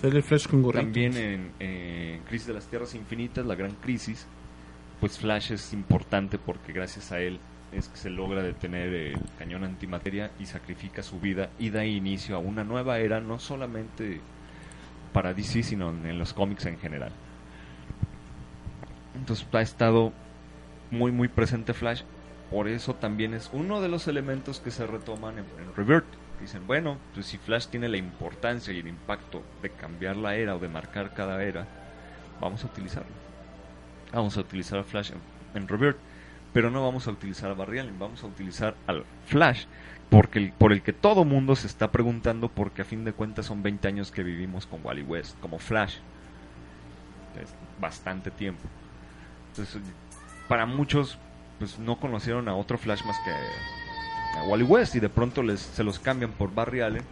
Sale 0.00 0.22
Flash 0.22 0.46
con 0.46 0.62
gorrito. 0.62 0.82
también 0.84 1.16
en, 1.16 1.52
en 1.58 2.20
Crisis 2.22 2.46
de 2.46 2.54
las 2.54 2.66
Tierras 2.66 2.94
Infinitas 2.94 3.44
la 3.46 3.54
gran 3.54 3.72
crisis 3.72 4.26
pues 5.00 5.18
Flash 5.18 5.52
es 5.52 5.72
importante 5.72 6.38
porque 6.38 6.72
gracias 6.72 7.12
a 7.12 7.20
él 7.20 7.38
es 7.72 7.88
que 7.88 7.96
se 7.96 8.10
logra 8.10 8.42
detener 8.42 8.92
el 8.92 9.20
cañón 9.38 9.64
antimateria 9.64 10.30
y 10.38 10.46
sacrifica 10.46 11.02
su 11.02 11.20
vida 11.20 11.50
y 11.58 11.70
da 11.70 11.84
inicio 11.84 12.36
a 12.36 12.38
una 12.38 12.64
nueva 12.64 12.98
era, 12.98 13.20
no 13.20 13.38
solamente 13.38 14.20
para 15.12 15.34
DC, 15.34 15.62
sino 15.62 15.90
en 15.90 16.18
los 16.18 16.32
cómics 16.32 16.66
en 16.66 16.78
general. 16.78 17.12
Entonces 19.14 19.46
ha 19.52 19.60
estado 19.60 20.12
muy 20.90 21.12
muy 21.12 21.28
presente 21.28 21.74
Flash, 21.74 22.02
por 22.48 22.68
eso 22.68 22.96
también 22.96 23.34
es 23.34 23.48
uno 23.52 23.80
de 23.80 23.88
los 23.88 24.06
elementos 24.08 24.60
que 24.60 24.70
se 24.70 24.86
retoman 24.86 25.38
en, 25.38 25.52
en 25.58 25.74
Rebirth. 25.74 26.16
Dicen, 26.38 26.66
bueno, 26.66 27.04
pues 27.12 27.26
si 27.26 27.38
Flash 27.38 27.68
tiene 27.68 27.88
la 27.88 27.96
importancia 27.98 28.72
y 28.72 28.78
el 28.78 28.88
impacto 28.88 29.50
de 29.58 29.74
cambiar 29.74 30.16
la 30.16 30.36
era 30.36 30.56
o 30.56 30.60
de 30.60 30.68
marcar 30.68 31.12
cada 31.12 31.42
era, 31.44 31.70
vamos 32.38 32.64
a 32.64 32.68
utilizarlo. 32.68 33.20
Vamos 34.12 34.36
a 34.36 34.40
utilizar 34.40 34.78
a 34.78 34.84
Flash 34.84 35.12
en, 35.12 35.24
en 35.54 35.68
Rebirth 35.68 36.02
pero 36.52 36.70
no 36.70 36.82
vamos 36.82 37.06
a 37.06 37.10
utilizar 37.12 37.50
a 37.50 37.54
Barry 37.54 37.78
Allen, 37.78 37.98
vamos 37.98 38.24
a 38.24 38.26
utilizar 38.26 38.80
al 38.86 39.06
Flash, 39.22 39.66
porque 40.08 40.38
el- 40.38 40.54
por 40.54 40.72
el 40.72 40.82
que 40.82 40.94
todo 40.94 41.24
mundo 41.26 41.56
se 41.56 41.66
está 41.66 41.92
preguntando, 41.92 42.54
porque 42.54 42.82
a 42.82 42.84
fin 42.86 43.04
de 43.04 43.12
cuentas 43.14 43.46
son 43.46 43.62
20 43.62 43.86
años 43.88 44.10
que 44.10 44.22
vivimos 44.24 44.66
con 44.66 44.80
Wally 44.84 45.02
West, 45.02 45.38
como 45.40 45.58
Flash. 45.58 46.00
Es 47.32 47.56
bastante 47.76 48.30
tiempo. 48.30 48.72
Entonces, 49.48 49.82
para 50.46 50.66
muchos 50.66 51.20
pues 51.58 51.78
no 51.78 51.98
conocieron 51.98 52.48
a 52.48 52.54
otro 52.54 52.78
Flash 52.78 53.04
más 53.04 53.16
que 53.20 53.30
a 53.30 54.44
Wally 54.44 54.64
West 54.64 54.94
y 54.94 55.00
de 55.00 55.08
pronto 55.08 55.42
les, 55.42 55.60
se 55.60 55.82
los 55.82 55.98
cambian 55.98 56.32
por 56.32 56.54
Barry 56.54 56.80
Allen. 56.80 57.04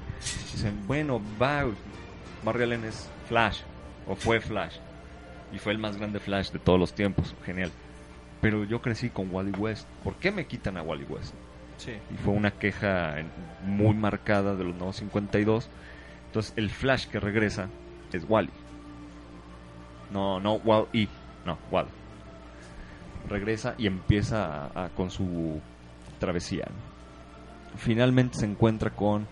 Dicen, 0.53 0.87
bueno, 0.87 1.21
va, 1.41 1.65
Barry 2.45 2.65
Allen 2.65 2.85
es 2.85 3.09
Flash, 3.29 3.61
o 4.07 4.15
fue 4.15 4.41
Flash, 4.41 4.77
y 5.53 5.59
fue 5.59 5.73
el 5.73 5.79
más 5.79 5.97
grande 5.97 6.21
Flash 6.21 6.51
de 6.51 6.59
todos 6.59 6.79
los 6.79 6.95
tiempos, 6.95 7.35
genial. 7.45 7.71
Pero 8.41 8.65
yo 8.65 8.81
crecí 8.81 9.11
con 9.11 9.35
Wally 9.35 9.53
West. 9.53 9.89
¿Por 10.05 10.15
qué 10.17 10.31
me 10.31 10.47
quitan 10.47 10.77
a 10.77 10.83
Wally 10.83 11.05
West? 11.09 11.35
Sí. 11.79 11.93
Y 12.13 12.17
fue 12.19 12.33
una 12.33 12.51
queja 12.51 13.17
muy 13.65 13.95
marcada 13.95 14.55
de 14.55 14.65
los 14.65 14.75
nuevos 14.75 14.97
52. 14.97 15.69
Entonces 16.27 16.53
el 16.57 16.71
Flash 16.71 17.07
que 17.07 17.19
regresa 17.19 17.69
es 18.13 18.25
Wally. 18.29 18.51
No, 20.13 20.39
no, 20.39 20.55
Wall 20.55 20.87
y 20.93 21.09
no, 21.45 21.59
Wally. 21.71 21.89
Regresa 23.29 23.75
y 23.79 23.87
empieza 23.87 24.67
a- 24.67 24.85
a- 24.85 24.89
con 24.91 25.11
su 25.11 25.61
travesía. 26.19 26.67
Finalmente 27.77 28.39
se 28.39 28.47
encuentra 28.47 28.91
con 28.91 29.27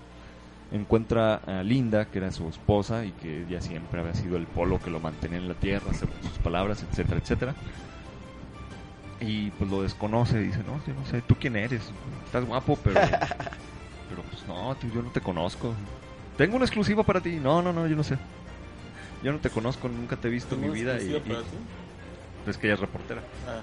encuentra 0.72 1.36
a 1.36 1.62
Linda, 1.62 2.06
que 2.06 2.18
era 2.18 2.32
su 2.32 2.48
esposa 2.48 3.04
y 3.04 3.12
que 3.12 3.42
ella 3.44 3.60
siempre 3.60 4.00
había 4.00 4.14
sido 4.14 4.36
el 4.36 4.46
polo 4.46 4.80
que 4.80 4.90
lo 4.90 4.98
mantenía 4.98 5.38
en 5.38 5.46
la 5.46 5.54
tierra, 5.54 5.92
según 5.94 6.14
sus 6.22 6.38
palabras, 6.38 6.82
etcétera, 6.90 7.20
etcétera. 7.20 7.54
Y 9.20 9.50
pues 9.52 9.70
lo 9.70 9.82
desconoce, 9.82 10.38
dice, 10.40 10.58
no, 10.66 10.80
yo 10.84 10.94
no 10.94 11.06
sé, 11.06 11.22
¿tú 11.22 11.36
quién 11.38 11.54
eres? 11.56 11.92
Estás 12.24 12.44
guapo, 12.44 12.76
pero... 12.82 13.00
pero 14.08 14.22
pues 14.30 14.44
no, 14.48 14.74
tío, 14.76 14.90
yo 14.92 15.02
no 15.02 15.10
te 15.10 15.20
conozco. 15.20 15.72
Tengo 16.36 16.56
una 16.56 16.64
exclusiva 16.64 17.04
para 17.04 17.20
ti. 17.20 17.38
No, 17.40 17.62
no, 17.62 17.72
no, 17.72 17.86
yo 17.86 17.94
no 17.94 18.02
sé. 18.02 18.18
Yo 19.22 19.30
no 19.32 19.38
te 19.38 19.50
conozco, 19.50 19.88
nunca 19.88 20.16
te 20.16 20.26
he 20.26 20.30
visto 20.30 20.56
en 20.56 20.62
mi 20.62 20.66
vida. 20.74 20.94
Y, 21.04 21.10
y- 21.18 21.20
es 22.50 22.58
que 22.58 22.66
ella 22.66 22.74
es 22.74 22.80
reportera. 22.80 23.22
Ah. 23.46 23.60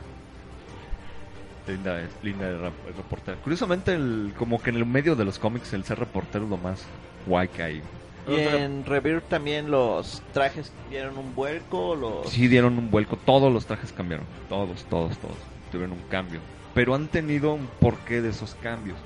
Linda 1.67 2.01
es, 2.01 2.09
Linda 2.23 2.49
es 2.49 2.95
reportera. 2.95 3.37
Curiosamente, 3.37 3.93
el, 3.93 4.33
como 4.37 4.61
que 4.61 4.71
en 4.71 4.77
el 4.77 4.85
medio 4.85 5.15
de 5.15 5.25
los 5.25 5.39
cómics, 5.39 5.73
el 5.73 5.83
ser 5.83 5.99
reportero 5.99 6.45
es 6.45 6.49
lo 6.49 6.57
más 6.57 6.85
guay 7.27 7.47
que 7.47 7.63
hay. 7.63 7.81
Y 8.27 8.35
en 8.35 8.85
Rebirth 8.85 9.27
también 9.27 9.71
los 9.71 10.21
trajes 10.31 10.71
dieron 10.89 11.17
un 11.17 11.33
vuelco, 11.33 11.95
los... 11.95 12.29
Sí 12.29 12.47
dieron 12.47 12.77
un 12.77 12.91
vuelco, 12.91 13.17
todos 13.17 13.51
los 13.51 13.65
trajes 13.65 13.91
cambiaron, 13.91 14.25
todos, 14.47 14.83
todos, 14.85 15.17
todos, 15.17 15.37
tuvieron 15.71 15.93
un 15.93 16.03
cambio. 16.09 16.39
Pero 16.73 16.93
han 16.93 17.07
tenido 17.07 17.53
un 17.53 17.67
porqué 17.79 18.21
de 18.21 18.29
esos 18.29 18.55
cambios. 18.55 18.97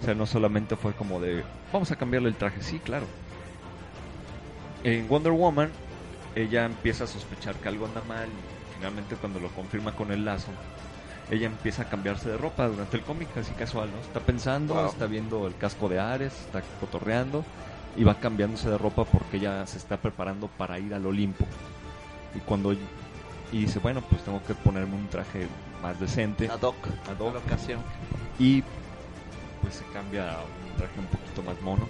O 0.00 0.04
sea, 0.04 0.14
no 0.14 0.26
solamente 0.26 0.76
fue 0.76 0.92
como 0.92 1.20
de, 1.20 1.42
vamos 1.72 1.90
a 1.90 1.96
cambiarle 1.96 2.28
el 2.28 2.36
traje, 2.36 2.62
sí, 2.62 2.78
claro. 2.78 3.06
En 4.84 5.08
Wonder 5.08 5.32
Woman, 5.32 5.70
ella 6.36 6.64
empieza 6.64 7.04
a 7.04 7.08
sospechar 7.08 7.56
que 7.56 7.68
algo 7.68 7.86
anda 7.86 8.02
mal 8.06 8.28
y 8.28 8.76
finalmente 8.76 9.16
cuando 9.16 9.40
lo 9.40 9.48
confirma 9.48 9.92
con 9.92 10.12
el 10.12 10.24
lazo, 10.24 10.52
ella 11.30 11.46
empieza 11.46 11.82
a 11.82 11.84
cambiarse 11.88 12.28
de 12.30 12.36
ropa 12.36 12.66
durante 12.68 12.96
el 12.96 13.02
cómic, 13.02 13.28
así 13.36 13.52
casual, 13.52 13.90
¿no? 13.92 13.98
Está 14.00 14.20
pensando, 14.20 14.74
Wow. 14.74 14.86
está 14.86 15.06
viendo 15.06 15.46
el 15.46 15.56
casco 15.56 15.88
de 15.88 15.98
Ares, 15.98 16.32
está 16.46 16.62
cotorreando 16.80 17.44
y 17.96 18.04
va 18.04 18.14
cambiándose 18.14 18.68
de 18.70 18.78
ropa 18.78 19.04
porque 19.04 19.38
ella 19.38 19.66
se 19.66 19.78
está 19.78 19.96
preparando 19.96 20.48
para 20.48 20.78
ir 20.78 20.94
al 20.94 21.04
Olimpo. 21.06 21.44
Y 22.34 22.38
cuando 22.40 22.72
y 22.72 22.78
dice, 23.52 23.78
bueno, 23.78 24.02
pues 24.02 24.22
tengo 24.22 24.42
que 24.44 24.54
ponerme 24.54 24.94
un 24.96 25.06
traje 25.08 25.46
más 25.82 25.98
decente 26.00 26.48
Ad 26.48 26.60
hoc, 26.62 26.76
Ad 27.08 27.18
hoc. 27.20 27.30
a 27.30 27.34
la 27.34 27.38
ocasión. 27.38 27.80
y 28.38 28.62
pues 29.62 29.74
se 29.74 29.84
cambia 29.92 30.32
a 30.32 30.38
un 30.42 30.76
traje 30.76 30.98
un 31.00 31.06
poquito 31.06 31.42
más 31.42 31.60
mono, 31.62 31.88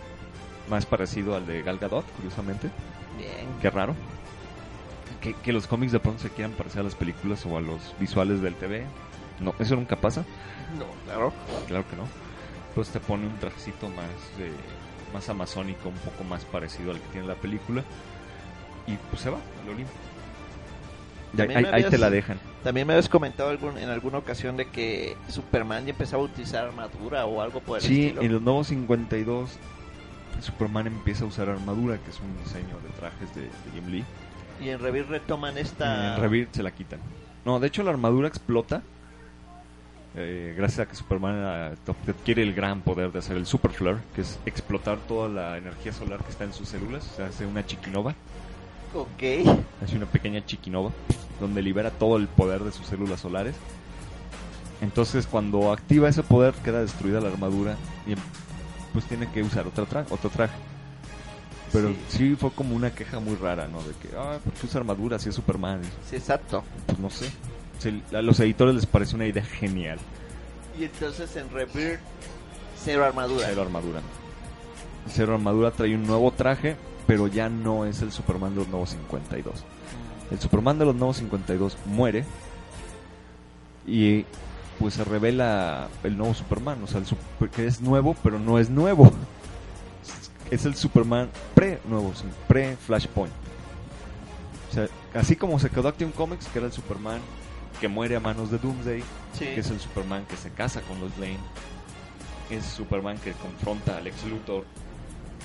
más 0.71 0.87
parecido 0.87 1.35
al 1.35 1.47
de 1.47 1.63
Gal 1.63 1.79
Gadot, 1.79 2.05
curiosamente. 2.17 2.71
Bien. 3.19 3.47
Qué 3.61 3.71
raro. 3.71 3.95
Que, 5.21 5.35
que 5.35 5.53
los 5.53 5.67
cómics 5.67 5.93
de 5.93 5.99
pronto 6.01 6.23
se 6.23 6.31
quieran 6.31 6.53
parecer 6.53 6.81
a 6.81 6.85
las 6.85 6.95
películas 6.95 7.45
o 7.47 7.57
a 7.57 7.61
los 7.61 7.95
visuales 7.99 8.41
del 8.43 8.55
TV. 8.55 8.85
No, 9.41 9.55
eso 9.59 9.77
nunca 9.77 9.97
pasa. 9.97 10.25
No, 10.79 10.87
claro. 11.05 11.33
Claro 11.67 11.85
que 11.89 11.97
no. 11.97 12.03
Pues 12.75 12.89
te 12.89 13.01
pone 13.01 13.27
un 13.27 13.37
trajecito 13.39 13.89
más 13.91 14.07
más 15.15 15.29
amazónico, 15.29 15.89
un 15.89 15.95
poco 15.97 16.25
más 16.25 16.45
parecido 16.45 16.91
al 16.91 17.01
que 17.01 17.09
tiene 17.09 17.27
la 17.27 17.35
película. 17.37 17.83
Y 18.87 18.97
pues 19.11 19.23
se 19.23 19.31
va 19.31 19.39
al 19.63 19.71
Olimpo. 19.71 19.93
Ahí, 21.73 21.85
te 21.85 21.99
la 21.99 22.09
dejan. 22.11 22.39
También 22.65 22.87
me 22.87 22.95
habías 22.95 23.09
comentado 23.09 23.51
algún, 23.51 23.77
en 23.79 23.91
alguna 23.91 24.19
ocasión 24.19 24.57
de 24.57 24.67
que 24.69 25.17
Superman 25.29 25.85
ya 25.85 25.91
empezaba 25.91 26.23
a 26.23 26.27
utilizar 26.27 26.65
armadura 26.67 27.27
o 27.27 27.41
algo 27.43 27.61
por 27.61 27.79
el 27.79 27.85
Sí, 27.85 28.07
estilo. 28.07 28.23
en 28.23 28.33
los 28.33 28.43
nuevos 28.43 28.69
52 28.69 29.51
Superman 30.41 30.87
empieza 30.87 31.25
a 31.25 31.29
usar 31.29 31.49
armadura, 31.49 31.99
que 31.99 32.11
es 32.11 32.21
un 32.21 32.37
diseño 32.43 32.77
de 32.83 32.89
trajes 32.99 33.35
de, 33.35 33.43
de 33.43 33.49
Jim 33.75 33.87
Lee. 33.91 34.05
Y 34.61 34.69
en 34.71 34.79
Rebirth 34.81 35.09
retoman 35.09 35.57
esta... 35.59 36.15
En 36.17 36.21
Rebirth 36.23 36.55
se 36.55 36.63
la 36.63 36.71
quitan. 36.71 37.01
No, 37.45 37.59
de 37.61 37.67
hecho 37.67 37.83
la 37.83 37.91
armadura 37.91 38.29
explota. 38.29 38.83
Eh, 40.17 40.55
gracias 40.57 40.81
a 40.81 40.89
que 40.89 40.97
Superman 40.97 41.37
ah, 41.45 41.71
adquiere 42.09 42.43
el 42.43 42.55
gran 42.55 42.81
poder 42.81 43.13
de 43.13 43.19
hacer 43.19 43.37
el 43.37 43.47
Super 43.47 43.71
Flare, 43.71 43.99
que 44.15 44.23
es 44.23 44.39
explotar 44.47 44.99
toda 45.07 45.29
la 45.29 45.59
energía 45.59 45.93
solar 45.93 46.23
que 46.25 46.31
está 46.31 46.45
en 46.45 46.53
sus 46.53 46.69
células. 46.69 47.07
O 47.13 47.17
sea, 47.17 47.27
hace 47.27 47.45
una 47.47 47.65
chiquinova, 47.67 48.15
Ok. 48.95 49.23
hace 49.85 49.97
una 49.97 50.07
pequeña 50.07 50.45
chiquinova, 50.45 50.91
donde 51.41 51.61
libera 51.63 51.91
todo 51.91 52.17
el 52.17 52.29
poder 52.29 52.63
de 52.65 52.73
sus 52.73 52.87
células 52.87 53.21
solares. 53.21 53.55
Entonces, 54.81 55.27
cuando 55.27 55.73
activa 55.73 56.09
ese 56.09 56.23
poder, 56.23 56.55
queda 56.55 56.81
destruida 56.81 57.21
la 57.21 57.29
armadura 57.29 57.77
y 58.07 58.15
pues 58.93 59.05
tiene 59.07 59.29
que 59.31 59.43
usar 59.43 59.67
otra 59.67 59.85
tra- 59.85 60.07
otro 60.11 60.31
traje. 60.31 60.55
Pero 61.73 61.89
Sí. 61.89 61.97
sí. 62.09 62.37
fue 62.37 62.51
como 62.53 62.75
una 62.77 62.91
queja 62.91 63.19
muy 63.21 63.35
rara, 63.37 63.69
¿no? 63.69 63.83
De 63.83 63.93
que, 63.95 64.17
ah, 64.17 64.39
¿por 64.43 64.53
qué 64.55 64.67
usa 64.67 64.81
armadura 64.81 65.19
si 65.19 65.29
es 65.31 65.35
Superman? 65.35 65.81
Sí, 66.09 66.17
exacto. 66.17 66.63
Pues 66.87 66.99
no 66.99 67.11
sé. 67.11 67.31
Se- 67.79 68.17
a 68.17 68.23
los 68.23 68.41
editores 68.41 68.75
les 68.75 68.87
pareció 68.87 69.17
una 69.17 69.27
idea 69.27 69.45
genial. 69.45 69.99
Y 70.79 70.85
entonces 70.85 71.35
en 71.37 71.51
Rebirth, 71.51 72.01
cero 72.83 73.05
armadura. 73.05 73.47
Cero 73.49 73.63
armadura. 73.63 74.01
Cero 75.09 75.35
armadura 75.35 75.71
trae 75.71 75.95
un 75.95 76.07
nuevo 76.07 76.31
traje, 76.33 76.77
pero 77.07 77.27
ya 77.29 77.49
no 77.49 77.85
es 77.85 78.03
el 78.03 78.13
Superman 78.13 78.51
de 78.51 78.57
los 78.57 78.69
nuevos 78.69 78.91
52. 78.91 79.65
El 80.31 80.41
Superman 80.41 80.79
de 80.79 80.85
los 80.87 80.95
nuevos 80.97 81.17
52 81.19 81.77
muere 81.87 82.25
y 83.87 84.25
pues 84.79 84.95
se 84.95 85.05
revela 85.05 85.89
el 86.03 86.17
nuevo 86.19 86.35
Superman, 86.35 86.83
o 86.83 86.87
sea, 86.87 86.99
el 87.01 87.07
super- 87.07 87.49
que 87.51 87.67
es 87.67 87.81
nuevo, 87.81 88.15
pero 88.23 88.39
no 88.39 88.59
es 88.59 88.69
nuevo. 88.69 89.11
Es 90.51 90.65
el 90.67 90.75
Superman 90.77 91.31
pre-nuevo, 91.55 92.13
pre-Flashpoint. 92.49 93.33
O 94.71 94.75
sea, 94.75 94.89
así 95.15 95.35
como 95.37 95.59
se 95.59 95.71
quedó 95.71 95.89
Action 95.89 96.13
Comics, 96.13 96.47
que 96.49 96.59
era 96.59 96.67
el 96.67 96.73
Superman 96.73 97.21
que 97.81 97.89
muere 97.89 98.17
a 98.17 98.21
manos 98.21 98.51
de 98.51 98.59
Doomsday, 98.59 99.03
Sí. 99.33 99.45
que 99.47 99.61
es 99.61 99.71
el 99.71 99.81
Superman 99.81 100.25
que 100.29 100.37
se 100.37 100.51
casa 100.51 100.81
con 100.83 100.99
Lois 101.01 101.17
Lane, 101.19 101.39
es 102.51 102.65
Superman 102.65 103.19
que 103.19 103.33
confronta 103.33 103.97
a 103.97 104.01
Lex 104.01 104.25
Luthor, 104.25 104.65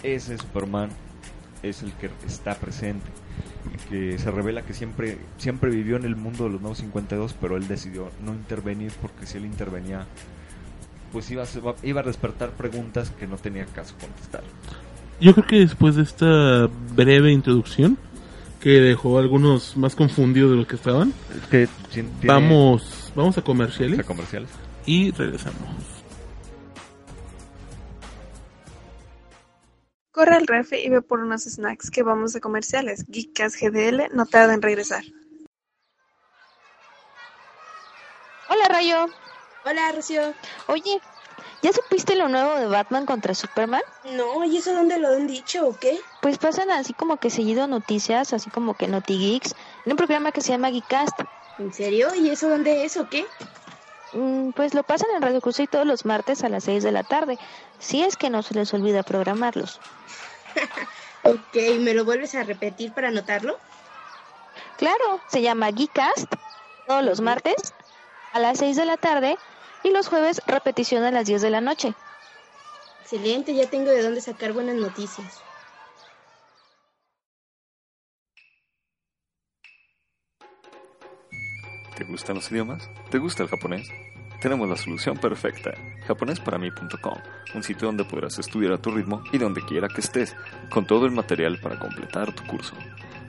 ese 0.04 0.38
Superman 0.38 0.90
es 1.64 1.84
el 1.84 1.92
que 1.94 2.10
está 2.26 2.56
presente, 2.56 3.06
y 3.74 3.90
que 3.90 4.18
se 4.18 4.32
revela 4.32 4.62
que 4.64 4.74
siempre, 4.74 5.18
siempre 5.38 5.70
vivió 5.70 5.96
en 5.96 6.06
el 6.06 6.16
mundo 6.16 6.46
de 6.46 6.52
los 6.52 6.62
nuevos 6.62 6.80
52, 6.80 7.36
pero 7.40 7.58
él 7.58 7.68
decidió 7.68 8.10
no 8.24 8.34
intervenir 8.34 8.92
porque 9.02 9.26
si 9.28 9.38
él 9.38 9.46
intervenía, 9.46 10.06
pues 11.12 11.30
iba 11.30 11.44
a, 11.44 11.48
iba 11.84 12.02
a 12.02 12.04
despertar 12.04 12.52
preguntas 12.52 13.12
que 13.12 13.28
no 13.28 13.38
tenía 13.38 13.66
caso 13.66 13.96
contestar. 14.00 14.42
Yo 15.20 15.34
creo 15.34 15.46
que 15.46 15.60
después 15.60 15.96
de 15.96 16.04
esta 16.04 16.68
breve 16.96 17.32
introducción, 17.32 17.98
que 18.62 18.70
dejó 18.80 19.18
a 19.18 19.22
algunos 19.22 19.76
más 19.76 19.96
confundidos 19.96 20.52
de 20.52 20.58
lo 20.58 20.68
que 20.68 20.76
estaban, 20.76 21.14
Es 21.36 21.48
que 21.50 21.68
sí 21.90 22.04
tiene- 22.04 22.10
vamos, 22.28 23.12
vamos 23.16 23.38
a 23.38 23.42
comerciales 23.42 24.00
a 24.00 24.04
comerciales. 24.04 24.50
y 24.86 25.12
regresamos. 25.12 25.58
Corre 30.12 30.36
al 30.36 30.46
ref 30.48 30.74
y 30.74 30.90
ve 30.90 31.02
por 31.02 31.20
unos 31.22 31.44
snacks 31.44 31.90
que 31.90 32.04
vamos 32.04 32.34
de 32.34 32.42
comerciales. 32.42 33.06
Geekas 33.10 33.56
GDL 33.56 34.10
no 34.14 34.26
tarda 34.26 34.54
en 34.54 34.62
regresar. 34.62 35.04
Hola 38.50 38.68
Rayo. 38.70 39.06
Hola, 39.66 39.92
Rocío. 39.96 40.34
Oye, 40.68 41.00
¿ya 41.62 41.72
supiste 41.74 42.16
lo 42.16 42.28
nuevo 42.28 42.56
de 42.56 42.68
Batman 42.68 43.06
contra 43.06 43.34
Superman? 43.34 43.82
No, 44.04 44.44
¿y 44.46 44.58
eso 44.58 44.74
dónde 44.74 45.00
lo 45.00 45.10
han 45.10 45.28
dicho 45.28 45.68
o 45.68 45.78
qué? 45.78 46.00
Pues 46.22 46.38
pasan 46.38 46.72
así 46.72 46.94
como 46.94 47.18
que 47.18 47.30
seguido 47.30 47.68
noticias, 47.68 48.34
así 48.34 48.50
como 48.50 48.76
que 48.76 48.88
NotiGeeks, 48.88 49.56
en 49.86 49.92
un 49.92 49.98
programa 49.98 50.32
que 50.32 50.42
se 50.42 50.50
llama 50.50 50.72
Geekcast. 50.72 51.22
¿En 51.58 51.74
serio? 51.74 52.14
¿Y 52.16 52.30
eso 52.30 52.50
dónde 52.50 52.86
es 52.86 52.98
o 52.98 53.08
qué? 53.08 53.26
Mm, 54.14 54.52
pues 54.52 54.74
lo 54.74 54.84
pasan 54.84 55.10
en 55.16 55.22
Radio 55.22 55.42
Cruz 55.42 55.62
todos 55.70 55.86
los 55.86 56.06
martes 56.06 56.44
a 56.44 56.50
las 56.50 56.66
6 56.66 56.84
de 56.84 56.92
la 56.92 57.04
tarde, 57.04 57.38
si 57.80 58.02
es 58.02 58.18
que 58.18 58.30
no 58.30 58.42
se 58.42 58.54
les 58.54 58.74
olvida 58.74 59.04
programarlos. 59.04 59.80
Ok, 61.24 61.56
¿me 61.82 61.94
lo 61.94 62.04
vuelves 62.04 62.34
a 62.34 62.42
repetir 62.42 62.94
para 62.94 63.10
anotarlo? 63.10 63.60
Claro, 64.78 65.22
se 65.28 65.44
llama 65.44 65.70
Geekcast 65.72 66.34
todos 66.88 67.04
los 67.04 67.22
martes 67.22 67.76
a 68.34 68.40
las 68.40 68.58
6 68.58 68.76
de 68.76 68.86
la 68.86 68.98
tarde 68.98 69.38
y 69.84 69.92
los 69.92 70.08
jueves 70.08 70.42
repetición 70.48 71.04
a 71.04 71.12
las 71.12 71.26
10 71.26 71.42
de 71.42 71.50
la 71.50 71.62
noche. 71.62 71.94
Excelente, 73.02 73.54
ya 73.54 73.70
tengo 73.70 73.90
de 73.90 74.02
dónde 74.02 74.22
sacar 74.22 74.54
buenas 74.54 74.76
noticias. 74.76 75.42
¿Te 81.96 82.04
gustan 82.06 82.36
los 82.36 82.52
idiomas? 82.52 82.90
¿Te 83.10 83.20
gusta 83.20 83.44
el 83.44 83.50
japonés? 83.50 83.88
Tenemos 84.42 84.68
la 84.68 84.76
solución 84.76 85.16
perfecta. 85.18 85.72
japonesparami.com, 86.08 87.14
un 87.54 87.62
sitio 87.62 87.86
donde 87.88 88.06
podrás 88.06 88.40
estudiar 88.40 88.74
a 88.74 88.82
tu 88.82 88.90
ritmo 88.90 89.22
y 89.32 89.38
donde 89.38 89.64
quiera 89.64 89.88
que 89.88 90.02
estés, 90.02 90.36
con 90.72 90.88
todo 90.88 91.06
el 91.06 91.12
material 91.12 91.60
para 91.62 91.78
completar 91.78 92.34
tu 92.34 92.44
curso. 92.48 92.74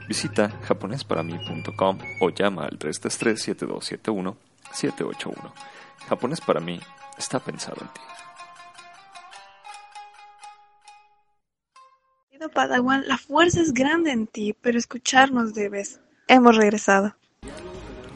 Visita 0.08 0.48
japonesparami.com 0.62 1.98
o 2.20 2.30
llama 2.30 2.64
al 2.64 2.78
333-7271-781. 2.78 5.52
Japonés 6.08 6.40
para 6.40 6.60
mí 6.60 6.80
está 7.18 7.38
pensado 7.38 7.76
en 7.80 7.88
ti. 7.88 8.00
Querido 12.30 12.48
Padawan, 12.50 13.06
la 13.06 13.18
fuerza 13.18 13.60
es 13.60 13.72
grande 13.72 14.10
en 14.12 14.26
ti, 14.26 14.54
pero 14.60 14.78
escucharnos 14.78 15.54
debes. 15.54 16.00
Hemos 16.28 16.56
regresado. 16.56 17.14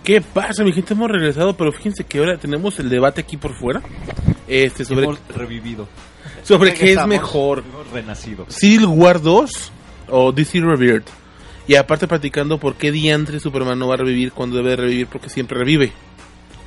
¿Qué 0.05 0.20
pasa, 0.20 0.62
mi 0.62 0.72
gente? 0.72 0.95
Hemos 0.95 1.11
regresado, 1.11 1.57
pero 1.57 1.72
fíjense 1.72 2.05
que 2.05 2.18
ahora 2.18 2.39
tenemos 2.39 2.78
el 2.78 2.89
debate 2.89 3.20
aquí 3.20 3.37
por 3.37 3.55
fuera. 3.59 3.82
Este, 4.47 4.84
sobre, 4.84 5.05
Hemos 5.05 5.18
revivido. 5.28 5.89
sobre 6.45 6.72
qué 6.74 6.93
es 6.93 7.07
mejor, 7.07 7.64
Hemos 7.68 7.91
renacido. 7.91 8.47
Civil 8.49 8.87
War 8.87 9.20
2 9.20 9.72
o 10.09 10.32
DC 10.32 10.61
Revered. 10.61 11.03
Y 11.66 11.74
aparte 11.74 12.07
platicando 12.07 12.59
por 12.59 12.76
qué 12.76 12.93
diantre 12.93 13.41
Superman 13.41 13.78
no 13.80 13.89
va 13.89 13.95
a 13.95 13.99
revivir 13.99 14.30
cuando 14.30 14.59
debe 14.59 14.70
de 14.70 14.76
revivir 14.76 15.09
porque 15.09 15.28
siempre 15.28 15.59
revive. 15.59 15.93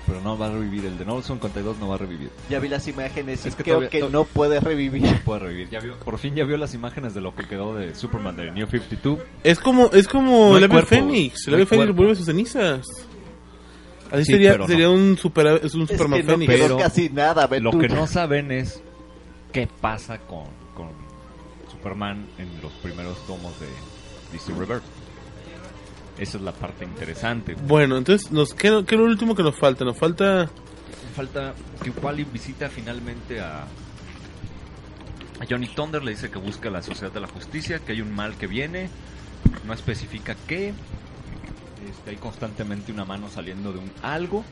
Pero 0.10 0.22
no 0.22 0.38
va 0.38 0.48
a 0.48 0.52
revivir. 0.52 0.86
El 0.86 0.98
de 0.98 1.06
Nolan 1.06 1.24
52 1.24 1.78
no 1.78 1.88
va 1.88 1.96
a 1.96 1.98
revivir. 2.00 2.30
Ya 2.50 2.60
vi 2.60 2.68
las 2.68 2.88
imágenes 2.88 3.46
y 3.46 3.50
Es 3.50 3.56
que 3.56 3.64
creo 3.64 3.76
todavía- 3.78 3.90
que 3.90 4.10
no 4.10 4.24
puede 4.26 4.60
revivir. 4.60 5.04
No 5.04 5.20
puede 5.24 5.40
revivir. 5.40 5.70
Ya 5.70 5.80
vio, 5.80 5.98
por 6.00 6.18
fin 6.18 6.36
ya 6.36 6.44
vio 6.44 6.58
las 6.58 6.74
imágenes 6.74 7.14
de 7.14 7.22
lo 7.22 7.34
que 7.36 7.48
quedó 7.48 7.76
de 7.76 7.94
Superman 7.96 8.36
de 8.36 8.52
New 8.52 8.68
52. 8.68 9.20
Es 9.44 9.60
como, 9.60 9.92
es 9.94 10.08
como 10.08 10.50
No 10.52 10.58
el 10.58 10.64
ave 10.66 10.82
Fénix. 10.82 11.48
El 11.48 11.54
ave 11.54 11.66
Fénix 11.66 11.96
vuelve 11.96 12.14
a 12.14 12.16
sus 12.16 12.26
cenizas. 12.26 12.86
Así 14.12 14.26
Sí, 14.26 14.32
sería, 14.34 14.66
sería 14.66 14.90
un, 14.90 15.16
super, 15.18 15.62
es 15.64 15.76
un 15.76 15.84
Es 15.84 15.90
Superman 15.90 16.22
que 16.22 16.26
Fénix. 16.32 16.52
Pero 16.54 16.78
casi 16.78 17.10
nada, 17.10 17.48
Lo 17.60 17.72
que 17.78 17.88
no 17.88 18.08
saben 18.08 18.52
es 18.52 18.82
qué 19.52 19.68
pasa 19.80 20.18
con, 20.18 20.46
con 20.76 20.90
Superman 21.72 22.26
en 22.40 22.50
los 22.62 22.72
primeros 22.82 23.18
tomos 23.28 23.54
de 23.60 23.68
DC 24.32 24.52
Reverse. 24.58 24.86
Esa 26.20 26.38
es 26.38 26.44
la 26.44 26.52
parte 26.52 26.84
interesante. 26.84 27.56
Bueno, 27.56 27.98
entonces, 27.98 28.32
nos, 28.32 28.54
¿qué, 28.54 28.84
¿qué 28.86 28.96
es 28.96 29.00
lo 29.02 29.08
último 29.08 29.36
que 29.36 29.44
nos 29.44 29.58
falta? 29.58 29.86
Nos 29.86 29.98
falta... 29.98 30.50
Falta 31.16 31.54
que 31.84 31.90
Wally 31.92 32.26
visita 32.26 32.70
finalmente 32.70 33.40
a, 33.40 33.64
a 35.40 35.46
Johnny 35.50 35.68
Thunder, 35.68 36.04
le 36.04 36.12
dice 36.12 36.30
que 36.30 36.40
busca 36.40 36.70
la 36.70 36.82
Sociedad 36.82 37.12
de 37.12 37.22
la 37.22 37.28
Justicia, 37.28 37.80
que 37.80 37.94
hay 37.94 38.02
un 38.02 38.14
mal 38.14 38.36
que 38.36 38.48
viene, 38.48 38.90
no 39.66 39.74
especifica 39.74 40.36
qué. 40.48 40.74
Este, 41.90 42.10
hay 42.12 42.16
constantemente 42.18 42.92
una 42.92 43.06
mano 43.06 43.30
saliendo 43.30 43.72
de 43.72 43.80
un 43.80 43.92
algo. 44.02 44.44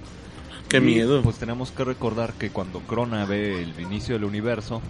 ¡Qué 0.69 0.77
Y, 0.77 0.81
miedo! 0.81 1.21
Pues 1.21 1.37
tenemos 1.37 1.71
que 1.71 1.83
recordar 1.83 2.33
que 2.33 2.49
cuando 2.49 2.79
Crona 2.79 3.25
ve 3.25 3.61
el 3.63 3.79
inicio 3.79 4.15
del 4.15 4.23
universo, 4.23 4.81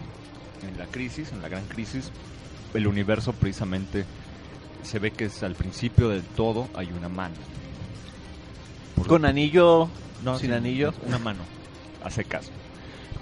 en 0.67 0.78
la 0.78 0.86
crisis, 0.86 1.32
en 1.32 1.41
la 1.41 1.49
gran 1.49 1.65
crisis, 1.65 2.11
el 2.73 2.88
universo 2.88 3.34
precisamente 3.34 4.05
se 4.88 4.99
ve 4.99 5.11
que 5.11 5.25
es 5.25 5.43
al 5.43 5.55
principio 5.55 6.09
del 6.09 6.23
todo 6.23 6.67
hay 6.73 6.91
una 6.91 7.09
mano. 7.09 7.35
Por- 8.95 9.07
Con 9.07 9.25
anillo, 9.25 9.89
no, 10.23 10.39
sin 10.39 10.53
anillo. 10.53 10.93
Una 11.05 11.19
mano, 11.19 11.43
hace 12.03 12.23
caso. 12.25 12.51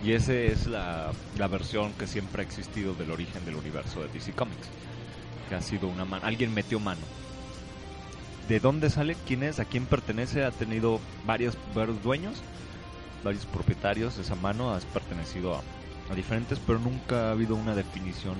Y 0.03 0.11
esa 0.13 0.33
es 0.33 0.67
la, 0.67 1.11
la 1.37 1.47
versión 1.47 1.93
que 1.93 2.07
siempre 2.07 2.41
ha 2.41 2.45
existido 2.45 2.93
del 2.93 3.11
origen 3.11 3.43
del 3.45 3.55
universo 3.55 4.01
de 4.01 4.07
DC 4.09 4.33
Comics. 4.33 4.67
Que 5.49 5.55
ha 5.55 5.61
sido 5.61 5.87
una 5.87 6.05
mano. 6.05 6.25
Alguien 6.25 6.53
metió 6.53 6.79
mano. 6.79 7.01
¿De 8.47 8.59
dónde 8.59 8.89
sale? 8.89 9.15
¿Quién 9.25 9.43
es? 9.43 9.59
¿A 9.59 9.65
quién 9.65 9.85
pertenece? 9.85 10.43
Ha 10.43 10.51
tenido 10.51 10.99
varios, 11.25 11.57
varios 11.73 12.01
dueños, 12.03 12.37
varios 13.23 13.45
propietarios 13.47 14.17
esa 14.17 14.35
mano. 14.35 14.73
Ha 14.73 14.79
pertenecido 14.79 15.55
a, 15.55 15.61
a 16.11 16.15
diferentes, 16.15 16.59
pero 16.65 16.77
nunca 16.79 17.27
ha 17.29 17.31
habido 17.31 17.55
una 17.55 17.73
definición. 17.75 18.35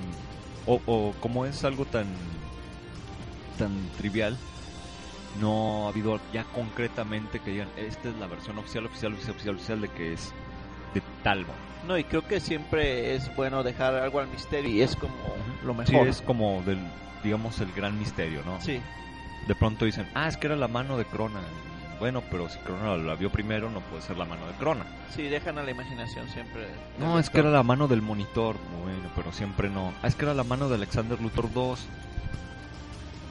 O, 0.67 0.79
o 0.85 1.13
como 1.21 1.45
es 1.45 1.63
algo 1.63 1.85
tan, 1.85 2.05
tan 3.57 3.89
trivial, 3.97 4.37
no 5.39 5.85
ha 5.85 5.89
habido 5.89 6.19
ya 6.33 6.43
concretamente 6.45 7.39
que 7.39 7.51
digan, 7.51 7.67
esta 7.77 8.09
es 8.09 8.15
la 8.15 8.27
versión 8.27 8.57
oficial, 8.57 8.85
oficial, 8.85 9.13
oficial, 9.13 9.33
oficial, 9.35 9.55
oficial 9.55 9.81
de 9.81 9.87
que 9.89 10.13
es 10.13 10.33
de 10.93 11.01
tal 11.23 11.41
modo". 11.41 11.55
No, 11.87 11.97
y 11.97 12.03
creo 12.03 12.27
que 12.27 12.39
siempre 12.39 13.13
es 13.15 13.33
bueno 13.35 13.61
dejar 13.63 13.93
algo 13.95 14.19
al 14.19 14.27
misterio 14.27 14.71
y 14.71 14.81
es 14.81 14.95
como 14.95 15.13
lo 15.63 15.73
Sí, 15.85 15.91
mejor. 15.91 16.07
es 16.07 16.21
como 16.21 16.63
del, 16.65 16.79
digamos, 17.23 17.59
el 17.59 17.71
gran 17.73 17.99
misterio, 17.99 18.41
¿no? 18.45 18.59
Sí. 18.61 18.79
De 19.47 19.53
pronto 19.55 19.85
dicen, 19.85 20.07
ah, 20.15 20.27
es 20.27 20.37
que 20.37 20.47
era 20.47 20.55
la 20.55 20.67
mano 20.67 20.97
de 20.97 21.05
Crona. 21.05 21.41
Bueno, 21.99 22.23
pero 22.31 22.49
si 22.49 22.57
Crona 22.59 22.97
la 22.97 23.15
vio 23.15 23.29
primero, 23.29 23.69
no 23.69 23.79
puede 23.81 24.01
ser 24.01 24.17
la 24.17 24.25
mano 24.25 24.47
de 24.47 24.53
Crona. 24.53 24.85
Sí, 25.15 25.23
dejan 25.23 25.57
a 25.59 25.63
la 25.63 25.71
imaginación 25.71 26.27
siempre. 26.29 26.67
No, 26.99 27.19
es 27.19 27.29
que 27.29 27.39
era 27.39 27.49
la 27.51 27.61
mano 27.63 27.87
del 27.87 28.01
monitor. 28.01 28.55
Bueno, 28.83 29.09
pero 29.15 29.31
siempre 29.31 29.69
no. 29.69 29.93
Ah, 30.01 30.07
es 30.07 30.15
que 30.15 30.25
era 30.25 30.33
la 30.33 30.43
mano 30.43 30.67
de 30.69 30.75
Alexander 30.75 31.21
Luthor 31.21 31.49
II. 31.55 31.75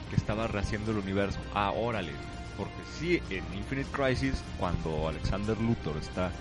Que 0.09 0.15
estaba 0.15 0.47
rehaciendo 0.47 0.91
el 0.91 0.97
universo. 0.97 1.39
Ah, 1.53 1.71
órale. 1.71 2.11
Porque 2.57 2.73
sí, 2.99 3.21
en 3.29 3.43
Infinite 3.57 3.89
Crisis, 3.91 4.43
cuando 4.57 5.07
Alexander 5.09 5.59
Luthor 5.59 5.97
está 5.97 6.31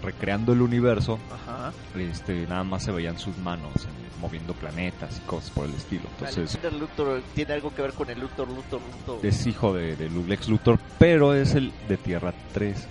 recreando 0.00 0.52
el 0.52 0.62
universo, 0.62 1.18
Ajá. 1.32 1.72
este, 1.96 2.46
nada 2.46 2.62
más 2.62 2.84
se 2.84 2.92
veían 2.92 3.18
sus 3.18 3.36
manos 3.38 3.72
moviendo 4.20 4.54
planetas 4.54 5.18
y 5.18 5.20
cosas 5.22 5.50
por 5.50 5.66
el 5.66 5.74
estilo. 5.74 6.04
Entonces, 6.12 6.38
Alexander 6.38 6.72
Luthor 6.74 7.22
tiene 7.34 7.54
algo 7.54 7.74
que 7.74 7.82
ver 7.82 7.92
con 7.92 8.08
el 8.08 8.20
Luthor, 8.20 8.46
Luthor, 8.48 8.80
Luthor. 8.80 9.26
es 9.26 9.46
hijo 9.46 9.74
de, 9.74 9.96
de 9.96 10.08
Lex 10.08 10.48
Luthor, 10.48 10.78
pero 10.98 11.34
es 11.34 11.56
el 11.56 11.72
de 11.88 11.96
Tierra 11.96 12.32
3. 12.54 12.86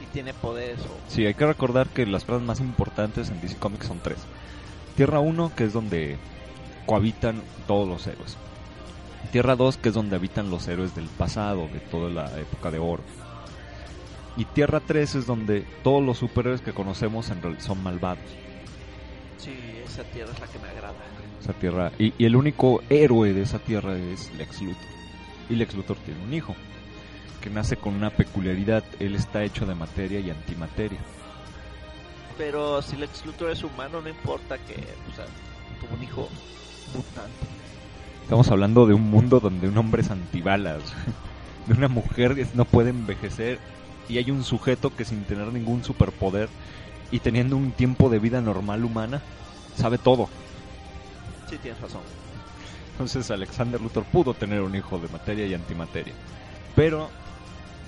Y 0.00 0.06
tiene 0.12 0.32
poderes. 0.34 0.78
O... 0.82 0.96
Sí, 1.08 1.26
hay 1.26 1.34
que 1.34 1.46
recordar 1.46 1.88
que 1.88 2.06
las 2.06 2.24
cosas 2.24 2.42
más 2.42 2.60
importantes 2.60 3.28
en 3.30 3.40
DC 3.40 3.56
Comics 3.56 3.86
son 3.88 3.98
tres. 3.98 4.18
Tierra 4.96 5.18
1, 5.18 5.52
que 5.56 5.64
es 5.64 5.72
donde 5.72 6.16
cohabitan 6.86 7.42
todos 7.66 7.88
los 7.88 8.06
héroes. 8.06 8.36
Tierra 9.32 9.56
2, 9.56 9.76
que 9.76 9.90
es 9.90 9.94
donde 9.94 10.16
habitan 10.16 10.50
los 10.50 10.66
héroes 10.68 10.94
del 10.94 11.06
pasado, 11.06 11.68
de 11.68 11.80
toda 11.80 12.08
la 12.08 12.38
época 12.38 12.70
de 12.70 12.78
oro. 12.78 13.02
Y 14.36 14.44
Tierra 14.44 14.80
3 14.80 15.16
es 15.16 15.26
donde 15.26 15.66
todos 15.82 16.02
los 16.02 16.18
superhéroes 16.18 16.60
que 16.60 16.72
conocemos 16.72 17.28
en 17.30 17.42
realidad 17.42 17.62
son 17.62 17.82
malvados. 17.82 18.24
Sí, 19.36 19.52
esa 19.84 20.04
tierra 20.04 20.32
es 20.32 20.40
la 20.40 20.46
que 20.46 20.58
me 20.58 20.68
agrada. 20.68 20.94
Esa 21.40 21.52
tierra 21.52 21.92
y, 21.98 22.14
y 22.18 22.24
el 22.24 22.36
único 22.36 22.82
héroe 22.88 23.32
de 23.32 23.42
esa 23.42 23.58
tierra 23.58 23.96
es 23.96 24.32
Lex 24.34 24.62
Luthor. 24.62 24.82
Y 25.50 25.54
Lex 25.54 25.74
Luthor 25.74 25.96
tiene 25.98 26.22
un 26.22 26.32
hijo 26.32 26.54
que 27.40 27.50
nace 27.50 27.76
con 27.76 27.94
una 27.94 28.10
peculiaridad. 28.10 28.84
Él 28.98 29.14
está 29.14 29.44
hecho 29.44 29.66
de 29.66 29.74
materia 29.74 30.20
y 30.20 30.30
antimateria. 30.30 31.00
Pero 32.36 32.80
si 32.82 32.96
Lex 32.96 33.26
Luthor 33.26 33.50
es 33.50 33.64
humano, 33.64 34.00
no 34.00 34.08
importa 34.08 34.58
que 34.58 34.74
o 34.74 35.16
sea, 35.16 35.26
tuvo 35.80 35.96
un 35.96 36.02
hijo 36.02 36.28
mutante. 36.94 37.46
Estamos 38.28 38.50
hablando 38.50 38.86
de 38.86 38.92
un 38.92 39.08
mundo 39.08 39.40
donde 39.40 39.68
un 39.68 39.78
hombre 39.78 40.02
es 40.02 40.10
antibalas, 40.10 40.82
de 41.66 41.72
una 41.72 41.88
mujer 41.88 42.34
que 42.34 42.46
no 42.52 42.66
puede 42.66 42.90
envejecer 42.90 43.58
y 44.06 44.18
hay 44.18 44.30
un 44.30 44.44
sujeto 44.44 44.94
que 44.94 45.06
sin 45.06 45.24
tener 45.24 45.50
ningún 45.50 45.82
superpoder 45.82 46.50
y 47.10 47.20
teniendo 47.20 47.56
un 47.56 47.72
tiempo 47.72 48.10
de 48.10 48.18
vida 48.18 48.42
normal 48.42 48.84
humana, 48.84 49.22
sabe 49.76 49.96
todo. 49.96 50.28
Sí, 51.48 51.56
tienes 51.56 51.80
razón. 51.80 52.02
Entonces 52.92 53.30
Alexander 53.30 53.80
Luthor 53.80 54.04
pudo 54.04 54.34
tener 54.34 54.60
un 54.60 54.74
hijo 54.74 54.98
de 54.98 55.08
materia 55.08 55.46
y 55.46 55.54
antimateria. 55.54 56.12
Pero 56.76 57.08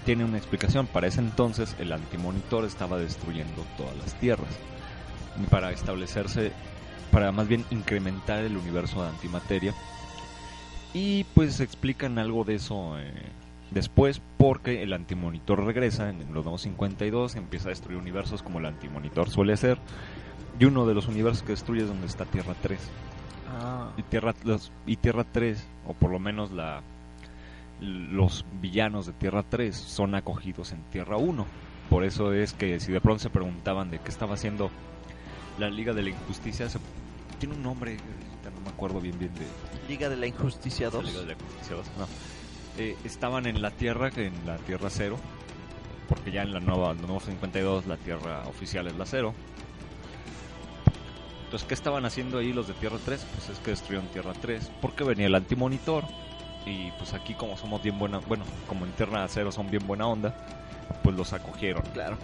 tiene 0.07 0.25
una 0.25 0.39
explicación. 0.39 0.87
Para 0.87 1.09
ese 1.09 1.21
entonces 1.21 1.77
el 1.79 1.93
antimonitor 1.93 2.65
estaba 2.65 2.97
destruyendo 2.97 3.67
todas 3.77 3.95
las 3.99 4.15
tierras. 4.15 4.57
Para 5.51 5.71
establecerse, 5.71 6.53
para 7.13 7.31
más 7.31 7.47
bien 7.47 7.67
incrementar 7.71 8.39
el 8.43 8.57
universo 8.57 9.03
de 9.03 9.11
antimateria. 9.11 9.75
Y 10.95 11.25
pues 11.35 11.61
explican 11.61 12.19
algo 12.19 12.45
de 12.45 12.57
eso 12.57 12.99
eh, 12.99 13.13
después 13.71 14.21
porque 14.37 14.83
el 14.83 14.93
antimonitor 14.93 15.65
regresa 15.65 16.11
en 16.11 16.19
los 16.35 16.45
nuevos 16.45 16.63
52, 16.63 17.37
empieza 17.37 17.69
a 17.69 17.71
destruir 17.71 17.99
universos 17.99 18.43
como 18.43 18.59
el 18.59 18.67
antimonitor 18.67 19.31
suele 19.31 19.53
hacer. 19.53 19.79
Y 20.59 20.65
uno 20.65 20.87
de 20.87 20.95
los 20.95 21.07
universos 21.07 21.43
que 21.43 21.53
destruye 21.53 21.83
es 21.83 21.89
donde 21.89 22.07
está 22.07 22.25
Tierra 22.25 22.55
3 22.61 22.79
Ah. 23.53 23.91
y 23.97 24.03
Tierra 24.05 24.35
los, 24.45 24.71
y 24.87 24.97
Tierra 24.97 25.25
3 25.25 25.67
o 25.87 25.93
por 25.95 26.11
lo 26.11 26.19
menos 26.21 26.53
la 26.53 26.83
los 27.81 28.45
villanos 28.61 29.07
de 29.07 29.13
Tierra 29.15 29.43
3 29.43 29.75
son 29.75 30.15
acogidos 30.15 30.71
en 30.73 30.83
Tierra 30.85 31.17
1 31.17 31.47
por 31.89 32.05
eso 32.05 32.33
es 32.33 32.53
que 32.53 32.79
si 32.79 32.93
de 32.93 33.01
pronto 33.01 33.21
se 33.23 33.31
preguntaban 33.31 33.91
de 33.91 33.99
qué 33.99 34.09
estaba 34.11 34.35
haciendo 34.35 34.71
la 35.59 35.69
Liga 35.71 35.93
de 35.95 36.03
la 36.03 36.11
Injusticia 36.11 36.69
se- 36.69 36.79
tiene 37.41 37.55
un 37.57 37.63
nombre 37.63 37.97
no 38.45 38.61
me 38.61 38.69
acuerdo 38.69 39.01
bien 39.01 39.19
bien 39.19 39.33
de 39.35 39.47
Liga 39.91 40.09
de 40.09 40.17
la 40.17 40.27
Injusticia 40.27 40.89
2. 40.89 41.05
la 41.05 41.11
Liga 41.11 41.21
de 41.21 41.27
la 41.27 41.33
Injusticia 41.35 41.77
2, 41.77 41.87
no. 41.99 42.09
Eh, 42.79 42.97
estaban 43.05 43.47
en 43.47 43.61
la 43.61 43.71
Tierra 43.71 44.11
en 44.17 44.33
la 44.47 44.57
Tierra 44.59 44.89
0 44.89 45.19
porque 46.09 46.31
ya 46.31 46.43
en 46.43 46.53
la 46.53 46.61
nueva 46.61 46.93
en 46.93 47.03
la 47.03 47.07
nueva 47.09 47.21
52 47.21 47.87
la 47.87 47.97
Tierra 47.97 48.45
oficial 48.47 48.87
es 48.87 48.97
la 48.97 49.05
0 49.05 49.35
entonces, 51.51 51.67
¿qué 51.67 51.75
estaban 51.75 52.05
haciendo 52.05 52.39
ahí 52.39 52.53
los 52.53 52.69
de 52.69 52.75
Tierra 52.75 52.99
3? 53.05 53.27
Pues 53.35 53.49
es 53.49 53.59
que 53.59 53.73
destruyeron 53.73 54.07
Tierra 54.13 54.35
3 54.41 54.71
porque 54.81 55.03
venía 55.03 55.27
el 55.27 55.35
antimonitor 55.35 56.05
y 56.65 56.93
pues 56.93 57.13
aquí 57.13 57.35
como 57.35 57.57
somos 57.57 57.83
bien 57.83 57.99
buena, 57.99 58.19
bueno, 58.21 58.45
como 58.69 58.87
en 58.87 58.93
Tierra 58.93 59.27
0 59.27 59.51
son 59.51 59.69
bien 59.69 59.85
buena 59.85 60.07
onda, 60.07 60.33
pues 61.03 61.17
los 61.17 61.33
acogieron. 61.33 61.83
Claro. 61.93 62.19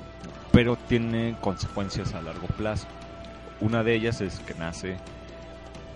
Pero 0.52 0.76
tiene 0.76 1.36
consecuencias 1.40 2.14
a 2.14 2.22
largo 2.22 2.46
plazo. 2.46 2.86
Una 3.60 3.82
de 3.82 3.96
ellas 3.96 4.20
es 4.20 4.38
que 4.38 4.54
nace 4.54 4.96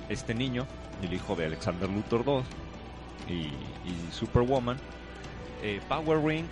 este 0.08 0.34
niño, 0.34 0.66
el 1.02 1.12
hijo 1.14 1.36
de 1.36 1.46
Alexander 1.46 1.88
Luthor 1.88 2.24
II 2.26 3.34
y, 3.34 3.38
y 3.40 4.12
Superwoman. 4.12 4.78
Eh, 5.62 5.80
Power 5.88 6.24
Ring, 6.24 6.46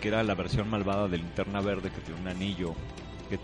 que 0.00 0.08
era 0.08 0.22
la 0.22 0.34
versión 0.34 0.68
malvada 0.68 1.08
de 1.08 1.18
Linterna 1.18 1.60
Verde, 1.60 1.90
que 1.90 2.00
tiene 2.00 2.20
un 2.20 2.28
anillo 2.28 2.74
que 3.28 3.38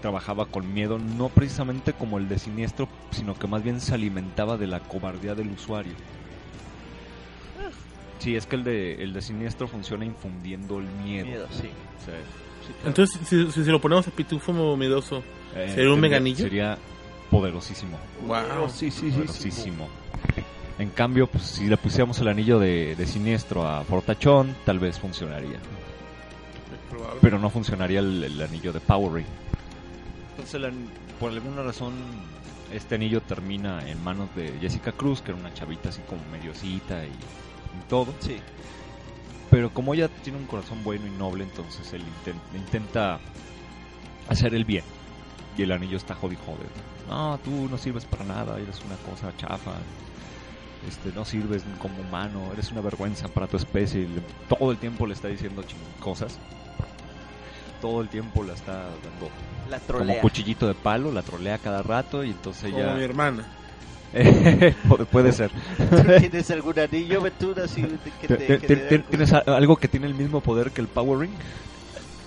trabajaba 0.00 0.46
con 0.46 0.72
miedo, 0.72 0.98
no 0.98 1.28
precisamente 1.28 1.92
como 1.92 2.18
el 2.18 2.28
de 2.28 2.38
Siniestro, 2.38 2.88
sino 3.10 3.34
que 3.34 3.46
más 3.46 3.62
bien 3.62 3.80
se 3.80 3.94
alimentaba 3.94 4.56
de 4.56 4.66
la 4.66 4.80
cobardía 4.80 5.34
del 5.34 5.50
usuario. 5.50 5.94
Sí, 8.18 8.36
es 8.36 8.46
que 8.46 8.54
el 8.54 8.62
de, 8.62 9.02
el 9.02 9.12
de 9.12 9.20
Siniestro 9.20 9.66
funciona 9.66 10.04
infundiendo 10.04 10.78
el 10.78 10.86
miedo. 11.04 11.26
Miedo, 11.26 11.48
sí. 11.50 11.70
O 12.00 12.04
sea, 12.04 12.14
Sí, 12.62 12.72
claro. 12.74 12.88
Entonces, 12.88 13.20
si, 13.26 13.50
si, 13.50 13.64
si 13.64 13.70
lo 13.70 13.80
ponemos 13.80 14.06
a 14.06 14.10
Pitufo 14.12 14.76
miedoso, 14.76 15.22
eh, 15.54 15.72
¿sería 15.74 15.92
un 15.92 16.00
meganillo? 16.00 16.44
Sería 16.44 16.78
poderosísimo. 17.32 17.98
Wow. 18.26 18.68
Sí, 18.68 18.90
sí, 18.90 18.90
sí, 18.90 19.06
sí. 19.06 19.10
poderosísimo. 19.12 19.88
En 20.78 20.90
cambio, 20.90 21.26
pues, 21.26 21.42
si 21.44 21.66
le 21.66 21.76
pusiéramos 21.76 22.18
el 22.20 22.28
anillo 22.28 22.58
de, 22.58 22.94
de 22.94 23.06
siniestro 23.06 23.66
a 23.66 23.82
Fortachón, 23.84 24.54
tal 24.64 24.78
vez 24.78 24.98
funcionaría. 25.00 25.58
Pero 27.20 27.38
no 27.38 27.50
funcionaría 27.50 28.00
el, 28.00 28.22
el 28.22 28.40
anillo 28.42 28.72
de 28.72 28.80
Power 28.80 29.12
Ring. 29.14 29.26
Entonces, 30.30 30.54
el 30.54 30.72
por 31.18 31.30
alguna 31.30 31.62
razón, 31.62 31.94
este 32.72 32.94
anillo 32.96 33.20
termina 33.20 33.88
en 33.88 34.02
manos 34.02 34.28
de 34.34 34.58
Jessica 34.60 34.92
Cruz, 34.92 35.20
que 35.22 35.30
era 35.30 35.40
una 35.40 35.52
chavita 35.54 35.88
así 35.90 36.00
como 36.08 36.20
mediosita 36.30 37.04
y, 37.04 37.08
y 37.08 37.88
todo. 37.88 38.12
Sí. 38.20 38.38
Pero 39.50 39.70
como 39.72 39.94
ella 39.94 40.08
tiene 40.08 40.38
un 40.38 40.46
corazón 40.46 40.82
bueno 40.82 41.06
y 41.06 41.10
noble, 41.10 41.44
entonces 41.44 41.92
él 41.92 42.02
inten- 42.02 42.58
intenta 42.58 43.20
hacer 44.28 44.54
el 44.54 44.64
bien. 44.64 44.84
Y 45.56 45.62
el 45.62 45.72
anillo 45.72 45.96
está 45.96 46.14
jodido, 46.14 46.40
joder. 46.46 46.66
No, 47.08 47.38
tú 47.44 47.68
no 47.70 47.76
sirves 47.78 48.04
para 48.04 48.24
nada, 48.24 48.58
eres 48.58 48.80
una 48.84 48.96
cosa 48.96 49.32
chafa. 49.36 49.72
Este, 50.88 51.12
no 51.14 51.24
sirves 51.24 51.62
como 51.78 52.00
humano, 52.00 52.40
eres 52.52 52.72
una 52.72 52.80
vergüenza 52.80 53.28
para 53.28 53.46
tu 53.46 53.56
especie. 53.56 54.00
Y 54.02 54.06
le- 54.08 54.22
todo 54.48 54.72
el 54.72 54.78
tiempo 54.78 55.06
le 55.06 55.14
está 55.14 55.28
diciendo 55.28 55.62
cosas. 56.00 56.38
Todo 57.80 58.00
el 58.00 58.08
tiempo 58.08 58.42
la 58.44 58.54
está 58.54 58.72
dando 58.72 59.28
La 59.68 59.78
como 59.78 59.98
trolea. 59.98 60.20
cuchillito 60.20 60.66
de 60.66 60.74
palo, 60.74 61.10
la 61.12 61.22
trolea 61.22 61.58
cada 61.58 61.82
rato 61.82 62.24
y 62.24 62.30
entonces 62.30 62.70
Como 62.70 62.82
ella... 62.82 62.94
mi 62.94 63.02
hermana. 63.02 63.44
puede, 64.88 65.06
puede 65.06 65.32
ser. 65.32 65.50
¿Tú 65.76 66.02
¿Tienes 66.18 66.50
algún 66.50 66.78
anillo, 66.78 67.22
que 67.22 67.30
te, 68.28 68.58
que 68.58 68.66
te 68.66 68.94
algo? 68.94 69.04
¿Tienes 69.08 69.32
algo 69.32 69.76
que 69.76 69.88
tiene 69.88 70.06
el 70.06 70.14
mismo 70.14 70.40
poder 70.40 70.70
que 70.70 70.80
el 70.80 70.88
Power 70.88 71.18
Ring? 71.20 71.32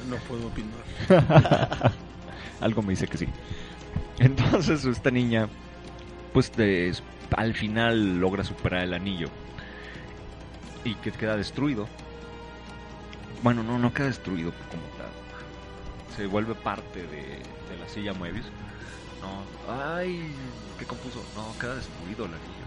No 0.10 0.16
puedo 0.28 0.48
opinar. 0.48 1.92
Algo 2.62 2.82
me 2.82 2.92
dice 2.92 3.08
que 3.08 3.18
sí. 3.18 3.28
Entonces 4.20 4.86
esta 4.86 5.12
niña, 5.12 5.48
pues 6.34 6.56
de- 6.56 6.96
al 7.36 7.54
final 7.54 8.20
logra 8.20 8.44
superar 8.44 8.84
el 8.84 8.94
anillo 8.94 9.30
y 10.84 10.96
que 10.96 11.12
queda 11.12 11.36
destruido. 11.36 11.88
Bueno, 13.44 13.64
no, 13.64 13.78
no 13.78 13.94
queda 13.94 14.08
destruido 14.08 14.52
como 14.70 14.84
tal. 14.98 15.08
Se 16.16 16.28
vuelve 16.28 16.56
parte 16.56 17.02
de, 17.08 17.22
de 17.22 17.78
la 17.80 17.88
silla 17.90 18.14
Moebius. 18.14 18.46
No, 19.22 19.74
ay, 19.96 20.32
qué 20.80 20.86
confuso. 20.86 21.22
No, 21.36 21.54
queda 21.60 21.76
destruido 21.76 22.26
el 22.26 22.32
anillo. 22.32 22.66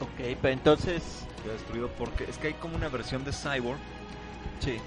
Ok, 0.00 0.38
pero 0.40 0.54
entonces... 0.54 1.26
Queda 1.42 1.52
destruido 1.52 1.88
porque 1.98 2.24
es 2.24 2.36
que 2.38 2.48
hay 2.48 2.54
como 2.54 2.74
una 2.76 2.88
versión 2.88 3.24
de 3.24 3.32
Cyborg, 3.32 3.78
Sí. 4.60 4.78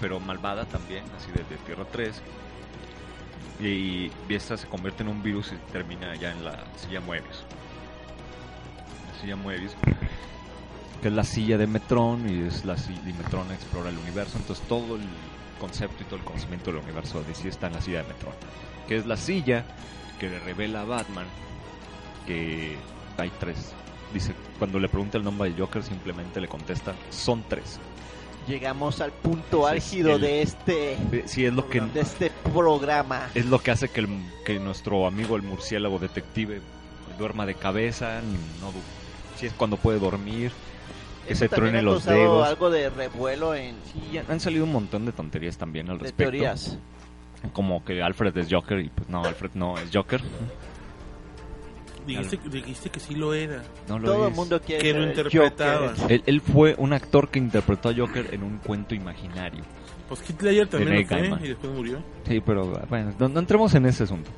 pero 0.00 0.20
malvada 0.20 0.64
también, 0.64 1.04
así 1.18 1.30
de, 1.32 1.44
de 1.44 1.56
Tierra 1.66 1.84
3. 1.90 2.22
Y, 3.60 4.10
esta 4.28 4.56
se 4.56 4.66
convierte 4.66 5.02
en 5.02 5.08
un 5.08 5.22
virus 5.22 5.52
y 5.52 5.72
termina 5.72 6.14
ya 6.16 6.32
en 6.32 6.44
la 6.44 6.64
silla 6.76 7.00
Moebius. 7.00 7.44
La 9.12 9.20
silla 9.20 9.36
Moebius, 9.36 9.72
que 11.00 11.08
es 11.08 11.14
la 11.14 11.24
silla 11.24 11.58
de 11.58 11.66
Metron 11.66 12.28
y 12.28 12.46
es 12.46 12.64
la 12.64 12.76
silla 12.76 13.00
y 13.06 13.12
Metron 13.12 13.50
explora 13.52 13.90
el 13.90 13.98
universo. 13.98 14.38
Entonces 14.38 14.66
todo 14.66 14.96
el 14.96 15.02
concepto 15.60 16.02
y 16.02 16.06
todo 16.06 16.16
el 16.16 16.24
conocimiento 16.24 16.72
del 16.72 16.82
universo 16.82 17.20
de 17.20 17.28
DC 17.28 17.48
está 17.48 17.68
en 17.68 17.74
la 17.74 17.80
silla 17.80 18.02
de 18.02 18.08
Metron, 18.08 18.34
que 18.88 18.96
es 18.96 19.06
la 19.06 19.16
silla 19.16 19.64
que 20.18 20.28
le 20.28 20.38
revela 20.40 20.82
a 20.82 20.84
Batman 20.84 21.26
que 22.26 22.76
hay 23.16 23.30
tres. 23.38 23.72
Dice, 24.12 24.34
cuando 24.58 24.78
le 24.78 24.88
pregunta 24.88 25.18
el 25.18 25.24
nombre 25.24 25.50
del 25.50 25.58
Joker, 25.58 25.82
simplemente 25.82 26.40
le 26.40 26.48
contesta, 26.48 26.94
son 27.10 27.44
tres. 27.48 27.80
Llegamos 28.48 29.00
al 29.00 29.12
punto 29.12 29.66
Sí, 29.68 29.72
álgido 29.74 30.16
el- 30.16 30.20
de 30.20 30.42
este 30.42 30.96
Sí, 31.26 31.44
es 31.44 31.52
lo 31.54 31.68
que 31.68 31.80
de 31.80 32.00
este 32.00 32.30
programa. 32.52 33.28
es 33.34 33.46
lo 33.46 33.58
que 33.60 33.70
hace 33.70 33.88
que, 33.88 34.00
el- 34.00 34.08
que 34.44 34.58
nuestro 34.58 35.06
amigo 35.06 35.36
el 35.36 35.42
murciélago 35.42 35.98
detective 35.98 36.60
duerma 37.18 37.46
de 37.46 37.54
cabeza, 37.54 38.20
no 38.60 38.72
si 39.38 39.46
es 39.46 39.52
cuando 39.52 39.76
puede 39.76 39.98
dormir, 39.98 40.50
que 41.26 41.34
Eso 41.34 41.40
se 41.40 41.48
truene 41.48 41.82
los 41.82 42.04
dedos. 42.04 42.46
algo 42.46 42.68
de 42.70 42.90
revuelo 42.90 43.54
en 43.54 43.76
Y 44.12 44.16
han 44.18 44.40
salido 44.40 44.64
un 44.64 44.72
montón 44.72 45.06
de 45.06 45.12
tonterías 45.12 45.56
también 45.56 45.88
al 45.88 45.98
de 45.98 46.04
respecto. 46.04 46.30
teorías. 46.32 46.78
Como 47.52 47.84
que 47.84 48.02
Alfred 48.02 48.36
es 48.38 48.48
Joker 48.50 48.80
y 48.80 48.88
pues 48.88 49.08
no, 49.08 49.24
Alfred 49.24 49.50
no 49.54 49.76
es 49.78 49.88
Joker. 49.92 50.20
Dijiste, 52.06 52.38
dijiste 52.50 52.90
que 52.90 53.00
sí 53.00 53.14
lo 53.14 53.32
era. 53.34 53.62
No 53.88 53.98
lo 53.98 54.08
Todo 54.12 54.24
es. 54.24 54.30
el 54.30 54.36
mundo 54.36 54.60
quiere 54.60 54.82
Que 54.82 54.92
ser 54.92 55.00
lo 55.00 55.06
interpretaba. 55.08 55.94
Él, 56.08 56.22
él 56.26 56.40
fue 56.40 56.74
un 56.78 56.92
actor 56.92 57.28
que 57.28 57.38
interpretó 57.38 57.88
a 57.90 57.94
Joker 57.94 58.28
en 58.32 58.42
un 58.42 58.58
cuento 58.58 58.94
imaginario. 58.94 59.62
Pues 60.08 60.20
Ledger 60.42 60.68
también 60.68 61.00
lo 61.02 61.06
fue 61.06 61.16
Gaiman. 61.20 61.44
y 61.44 61.48
después 61.48 61.72
murió. 61.72 62.02
Sí, 62.26 62.40
pero 62.44 62.66
bueno, 62.88 63.14
no, 63.18 63.28
no 63.28 63.38
entremos 63.40 63.74
en 63.74 63.86
ese 63.86 64.02
asunto. 64.04 64.30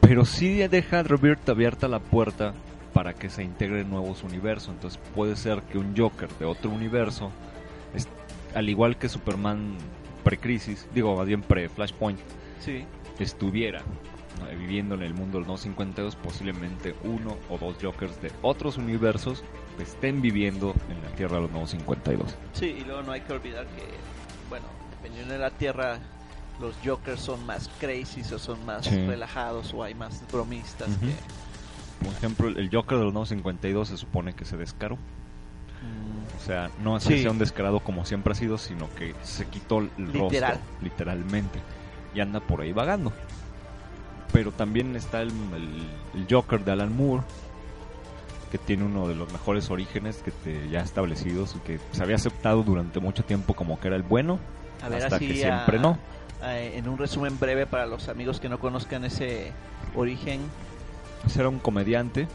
Pero 0.00 0.24
sí 0.24 0.56
deja 0.68 1.02
Robert 1.02 1.48
abierta 1.48 1.88
la 1.88 1.98
puerta 1.98 2.54
para 2.92 3.14
que 3.14 3.30
se 3.30 3.42
integren 3.42 3.88
nuevos 3.90 4.22
universos. 4.22 4.68
Entonces 4.74 5.00
puede 5.14 5.34
ser 5.36 5.62
que 5.62 5.78
un 5.78 5.96
Joker 5.96 6.28
de 6.38 6.44
otro 6.44 6.70
universo, 6.70 7.32
es- 7.94 8.06
al 8.54 8.68
igual 8.68 8.96
que 8.98 9.08
Superman 9.08 9.76
pre-crisis, 10.22 10.86
digo 10.94 11.16
más 11.16 11.26
bien 11.26 11.40
pre-Flashpoint, 11.42 12.18
Sí. 12.60 12.84
estuviera. 13.18 13.82
Viviendo 14.58 14.94
en 14.94 15.02
el 15.02 15.14
mundo 15.14 15.34
de 15.34 15.40
los 15.40 15.46
nuevos 15.46 15.60
52, 15.62 16.16
posiblemente 16.16 16.94
uno 17.04 17.36
o 17.48 17.58
dos 17.58 17.76
Jokers 17.80 18.20
de 18.20 18.32
otros 18.42 18.76
universos 18.76 19.42
estén 19.78 20.20
viviendo 20.22 20.74
en 20.88 21.00
la 21.02 21.08
Tierra 21.16 21.36
de 21.36 21.42
los 21.42 21.50
nuevos 21.50 21.70
52. 21.70 22.34
Sí, 22.52 22.66
y 22.80 22.84
luego 22.84 23.02
no 23.02 23.12
hay 23.12 23.20
que 23.22 23.32
olvidar 23.32 23.66
que, 23.66 23.82
bueno, 24.48 24.66
dependiendo 24.90 25.32
de 25.34 25.40
la 25.40 25.50
Tierra, 25.50 25.98
los 26.60 26.74
Jokers 26.84 27.20
son 27.20 27.44
más 27.46 27.68
crazy 27.80 28.22
o 28.32 28.38
son 28.38 28.64
más 28.64 28.84
Sí. 28.86 29.06
relajados 29.06 29.72
o 29.74 29.82
hay 29.82 29.94
más 29.94 30.22
bromistas 30.30 30.88
que... 30.98 31.14
Por 32.04 32.12
ejemplo, 32.14 32.48
el 32.48 32.68
Joker 32.70 32.98
de 32.98 33.04
los 33.04 33.12
nuevos 33.12 33.28
52 33.30 33.88
se 33.88 33.96
supone 33.96 34.34
que 34.34 34.44
se 34.44 34.56
descaró. 34.56 34.96
Mm, 34.96 36.36
O 36.36 36.40
sea, 36.46 36.70
no 36.82 36.96
es 36.96 37.02
Sí. 37.04 37.10
que 37.10 37.22
sea 37.22 37.30
un 37.30 37.38
descarado 37.38 37.80
como 37.80 38.04
siempre 38.04 38.32
ha 38.32 38.34
sido, 38.34 38.58
sino 38.58 38.88
que 38.94 39.14
se 39.22 39.46
quitó 39.46 39.78
el 39.78 39.90
Literal. 40.12 40.52
rostro, 40.54 40.66
literalmente, 40.82 41.58
y 42.14 42.20
anda 42.20 42.40
por 42.40 42.60
ahí 42.60 42.72
vagando. 42.72 43.12
Pero 44.34 44.50
también 44.50 44.94
está 44.96 45.22
el, 45.22 45.28
el- 45.30 45.88
el 46.20 46.26
Joker 46.28 46.64
de 46.64 46.72
Alan 46.72 46.94
Moore, 46.94 47.22
que 48.50 48.58
tiene 48.58 48.82
uno 48.84 49.06
de 49.08 49.14
los 49.14 49.30
mejores 49.32 49.70
orígenes 49.70 50.16
que 50.24 50.32
te- 50.32 50.68
ya 50.68 50.80
establecidos 50.80 51.54
y 51.56 51.60
que 51.60 51.78
se 51.92 52.02
había 52.02 52.16
aceptado 52.16 52.62
durante 52.64 52.98
mucho 53.00 53.22
tiempo 53.22 53.54
como 53.54 53.78
que 53.78 53.86
era 53.86 53.96
el 53.96 54.02
bueno, 54.02 54.40
A 54.82 54.88
ver, 54.88 55.04
hasta 55.04 55.16
así 55.16 55.28
que 55.28 55.32
a- 55.34 55.36
siempre 55.36 55.78
no. 55.78 55.96
a- 56.42 56.58
en 56.58 56.88
un 56.88 56.98
resumen 56.98 57.38
breve 57.38 57.64
para 57.66 57.86
los 57.86 58.08
amigos 58.08 58.40
que 58.40 58.48
no 58.48 58.58
conozcan 58.58 59.04
ese 59.04 59.52
origen. 59.94 60.40
Era 61.38 61.48
un 61.48 61.60
comediante, 61.60 62.26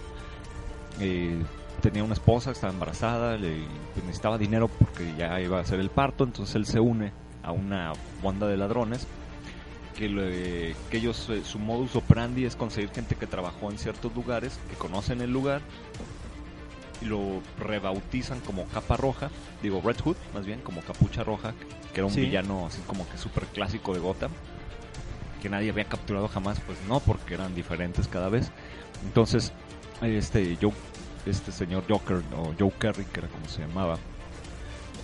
eh, 1.02 1.44
tenía 1.82 2.04
una 2.06 2.14
esposa, 2.14 2.52
estaba 2.52 2.72
embarazada, 2.72 3.36
le 3.38 3.58
pues, 3.94 4.06
necesitaba 4.06 4.38
dinero 4.38 4.70
porque 4.70 5.14
ya 5.18 5.40
iba 5.42 5.58
a 5.58 5.62
hacer 5.62 5.82
el 5.82 5.90
parto, 5.90 6.24
entonces 6.24 6.56
él 6.56 6.66
se 6.66 6.80
une 6.80 7.12
a 7.44 7.52
una 7.52 7.92
banda 8.24 8.48
de 8.48 8.56
ladrones 8.58 9.06
que, 9.98 10.10
le- 10.10 10.76
que 10.90 10.98
ellos, 10.98 11.28
eh, 11.30 11.42
su 11.44 11.60
modus 11.60 11.96
operandi 11.96 12.46
es 12.46 12.56
conseguir 12.56 12.90
gente 12.92 13.16
que 13.16 13.28
trabajó 13.28 13.70
en 13.72 13.78
ciertos 13.78 14.14
lugares, 14.16 14.60
que 14.70 14.76
conocen 14.76 15.22
el 15.22 15.32
lugar 15.32 15.62
y 17.02 17.06
lo 17.06 17.42
rebautizan 17.58 18.40
como 18.42 18.66
capa 18.68 18.98
roja, 18.98 19.30
digo 19.62 19.82
Red 19.84 20.00
Hood, 20.04 20.18
más 20.34 20.46
bien 20.46 20.60
como 20.62 20.82
capucha 20.82 21.24
roja, 21.24 21.54
que 21.94 22.00
era 22.02 22.06
un 22.08 22.14
Sí. 22.14 22.22
villano 22.22 22.66
así 22.68 22.82
como 22.88 23.08
que 23.10 23.18
súper 23.18 23.46
clásico 23.46 23.94
de 23.94 24.00
Gotham, 24.00 24.32
que 25.42 25.50
nadie 25.50 25.70
había 25.70 25.86
capturado 25.86 26.28
jamás, 26.28 26.60
pues 26.66 26.78
no, 26.88 27.00
porque 27.00 27.34
eran 27.34 27.56
diferentes 27.56 28.08
cada 28.08 28.28
vez. 28.30 28.52
Entonces, 29.06 29.54
este 30.02 30.58
Joe, 30.62 30.74
este 31.26 31.52
señor 31.54 31.84
Joker, 31.90 32.22
o 32.36 32.54
Joe 32.60 32.72
Kerry, 32.80 33.06
que 33.06 33.22
era 33.22 33.30
como 33.30 33.48
se 33.48 33.62
llamaba, 33.62 33.98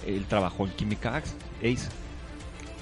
él 0.06 0.26
trabajó 0.28 0.66
en 0.66 0.72
Química 0.74 1.16
Axe, 1.16 1.34
Ace, 1.62 1.90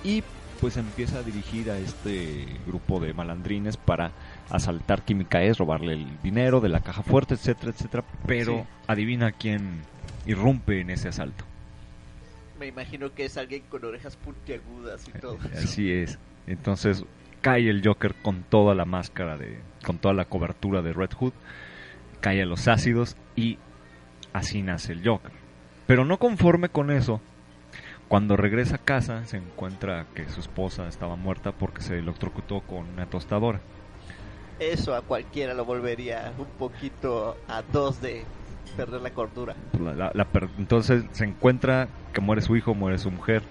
y 0.04 0.24
pues 0.64 0.78
empieza 0.78 1.18
a 1.20 1.24
dirigir 1.24 1.70
a 1.70 1.78
este 1.78 2.45
grupo 2.66 3.01
de 3.01 3.14
malandrines 3.14 3.76
para 3.76 4.14
asaltar 4.49 5.01
Química 5.03 5.39
Ace, 5.39 5.55
robarle 5.55 5.91
el 5.91 6.22
dinero 6.24 6.61
de 6.61 6.70
la 6.70 6.80
caja 6.80 7.03
fuerte, 7.03 7.34
etcétera, 7.34 7.72
etcétera, 7.72 8.05
pero 8.26 8.59
Sí. 8.59 8.64
adivina 8.88 9.34
quién 9.34 9.82
irrumpe 10.26 10.80
en 10.80 10.89
ese 10.89 11.09
asalto. 11.09 11.43
Me 12.57 12.68
imagino 12.68 13.14
que 13.14 13.26
es 13.26 13.36
alguien 13.36 13.64
con 13.68 13.84
orejas 13.84 14.16
puntiagudas 14.16 15.05
y 15.09 15.20
todo. 15.20 15.38
Así 15.53 15.91
es. 15.91 16.18
Entonces 16.47 17.03
cae 17.41 17.70
el 17.70 17.86
Joker 17.86 18.16
con 18.16 18.43
toda 18.43 18.74
la 18.74 18.86
máscara 18.86 19.38
de, 19.38 19.59
con 19.86 19.97
toda 19.97 20.14
la 20.14 20.24
cobertura 20.24 20.82
de 20.82 20.93
Red 20.93 21.11
Hood, 21.20 21.34
cae 22.22 22.41
a 22.41 22.45
los 22.45 22.70
ácidos 22.70 23.18
y 23.36 23.57
así 24.32 24.61
nace 24.61 24.93
el 24.93 25.05
Joker. 25.05 25.34
Pero 25.88 26.05
no 26.05 26.20
conforme 26.20 26.70
con 26.70 26.89
eso, 26.89 27.20
cuando 28.08 28.38
regresa 28.38 28.76
a 28.76 28.80
casa 28.80 29.26
se 29.26 29.38
encuentra 29.38 30.06
que 30.14 30.28
su 30.30 30.39
esposa 30.39 30.88
estaba 30.88 31.16
muerta 31.16 31.51
porque 31.51 31.82
se 31.82 31.97
electrocutó 31.97 32.62
con 32.62 32.89
una 32.89 33.06
tostadora. 33.08 33.62
Eso 34.60 34.95
a 34.95 35.01
cualquiera 35.01 35.54
lo 35.54 35.66
volvería 35.66 36.34
un 36.38 36.45
poquito 36.45 37.36
a 37.47 37.62
dos 37.64 38.01
de 38.01 38.26
perder 38.78 39.01
la 39.01 39.10
cordura. 39.12 39.56
La- 39.80 39.93
la- 39.93 40.12
la 40.14 40.26
per- 40.26 40.49
entonces 40.58 41.04
se 41.12 41.26
encuentra 41.26 41.88
que 42.14 42.22
muere 42.22 42.41
su 42.41 42.56
hijo, 42.56 42.74
muere 42.76 42.97
su 42.97 43.10
mujer. 43.12 43.43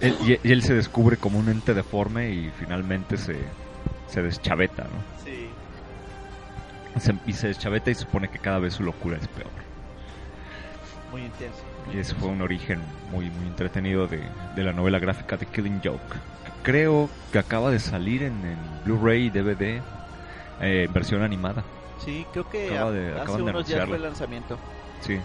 Él- 0.00 0.16
y, 0.22 0.48
y 0.48 0.52
él 0.52 0.62
se 0.62 0.74
descubre 0.74 1.16
como 1.16 1.38
un 1.38 1.48
ente 1.48 1.74
deforme 1.74 2.30
y 2.30 2.50
finalmente 2.50 3.16
se, 3.16 3.36
se 4.06 4.22
deschaveta, 4.22 4.84
¿no? 4.84 5.04
Sí. 5.24 5.50
Se- 6.98 7.14
y 7.26 7.32
se 7.34 7.48
deschaveta 7.48 7.90
y 7.90 7.94
supone 7.94 8.28
que 8.28 8.38
cada 8.38 8.58
vez 8.58 8.74
su 8.74 8.82
locura 8.82 9.18
es 9.18 9.28
peor. 9.28 9.50
Muy 11.12 11.22
intenso. 11.22 11.62
Y 11.92 11.98
ese 11.98 12.14
fue 12.14 12.28
un 12.28 12.42
origen 12.42 12.80
muy, 13.10 13.30
muy 13.30 13.46
entretenido 13.46 14.06
de, 14.06 14.22
de 14.54 14.62
la 14.62 14.72
novela 14.72 14.98
gráfica 14.98 15.36
de 15.36 15.46
Killing 15.46 15.80
Joke. 15.82 16.16
Creo 16.62 17.08
que 17.32 17.38
acaba 17.38 17.70
de 17.70 17.78
salir 17.78 18.22
en, 18.22 18.44
en 18.44 18.58
Blu-ray 18.84 19.26
y 19.26 19.30
DVD, 19.30 19.80
eh, 20.60 20.88
versión 20.92 21.22
animada. 21.22 21.64
Sí, 22.04 22.26
creo 22.32 22.48
que 22.48 22.70
Acaba 22.70 22.92
de- 22.92 23.12
hace 23.12 23.20
acaban 23.22 23.36
de 23.44 23.50
unos 23.50 23.66
días 23.66 23.80
anunciarlo. 23.80 23.86
fue 23.88 23.96
el 23.96 24.02
lanzamiento. 24.02 24.58
Sí. 25.00 25.18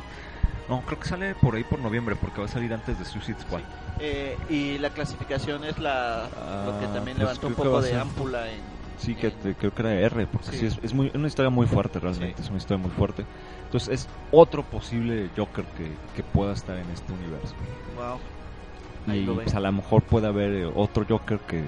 No, 0.69 0.81
creo 0.85 0.99
que 0.99 1.07
sale 1.07 1.35
por 1.35 1.55
ahí 1.55 1.63
por 1.65 1.79
noviembre, 1.79 2.15
porque 2.15 2.39
va 2.39 2.45
a 2.45 2.49
salir 2.49 2.73
antes 2.73 2.97
de 2.97 3.03
Suicide 3.05 3.39
Squad. 3.41 3.61
Eh, 3.99 4.37
y 4.49 4.77
la 4.77 4.89
clasificación 4.89 5.63
es 5.65 5.77
la 5.79 6.23
lo 6.65 6.79
que 6.79 6.85
Ah, 6.85 6.93
también 6.93 7.17
pues 7.17 7.19
levantó 7.19 7.47
un 7.47 7.55
poco 7.55 7.81
de 7.81 7.95
ámpula 7.99 8.49
en, 8.49 8.61
Sí, 9.03 9.15
que 9.15 9.31
te- 9.31 9.55
creo 9.55 9.71
que 9.73 9.81
era 9.81 9.93
R, 9.93 10.27
porque 10.27 10.51
sí, 10.51 10.59
Sí. 10.59 10.65
es, 10.67 10.79
es 10.81 10.93
muy, 10.93 11.11
una 11.13 11.27
historia 11.27 11.49
muy 11.49 11.67
fuerte 11.67 11.99
realmente, 11.99 12.41
es 12.41 12.49
una 12.49 12.57
historia 12.57 12.81
muy 12.81 12.91
fuerte. 12.91 13.25
Entonces 13.65 13.89
es 14.01 14.09
otro 14.31 14.63
posible 14.63 15.29
Joker 15.35 15.65
que, 15.75 15.97
que 16.15 16.23
pueda 16.23 16.53
estar 16.53 16.77
en 16.77 16.89
este 16.89 17.11
universo. 17.13 17.53
Wow. 17.95 18.19
Ahí 19.07 19.19
Y 19.19 19.25
lo 19.25 19.35
pues, 19.35 19.53
a 19.53 19.59
lo 19.59 19.71
mejor 19.71 20.03
puede 20.03 20.27
haber 20.27 20.53
eh, 20.53 20.65
otro 20.65 21.05
Joker 21.07 21.39
que, 21.39 21.61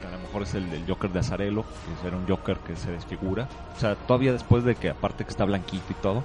que 0.00 0.06
a 0.06 0.10
lo 0.10 0.18
mejor 0.18 0.42
es 0.42 0.54
el, 0.54 0.72
el 0.72 0.84
Joker 0.88 1.10
de 1.10 1.20
Azarelo, 1.20 1.64
que 2.02 2.06
era 2.06 2.16
un 2.16 2.26
Joker 2.26 2.58
que 2.58 2.74
se 2.74 2.90
desfigura. 2.90 3.46
O 3.76 3.78
sea, 3.78 3.94
todavía 3.94 4.32
después 4.32 4.64
de 4.64 4.74
que 4.74 4.90
aparte 4.90 5.24
que 5.24 5.30
está 5.30 5.44
blanquito 5.44 5.92
y 5.92 5.94
todo, 6.02 6.24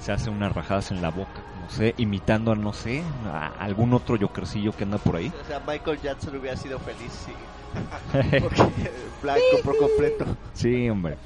se 0.00 0.12
hace 0.12 0.28
unas 0.28 0.52
rajadas 0.52 0.90
en 0.90 1.00
la 1.00 1.10
boca, 1.10 1.42
no 1.62 1.68
sé, 1.70 1.94
imitando 1.96 2.52
a, 2.52 2.56
no 2.56 2.72
sé, 2.72 3.04
a 3.24 3.46
algún 3.60 3.94
otro 3.94 4.18
Jokercillo 4.20 4.72
que 4.72 4.84
anda 4.84 4.98
por 4.98 5.16
ahí. 5.16 5.32
O 5.40 5.44
sea, 5.44 5.60
Michael 5.66 6.00
Jackson 6.02 6.36
hubiera 6.36 6.56
sido 6.56 6.78
feliz 6.80 7.12
si 7.12 7.32
porque 7.32 7.61
blanco 9.22 9.40
por 9.64 9.76
completo. 9.78 10.26
Sí, 10.54 10.88
hombre. 10.88 11.16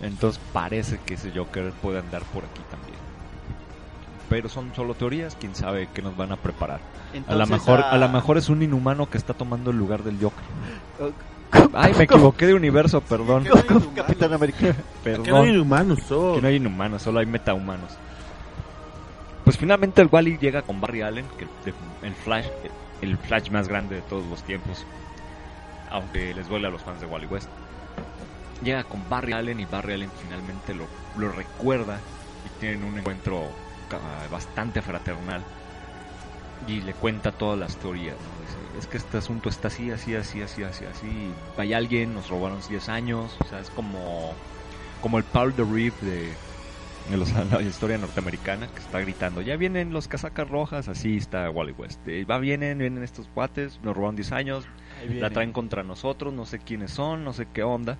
Entonces 0.00 0.40
parece 0.52 0.98
que 1.04 1.14
ese 1.14 1.30
Joker 1.30 1.72
puede 1.82 1.98
andar 1.98 2.22
por 2.24 2.44
aquí 2.44 2.60
también. 2.70 2.94
Pero 4.28 4.48
son 4.48 4.74
solo 4.74 4.94
teorías, 4.94 5.36
quién 5.38 5.54
sabe 5.54 5.88
qué 5.94 6.02
nos 6.02 6.16
van 6.16 6.32
a 6.32 6.36
preparar. 6.36 6.80
a 7.26 7.34
lo 7.34 7.46
mejor, 7.46 7.80
ah, 7.80 7.90
a 7.90 7.98
lo 7.98 8.08
mejor 8.08 8.38
es 8.38 8.48
un 8.48 8.62
inhumano 8.62 9.08
que 9.08 9.18
está 9.18 9.34
tomando 9.34 9.70
el 9.70 9.78
lugar 9.78 10.02
del 10.02 10.18
Joker. 10.20 10.44
Ay, 11.72 11.94
me 11.96 12.04
equivoqué 12.04 12.46
de 12.46 12.54
universo, 12.54 13.00
perdón. 13.00 13.44
Capitán 13.94 14.32
América. 14.32 14.74
Perdón. 15.02 15.24
Que 15.24 15.30
no 15.30 15.42
hay 15.42 15.50
inhumanos, 15.50 16.10
oh. 16.10 16.34
Que 16.34 16.42
no 16.42 16.48
hay 16.48 16.56
inhumanos, 16.56 17.02
solo 17.02 17.20
hay 17.20 17.26
metahumanos. 17.26 17.96
Pues 19.44 19.58
finalmente 19.58 20.00
el 20.00 20.08
Wally 20.10 20.38
llega 20.38 20.62
con 20.62 20.80
Barry 20.80 21.02
Allen, 21.02 21.26
que 21.38 21.46
el 22.06 22.14
Flash, 22.14 22.46
el 23.02 23.18
Flash 23.18 23.50
más 23.50 23.68
grande 23.68 23.96
de 23.96 24.02
todos 24.02 24.26
los 24.26 24.42
tiempos. 24.42 24.84
Aunque 25.94 26.34
les 26.34 26.48
duele 26.48 26.66
a 26.66 26.70
los 26.70 26.82
fans 26.82 27.00
de 27.00 27.06
Wally 27.06 27.26
West. 27.26 27.48
Llega 28.64 28.82
con 28.82 29.08
Barry 29.08 29.32
Allen 29.32 29.60
y 29.60 29.64
Barry 29.64 29.94
Allen 29.94 30.10
finalmente 30.20 30.74
lo, 30.74 30.88
lo 31.16 31.30
recuerda 31.30 32.00
y 32.44 32.60
tienen 32.60 32.82
un 32.82 32.98
encuentro 32.98 33.48
bastante 34.28 34.82
fraternal. 34.82 35.40
Y 36.66 36.80
le 36.80 36.94
cuenta 36.94 37.30
todas 37.30 37.56
las 37.56 37.76
teorías. 37.76 38.16
¿no? 38.16 38.44
Dice, 38.44 38.78
es 38.78 38.86
que 38.88 38.96
este 38.96 39.18
asunto 39.18 39.48
está 39.48 39.68
así, 39.68 39.92
así, 39.92 40.16
así, 40.16 40.42
así, 40.42 40.64
así, 40.64 40.84
así. 40.84 41.32
Hay 41.58 41.74
alguien, 41.74 42.12
nos 42.12 42.28
robaron 42.28 42.58
10 42.68 42.88
años. 42.88 43.36
O 43.38 43.44
sea, 43.44 43.60
es 43.60 43.70
como, 43.70 44.32
como 45.00 45.18
el 45.18 45.24
Paul 45.24 45.54
de 45.54 45.62
Reeve 45.62 45.94
de, 46.00 46.32
la 47.50 47.62
historia 47.62 47.98
norteamericana 47.98 48.66
que 48.68 48.80
está 48.80 48.98
gritando, 49.00 49.42
ya 49.42 49.56
vienen 49.56 49.92
los 49.92 50.08
casacas 50.08 50.48
rojas, 50.48 50.88
así 50.88 51.18
está 51.18 51.50
Wally 51.50 51.72
West. 51.72 52.00
Eh, 52.08 52.24
va, 52.24 52.38
vienen, 52.38 52.78
vienen 52.78 53.02
estos 53.02 53.28
cuates, 53.28 53.78
nos 53.82 53.94
robaron 53.94 54.16
10 54.16 54.32
años, 54.32 54.64
la 55.20 55.30
traen 55.30 55.52
contra 55.52 55.82
nosotros, 55.82 56.32
no 56.32 56.46
sé 56.46 56.58
quiénes 56.58 56.90
son, 56.90 57.24
no 57.24 57.32
sé 57.32 57.46
qué 57.52 57.62
onda. 57.62 57.96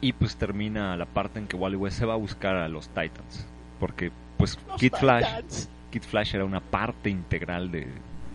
Y 0.00 0.12
pues 0.12 0.36
termina 0.36 0.96
la 0.96 1.06
parte 1.06 1.38
en 1.38 1.46
que 1.46 1.56
Wally 1.56 1.76
West 1.76 1.98
se 1.98 2.04
va 2.06 2.14
a 2.14 2.16
buscar 2.18 2.56
a 2.56 2.68
los 2.68 2.88
Titans. 2.88 3.46
Porque 3.80 4.10
pues 4.36 4.58
Los 4.68 4.78
Kid 4.78 4.92
Flash, 4.98 5.24
Titans. 5.24 5.68
Kid 5.90 6.02
Flash 6.02 6.34
era 6.34 6.44
una 6.44 6.60
parte 6.60 7.08
integral 7.10 7.70
de, 7.70 7.86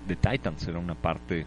de 0.07 0.15
Titans, 0.15 0.67
era 0.67 0.79
una 0.79 0.95
parte 0.95 1.45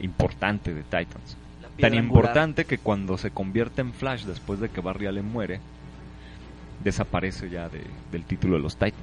importante 0.00 0.74
de 0.74 0.82
Titans. 0.82 1.36
Tan 1.78 1.92
importante 1.94 2.64
que 2.66 2.78
cuando 2.78 3.16
se 3.16 3.30
convierte 3.30 3.80
en 3.80 3.92
Flash 3.94 4.24
después 4.24 4.60
de 4.60 4.68
que 4.68 4.80
Barry 4.80 5.06
Allen 5.06 5.24
muere, 5.30 5.60
desaparece 6.84 7.48
ya 7.50 7.68
de- 7.68 7.84
del 8.12 8.24
título 8.24 8.56
de 8.56 8.62
los 8.62 8.74
Titans. 8.76 8.94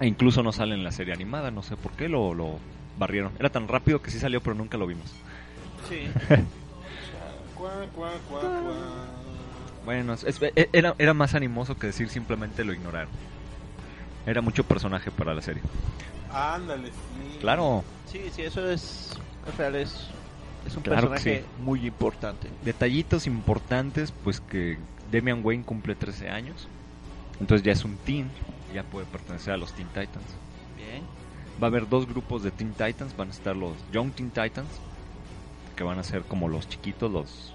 E 0.00 0.06
incluso 0.06 0.42
no 0.42 0.52
sale 0.52 0.74
en 0.74 0.84
la 0.84 0.92
serie 0.92 1.12
animada, 1.12 1.50
no 1.50 1.62
sé 1.62 1.76
por 1.76 1.92
qué 1.92 2.08
lo, 2.08 2.32
lo 2.34 2.58
barrieron. 3.00 3.32
Era 3.40 3.48
tan 3.50 3.66
rápido 3.66 4.00
que 4.00 4.12
sí 4.12 4.20
salió, 4.20 4.40
pero 4.40 4.54
nunca 4.54 4.78
lo 4.78 4.86
vimos. 4.86 5.10
Sí. 5.88 6.08
Bueno, 9.84 10.14
es- 10.14 10.40
e- 10.42 10.68
era, 10.72 10.94
era 10.98 11.14
más 11.14 11.34
animoso 11.34 11.76
que 11.76 11.88
decir 11.88 12.08
simplemente 12.08 12.64
lo 12.64 12.72
ignoraron. 12.72 13.08
Era 14.26 14.40
mucho 14.40 14.64
personaje 14.64 15.10
para 15.10 15.34
la 15.34 15.42
serie. 15.42 15.62
Ándale, 16.32 16.88
sí. 16.88 17.38
Claro, 17.40 17.84
Sí, 18.06 18.20
sí, 18.34 18.42
eso 18.42 18.68
es, 18.70 19.10
es 19.48 19.56
real, 19.56 19.76
es, 19.76 20.08
es 20.66 20.76
un 20.76 20.82
Claro 20.82 21.08
personaje 21.10 21.40
sí. 21.40 21.62
muy 21.62 21.86
importante. 21.86 22.48
detallitos 22.64 23.26
importantes, 23.26 24.12
pues 24.24 24.40
que 24.40 24.78
Damian 25.12 25.40
Wayne 25.44 25.64
cumple 25.64 25.94
13 25.94 26.28
años. 26.28 26.68
Entonces 27.40 27.64
ya 27.64 27.72
es 27.72 27.84
un 27.84 27.96
teen, 27.98 28.30
ya 28.74 28.82
puede 28.82 29.06
pertenecer 29.06 29.54
a 29.54 29.56
los 29.56 29.72
Teen 29.72 29.88
Titans. 29.88 30.24
Va 31.62 31.66
a 31.66 31.68
haber 31.68 31.88
dos 31.88 32.06
grupos 32.06 32.42
de 32.42 32.50
Teen 32.50 32.72
Titans, 32.72 33.16
van 33.16 33.28
a 33.28 33.32
estar 33.32 33.54
los 33.54 33.76
Young 33.92 34.12
Teen 34.12 34.30
Titans, 34.30 34.68
que 35.76 35.84
van 35.84 35.98
a 35.98 36.02
ser 36.02 36.22
como 36.22 36.48
los 36.48 36.68
chiquitos, 36.68 37.10
los, 37.10 37.54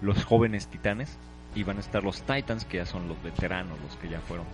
los 0.00 0.24
jóvenes 0.24 0.68
titanes, 0.68 1.18
y 1.54 1.62
van 1.62 1.76
a 1.76 1.80
estar 1.80 2.02
los 2.02 2.22
Titans, 2.22 2.64
que 2.64 2.78
ya 2.78 2.86
son 2.86 3.06
los 3.08 3.22
veteranos, 3.22 3.78
los 3.80 3.96
que 3.96 4.08
ya 4.08 4.20
fueron 4.20 4.46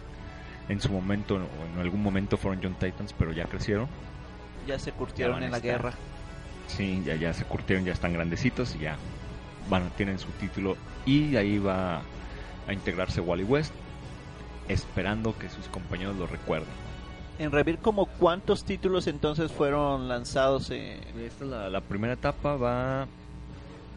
en 0.68 0.80
su 0.80 0.92
momento 0.92 1.34
o 1.34 1.74
en 1.74 1.80
algún 1.80 2.02
momento 2.02 2.36
fueron 2.36 2.60
Young 2.60 2.76
Titans, 2.76 3.12
pero 3.18 3.32
ya 3.32 3.44
crecieron. 3.44 3.88
Ya 4.66 4.78
se 4.78 4.92
curtieron 4.92 5.42
en 5.42 5.50
la 5.50 5.56
estar. 5.58 5.72
guerra. 5.72 5.92
Sí, 6.68 7.02
ya, 7.04 7.16
ya 7.16 7.32
se 7.34 7.44
curtieron, 7.44 7.84
ya 7.84 7.92
están 7.92 8.12
grandecitos 8.12 8.76
y 8.76 8.80
ya 8.80 8.96
van, 9.68 9.90
tienen 9.90 10.18
su 10.18 10.28
título 10.32 10.76
y 11.04 11.36
ahí 11.36 11.58
va 11.58 12.02
a 12.66 12.72
integrarse 12.72 13.20
Wally 13.20 13.44
West, 13.44 13.72
esperando 14.68 15.36
que 15.36 15.48
sus 15.48 15.66
compañeros 15.66 16.16
lo 16.16 16.26
recuerden. 16.26 16.68
En 17.40 17.50
Revir, 17.52 17.78
como 17.78 18.04
cuántos 18.06 18.64
títulos 18.64 19.06
entonces 19.06 19.50
fueron 19.50 20.08
lanzados 20.08 20.70
en... 20.70 20.98
Esta 21.18 21.44
es 21.44 21.50
la, 21.50 21.70
la 21.70 21.80
primera 21.80 22.12
etapa 22.12 22.54
va 22.56 23.06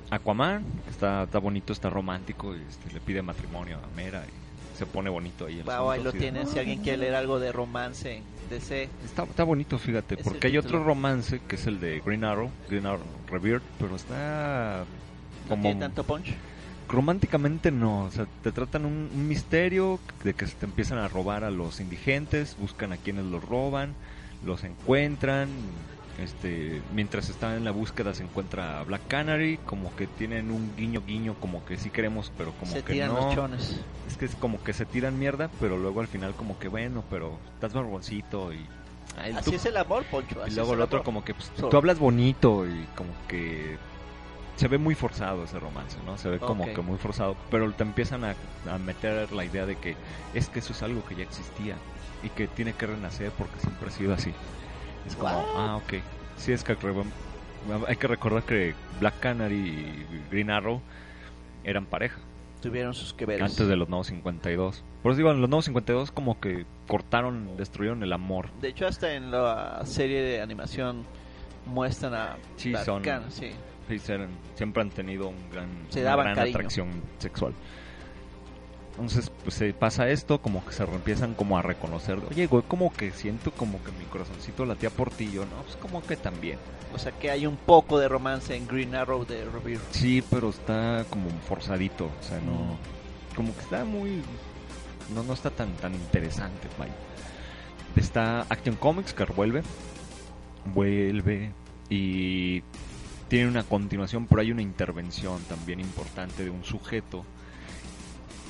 Aquaman, 0.09 0.63
que 0.85 0.91
está, 0.91 1.23
está 1.23 1.39
bonito, 1.39 1.73
está 1.73 1.89
romántico, 1.89 2.55
y 2.55 2.61
este, 2.61 2.93
le 2.93 2.99
pide 3.01 3.21
matrimonio 3.21 3.77
a 3.77 3.95
Mera 3.97 4.23
y 4.25 4.77
se 4.77 4.85
pone 4.85 5.09
bonito 5.09 5.45
ahí. 5.47 5.59
el 5.59 5.65
Wow, 5.65 5.91
ahí 5.91 6.01
lo 6.03 6.11
de- 6.11 6.19
tienen. 6.19 6.47
Si 6.47 6.57
alguien 6.57 6.79
quiere 6.81 6.99
leer 6.99 7.15
algo 7.15 7.39
de 7.39 7.51
romance 7.51 8.21
DC, 8.49 8.89
Está, 9.03 9.23
está 9.23 9.43
bonito, 9.43 9.77
fíjate, 9.77 10.15
Es 10.15 10.21
porque 10.23 10.47
hay 10.47 10.53
título. 10.53 10.77
otro 10.79 10.83
romance 10.85 11.41
que 11.47 11.55
es 11.55 11.67
el 11.67 11.79
de 11.79 11.99
Green 12.05 12.23
Arrow, 12.23 12.49
Green 12.69 12.85
Arrow 12.85 13.01
Rebirth, 13.29 13.63
pero 13.79 13.95
está 13.95 14.85
no 15.43 15.49
como 15.49 15.63
tiene 15.63 15.79
tanto 15.81 16.03
punch. 16.05 16.33
Románticamente 16.93 17.71
no, 17.71 18.05
o 18.05 18.11
sea, 18.11 18.27
te 18.43 18.51
tratan 18.51 18.85
un, 18.85 19.09
un 19.13 19.27
misterio 19.27 19.99
de 20.23 20.33
que 20.33 20.47
se 20.47 20.55
te 20.55 20.65
empiezan 20.65 20.99
a 20.99 21.07
robar 21.09 21.43
a 21.43 21.51
los 21.51 21.79
indigentes, 21.81 22.55
buscan 22.57 22.93
a 22.93 22.97
quienes 22.97 23.25
los 23.25 23.43
roban, 23.43 23.95
los 24.45 24.63
encuentran, 24.63 25.47
este, 26.19 26.83
mientras 26.93 27.29
están 27.29 27.55
en 27.57 27.65
la 27.65 27.71
búsqueda 27.71 28.13
se 28.13 28.23
encuentra 28.23 28.79
a 28.79 28.83
Black 28.83 29.01
Canary, 29.07 29.57
como 29.65 29.95
que 29.95 30.05
tienen 30.05 30.51
un 30.51 30.75
guiño 30.77 31.01
guiño, 31.05 31.35
como 31.39 31.65
que 31.65 31.77
sí 31.77 31.89
queremos, 31.89 32.31
pero 32.37 32.51
como 32.59 32.71
Se 32.73 32.83
que 32.83 32.93
tiran 32.93 33.09
no. 33.13 33.25
los 33.25 33.33
chones. 33.35 33.81
Es 34.07 34.15
que 34.17 34.25
es 34.25 34.35
como 34.35 34.61
que 34.63 34.73
se 34.73 34.85
tiran 34.85 35.17
mierda, 35.17 35.49
pero 35.59 35.77
luego 35.77 36.01
al 36.01 36.07
final 36.07 36.35
como 36.35 36.59
que 36.59 36.67
bueno, 36.67 37.03
pero 37.09 37.39
estás 37.55 37.73
barboncito 37.73 38.53
y 38.53 38.59
ay, 39.17 39.33
Así 39.35 39.49
tú- 39.51 39.55
es 39.55 39.65
el 39.65 39.77
amor, 39.77 40.03
Poncho. 40.05 40.41
y 40.45 40.51
luego 40.51 40.73
el 40.75 40.81
otro 40.81 40.97
amor. 40.99 41.05
como 41.05 41.25
que 41.25 41.33
pues, 41.33 41.49
tú 41.55 41.75
hablas 41.75 41.97
bonito 41.97 42.67
y 42.67 42.85
como 42.95 43.15
que 43.27 43.77
se 44.56 44.68
ve 44.68 44.78
muy 44.78 44.95
forzado 44.95 45.43
ese 45.43 45.60
romance, 45.60 45.97
¿no? 46.06 46.18
Se 46.18 46.30
ve 46.30 46.39
como 46.39 46.64
que 46.66 46.82
muy 46.82 46.97
forzado, 46.97 47.36
pero 47.49 47.72
te 47.74 47.84
empiezan 47.84 48.24
a, 48.24 48.36
a 48.70 48.78
meter 48.78 49.32
la 49.32 49.45
idea 49.45 49.66
de 49.66 49.76
que 49.78 49.95
es 50.34 50.49
que 50.49 50.60
eso 50.60 50.74
es 50.74 50.84
algo 50.84 51.04
que 51.06 51.16
ya 51.16 51.24
existía 51.24 51.78
y 52.22 52.30
que 52.30 52.47
tiene 52.47 52.74
que 52.74 52.86
renacer 52.88 53.32
porque 53.32 53.60
siempre 53.60 53.88
ha 53.88 53.91
sido 53.91 54.14
así. 54.14 54.34
Es 55.06 55.16
como, 55.16 55.30
ah, 55.56 55.78
ok. 55.84 55.93
Sí, 56.38 56.51
es 56.51 56.64
que 56.64 56.78
hay 57.88 57.95
que 57.95 58.08
recordar 58.08 58.43
que 58.43 58.76
Black 58.99 59.20
Canary 59.20 59.56
y 59.56 60.30
Green 60.32 60.49
Arrow 60.51 60.82
eran 61.64 61.86
pareja 61.86 62.20
Tuvieron 62.62 62.93
sus 62.93 63.14
que 63.14 63.26
veres. 63.26 63.43
antes 63.51 63.68
de 63.68 63.76
los 63.76 63.89
nuevos 63.89 64.08
52. 64.08 64.84
Por 65.01 65.12
eso 65.12 65.18
digo, 65.18 65.32
en 65.32 65.41
los 65.41 65.49
nuevos 65.49 65.66
52 65.66 66.12
como 66.12 66.39
que 66.39 66.66
cortaron, 66.88 67.58
destruyeron 67.58 68.04
el 68.04 68.14
amor. 68.14 68.49
De 68.62 68.70
hecho, 68.70 68.88
hasta 68.88 69.14
en 69.16 69.32
la 69.32 69.82
serie 69.86 70.22
de 70.22 70.41
animación 70.41 71.04
muestran 71.66 72.14
a 72.14 72.38
Sí, 72.56 72.70
Black 72.70 72.86
son- 72.86 73.04
Canary, 73.04 73.32
sí. 73.32 73.51
Sí, 73.88 73.99
siempre 74.55 74.81
han 74.81 74.89
tenido 74.89 75.27
un 75.27 75.49
gran, 75.51 75.67
Se 75.89 76.01
una 76.01 76.09
daban 76.09 76.25
gran 76.25 76.36
cariño. 76.38 76.57
atracción 76.57 76.89
sexual. 77.19 77.53
Entonces, 78.91 79.31
pues 79.43 79.55
se 79.55 79.73
pasa 79.73 80.07
esto, 80.09 80.39
como 80.39 80.63
que 80.63 80.71
se 80.71 80.84
empiezan 80.84 81.34
como 81.34 81.57
a 81.57 81.63
reconocer, 81.63 82.19
oye, 82.29 82.45
güey, 82.45 82.63
como 82.67 82.93
que 82.93 83.09
siento 83.11 83.51
como 83.51 83.84
que 83.84 83.91
mi 83.93 84.05
corazoncito 84.05 84.65
latía 84.65 84.91
por 84.91 85.09
ti, 85.09 85.31
yo, 85.31 85.45
no, 85.45 85.63
pues 85.63 85.75
como 85.77 86.03
que 86.03 86.15
también. 86.15 86.59
O 86.93 86.99
sea 86.99 87.11
que 87.11 87.31
hay 87.31 87.47
un 87.47 87.57
poco 87.57 87.97
de 87.97 88.07
romance 88.07 88.55
en 88.55 88.67
Green 88.67 88.93
Arrow 88.93 89.25
de 89.25 89.45
Rebirth. 89.45 89.81
Sí, 89.91 90.23
pero 90.29 90.49
está 90.49 91.05
como 91.09 91.27
forzadito, 91.47 92.05
o 92.05 92.23
sea, 92.23 92.39
no, 92.41 92.77
como 93.36 93.51
que 93.55 93.61
está 93.61 93.84
muy, 93.84 94.21
no, 95.15 95.23
no 95.23 95.34
está 95.34 95.49
tan, 95.49 95.73
tan 95.77 95.95
interesante, 95.95 96.67
vaya. 96.77 96.93
Está 97.95 98.41
Action 98.41 98.75
Comics 98.75 99.13
que 99.13 99.25
vuelve, 99.25 99.63
vuelve 100.65 101.51
y 101.89 102.61
tiene 103.34 103.49
una 103.49 103.63
continuación, 103.63 104.27
pero 104.27 104.41
hay 104.41 104.51
una 104.51 104.61
intervención 104.61 105.41
también 105.49 105.79
importante 105.79 106.43
de 106.43 106.51
un 106.51 106.63
sujeto 106.63 107.25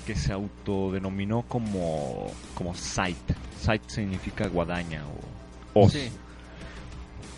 que 0.05 0.13
se 0.13 0.34
autodenominó 0.34 1.43
como, 1.43 2.29
como 2.53 2.75
Sight. 2.75 3.15
Sight 3.61 3.81
significa 3.88 4.45
guadaña 4.49 5.05
o 5.73 5.86
os. 5.86 5.93
Sí. 5.93 6.11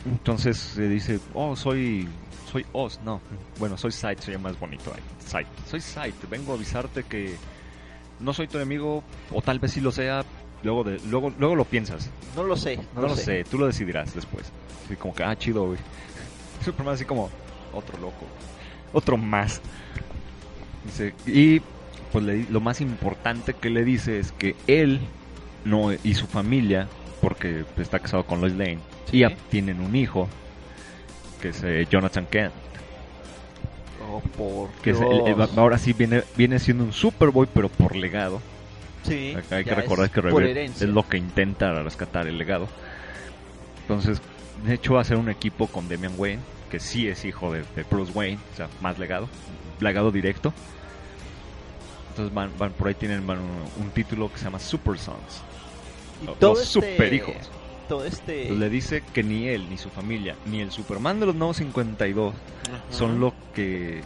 Entonces 0.07 0.57
se 0.57 0.89
dice, 0.89 1.19
oh, 1.35 1.55
soy, 1.55 2.07
soy 2.51 2.65
Oz. 2.73 2.99
No, 3.05 3.21
bueno, 3.59 3.77
soy 3.77 3.91
Sight, 3.91 4.21
soy 4.21 4.39
más 4.39 4.59
bonito. 4.59 4.91
ahí. 4.91 5.03
Sight. 5.23 5.47
Soy 5.69 5.81
Sight, 5.81 6.15
vengo 6.27 6.53
a 6.53 6.55
avisarte 6.55 7.03
que 7.03 7.35
no 8.21 8.33
soy 8.33 8.47
tu 8.47 8.57
enemigo, 8.57 9.03
o 9.31 9.43
tal 9.43 9.59
vez 9.59 9.73
sí 9.73 9.81
lo 9.81 9.91
sea. 9.91 10.25
Luego, 10.63 10.83
de, 10.83 10.99
luego, 11.11 11.31
luego 11.37 11.53
lo 11.53 11.65
piensas. 11.65 12.09
No 12.35 12.43
lo 12.43 12.57
sé, 12.57 12.77
no, 12.95 13.01
No, 13.01 13.07
lo 13.09 13.15
sé. 13.15 13.43
tú 13.43 13.59
lo 13.59 13.67
decidirás 13.67 14.15
después. 14.15 14.51
Así 14.83 14.95
como 14.95 15.13
que, 15.13 15.23
ah, 15.23 15.37
chido, 15.37 15.67
güey. 15.67 15.77
Superman 16.65 16.95
así 16.95 17.05
como, 17.05 17.29
otro 17.73 17.97
loco. 17.99 18.25
Otro 18.93 19.17
más. 19.17 19.61
Dice, 20.83 21.13
y 21.25 21.61
pues 22.11 22.23
le 22.23 22.43
lo 22.49 22.61
más 22.61 22.81
importante 22.81 23.53
que 23.53 23.69
le 23.69 23.83
dice 23.83 24.19
es 24.19 24.31
que 24.31 24.55
él 24.67 24.99
no 25.63 25.91
y 25.93 26.13
su 26.13 26.27
familia, 26.27 26.87
porque 27.21 27.65
está 27.77 27.99
casado 27.99 28.23
con 28.23 28.39
Lois 28.41 28.53
Lane, 28.53 28.79
y 29.11 29.25
tienen 29.49 29.79
un 29.81 29.95
hijo, 29.95 30.27
que 31.41 31.49
es 31.49 31.63
eh, 31.63 31.87
Jonathan 31.89 32.25
Kent. 32.27 32.53
Oh, 34.07 34.21
por 34.37 34.69
Que 34.83 34.91
es 34.91 35.01
el- 35.01 35.27
el- 35.27 35.35
Dios. 35.35 35.57
ahora 35.57 35.77
sí 35.77 35.93
viene, 35.93 36.23
viene 36.37 36.59
siendo 36.59 36.83
un 36.83 36.93
Superboy, 36.93 37.47
pero 37.51 37.69
por 37.69 37.95
legado. 37.95 38.41
Sí, 39.03 39.35
Hay 39.51 39.63
que 39.63 39.75
recordar 39.75 40.05
es 40.05 40.11
que 40.11 40.21
herencia. 40.51 40.85
es 40.87 40.93
lo 40.93 41.07
que 41.07 41.17
intenta 41.17 41.71
rescatar 41.83 42.27
el 42.27 42.37
legado. 42.37 42.67
Entonces, 43.81 44.21
de 44.63 44.73
hecho, 44.73 44.93
va 44.93 45.01
a 45.01 45.03
ser 45.03 45.17
un 45.17 45.29
equipo 45.29 45.67
con 45.67 45.87
Damian 45.89 46.13
Wayne, 46.17 46.41
que 46.69 46.79
sí 46.79 47.07
es 47.07 47.25
hijo 47.25 47.51
de, 47.51 47.63
de 47.75 47.83
Bruce 47.83 48.11
Wayne, 48.13 48.39
o 48.53 48.57
sea, 48.57 48.67
más 48.81 48.97
legado, 48.99 49.27
legado 49.79 50.11
directo. 50.11 50.53
Entonces, 52.09 52.33
van, 52.33 52.51
van 52.57 52.71
por 52.71 52.87
ahí 52.87 52.93
tienen 52.93 53.27
van 53.27 53.39
un, 53.39 53.83
un 53.83 53.89
título 53.91 54.31
que 54.31 54.37
se 54.37 54.45
llama 54.45 54.59
Super 54.59 54.97
Sons. 54.97 55.41
Y 56.23 56.27
Los 56.27 56.39
todo 56.39 56.53
este- 56.53 56.65
super 56.65 57.13
hijos. 57.13 57.35
Todo 57.89 58.05
este... 58.05 58.43
Entonces, 58.43 58.57
le 58.59 58.69
dice 58.69 59.03
que 59.13 59.21
ni 59.21 59.47
él, 59.47 59.69
ni 59.69 59.77
su 59.77 59.89
familia, 59.89 60.35
ni 60.45 60.59
el 60.61 60.71
Superman 60.71 61.19
de 61.19 61.27
los 61.27 61.35
nuevos 61.35 61.57
52 61.57 62.33
son 62.89 63.19
lo 63.19 63.33
que 63.53 64.01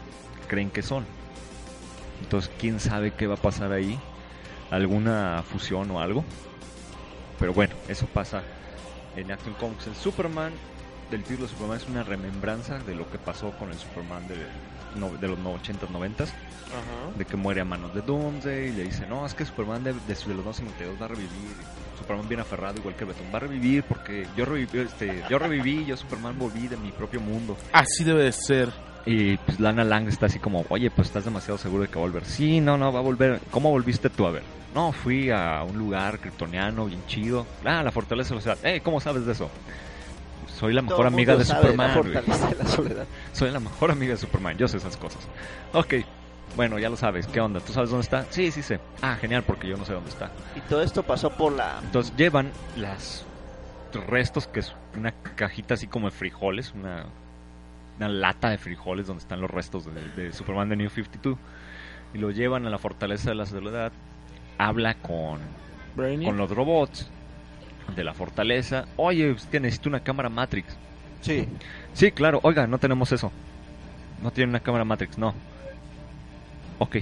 creen 0.47 0.69
que 0.69 0.81
son. 0.81 1.05
Entonces, 2.21 2.51
quién 2.59 2.81
sabe 2.81 3.11
qué 3.11 3.25
va 3.27 3.35
a 3.35 3.37
pasar 3.37 3.71
ahí. 3.71 3.97
Alguna 4.69 5.43
fusión 5.49 5.89
o 5.91 6.01
algo. 6.01 6.25
Pero 7.39 7.53
bueno, 7.53 7.73
eso 7.87 8.05
pasa 8.07 8.43
en 9.15 9.31
Action 9.31 9.53
Comics. 9.55 9.87
En 9.87 9.95
Superman, 9.95 10.53
del 11.11 11.23
título 11.23 11.47
de 11.47 11.53
Superman 11.53 11.77
es 11.77 11.87
una 11.87 12.03
remembranza 12.03 12.79
de 12.79 12.95
lo 12.95 13.09
que 13.09 13.17
pasó 13.17 13.51
con 13.51 13.69
el 13.71 13.77
Superman 13.77 14.27
de, 14.27 14.35
no- 14.99 15.17
de 15.17 15.27
los 15.27 15.39
80s, 15.39 15.87
90s. 15.89 16.21
Ajá. 16.69 17.17
De 17.17 17.25
que 17.25 17.35
muere 17.35 17.61
a 17.61 17.65
manos 17.65 17.93
de 17.95 18.01
Doomsday 18.01 18.69
y 18.69 18.71
le 18.73 18.83
dice, 18.83 19.07
no, 19.07 19.25
es 19.25 19.33
que 19.33 19.43
Superman 19.45 19.83
de, 19.83 19.93
de, 19.93 19.99
de 19.99 20.33
los 20.35 20.45
252 20.45 21.01
va 21.01 21.05
a 21.05 21.07
revivir. 21.09 21.29
Superman 21.97 22.27
bien 22.29 22.39
aferrado, 22.41 22.77
igual 22.77 22.95
que 22.95 23.05
Betón, 23.05 23.25
va 23.33 23.37
a 23.37 23.41
revivir 23.41 23.83
porque 23.83 24.25
yo 24.37 24.45
reviví, 24.45 24.79
este, 24.79 25.23
yo 25.29 25.37
reviví, 25.39 25.85
yo 25.85 25.97
Superman 25.97 26.37
volví 26.37 26.67
de 26.67 26.77
mi 26.77 26.91
propio 26.91 27.19
mundo. 27.19 27.57
Así 27.73 28.03
debe 28.03 28.23
de 28.23 28.31
ser. 28.31 28.69
Y 29.09 29.37
pues 29.37 29.59
Lana 29.59 29.83
Lang 29.83 30.07
está 30.07 30.27
así 30.27 30.37
como, 30.37 30.63
oye, 30.69 30.91
pues 30.91 31.07
estás 31.07 31.25
demasiado 31.25 31.57
seguro 31.57 31.81
de 31.81 31.89
que 31.89 31.95
va 31.95 32.01
a 32.01 32.05
volver. 32.05 32.25
Sí, 32.25 32.61
no, 32.61 32.77
no, 32.77 32.93
va 32.93 32.99
a 32.99 33.01
volver. 33.01 33.39
¿Cómo 33.49 33.71
volviste 33.71 34.11
tú 34.11 34.27
a 34.27 34.29
ver? 34.29 34.43
No, 34.75 34.91
fui 34.91 35.31
a 35.31 35.63
un 35.63 35.79
lugar 35.79 36.19
kryptoniano 36.19 36.85
bien 36.85 37.03
chido. 37.07 37.47
Ah, 37.65 37.81
la 37.81 37.91
Fortaleza 37.91 38.29
de 38.29 38.35
la 38.35 38.41
Soledad. 38.41 38.65
Eh, 38.67 38.81
¿cómo 38.81 38.99
sabes 38.99 39.25
de 39.25 39.31
eso? 39.31 39.49
Soy 40.59 40.73
la 40.73 40.83
mejor 40.83 40.97
Todo 40.97 41.07
amiga 41.07 41.35
de 41.35 41.43
sabe 41.43 41.61
Superman. 41.61 41.87
La 41.87 41.93
güey. 41.95 42.13
fortaleza 42.13 42.49
de 42.49 42.55
la 42.63 42.69
soledad. 42.69 43.05
Soy 43.33 43.49
la 43.49 43.59
mejor 43.59 43.89
amiga 43.89 44.11
de 44.11 44.17
Superman, 44.17 44.57
yo 44.59 44.67
sé 44.67 44.77
esas 44.77 44.95
cosas. 44.95 45.27
Ok, 45.73 45.95
bueno, 46.55 46.77
ya 46.77 46.91
lo 46.91 46.95
sabes. 46.95 47.25
¿Qué 47.25 47.41
onda? 47.41 47.61
¿Tú 47.61 47.73
sabes 47.73 47.89
dónde 47.89 48.03
está? 48.03 48.27
Sí, 48.29 48.51
sí 48.51 48.61
sé. 48.61 48.79
Ah, 49.01 49.15
genial, 49.19 49.41
porque 49.41 49.67
yo 49.67 49.75
no 49.75 49.85
sé 49.85 49.93
dónde 49.93 50.11
está. 50.11 50.29
Y 50.55 50.59
todo 50.69 50.83
esto 50.83 51.01
pasó 51.01 51.31
por 51.31 51.53
la... 51.53 51.79
Entonces 51.83 52.13
llevan 52.15 52.51
las 52.77 53.25
restos, 54.07 54.45
que 54.45 54.59
es 54.59 54.75
una 54.95 55.13
cajita 55.35 55.73
así 55.73 55.87
como 55.87 56.11
de 56.11 56.11
frijoles, 56.11 56.73
una, 56.75 57.05
una 57.99 58.09
lata 58.09 58.49
de 58.49 58.57
frijoles 58.57 59.07
donde 59.07 59.21
están 59.21 59.41
los 59.41 59.51
restos 59.51 59.85
de, 59.85 60.23
de 60.23 60.31
Superman 60.31 60.69
de 60.69 60.77
New 60.77 60.89
52. 60.89 61.37
Y 62.13 62.17
lo 62.17 62.31
llevan 62.31 62.65
a 62.65 62.69
la 62.69 62.77
fortaleza 62.77 63.29
de 63.29 63.35
la 63.35 63.45
soledad. 63.45 63.91
Habla 64.57 64.95
con, 64.95 65.39
Brainy. 65.95 66.25
con 66.25 66.37
los 66.37 66.49
robots 66.49 67.09
de 67.95 68.03
la 68.03 68.13
fortaleza. 68.13 68.85
Oye, 68.95 69.31
es 69.31 69.45
que 69.45 69.59
necesito 69.59 69.89
una 69.89 69.99
cámara 69.99 70.29
Matrix. 70.29 70.77
Sí. 71.21 71.47
Sí, 71.93 72.11
claro. 72.11 72.39
Oiga, 72.43 72.67
no 72.67 72.77
tenemos 72.77 73.11
eso. 73.11 73.31
No 74.23 74.31
tiene 74.31 74.49
una 74.49 74.59
cámara 74.61 74.85
Matrix, 74.85 75.17
no. 75.17 75.33
Ok. 76.79 76.97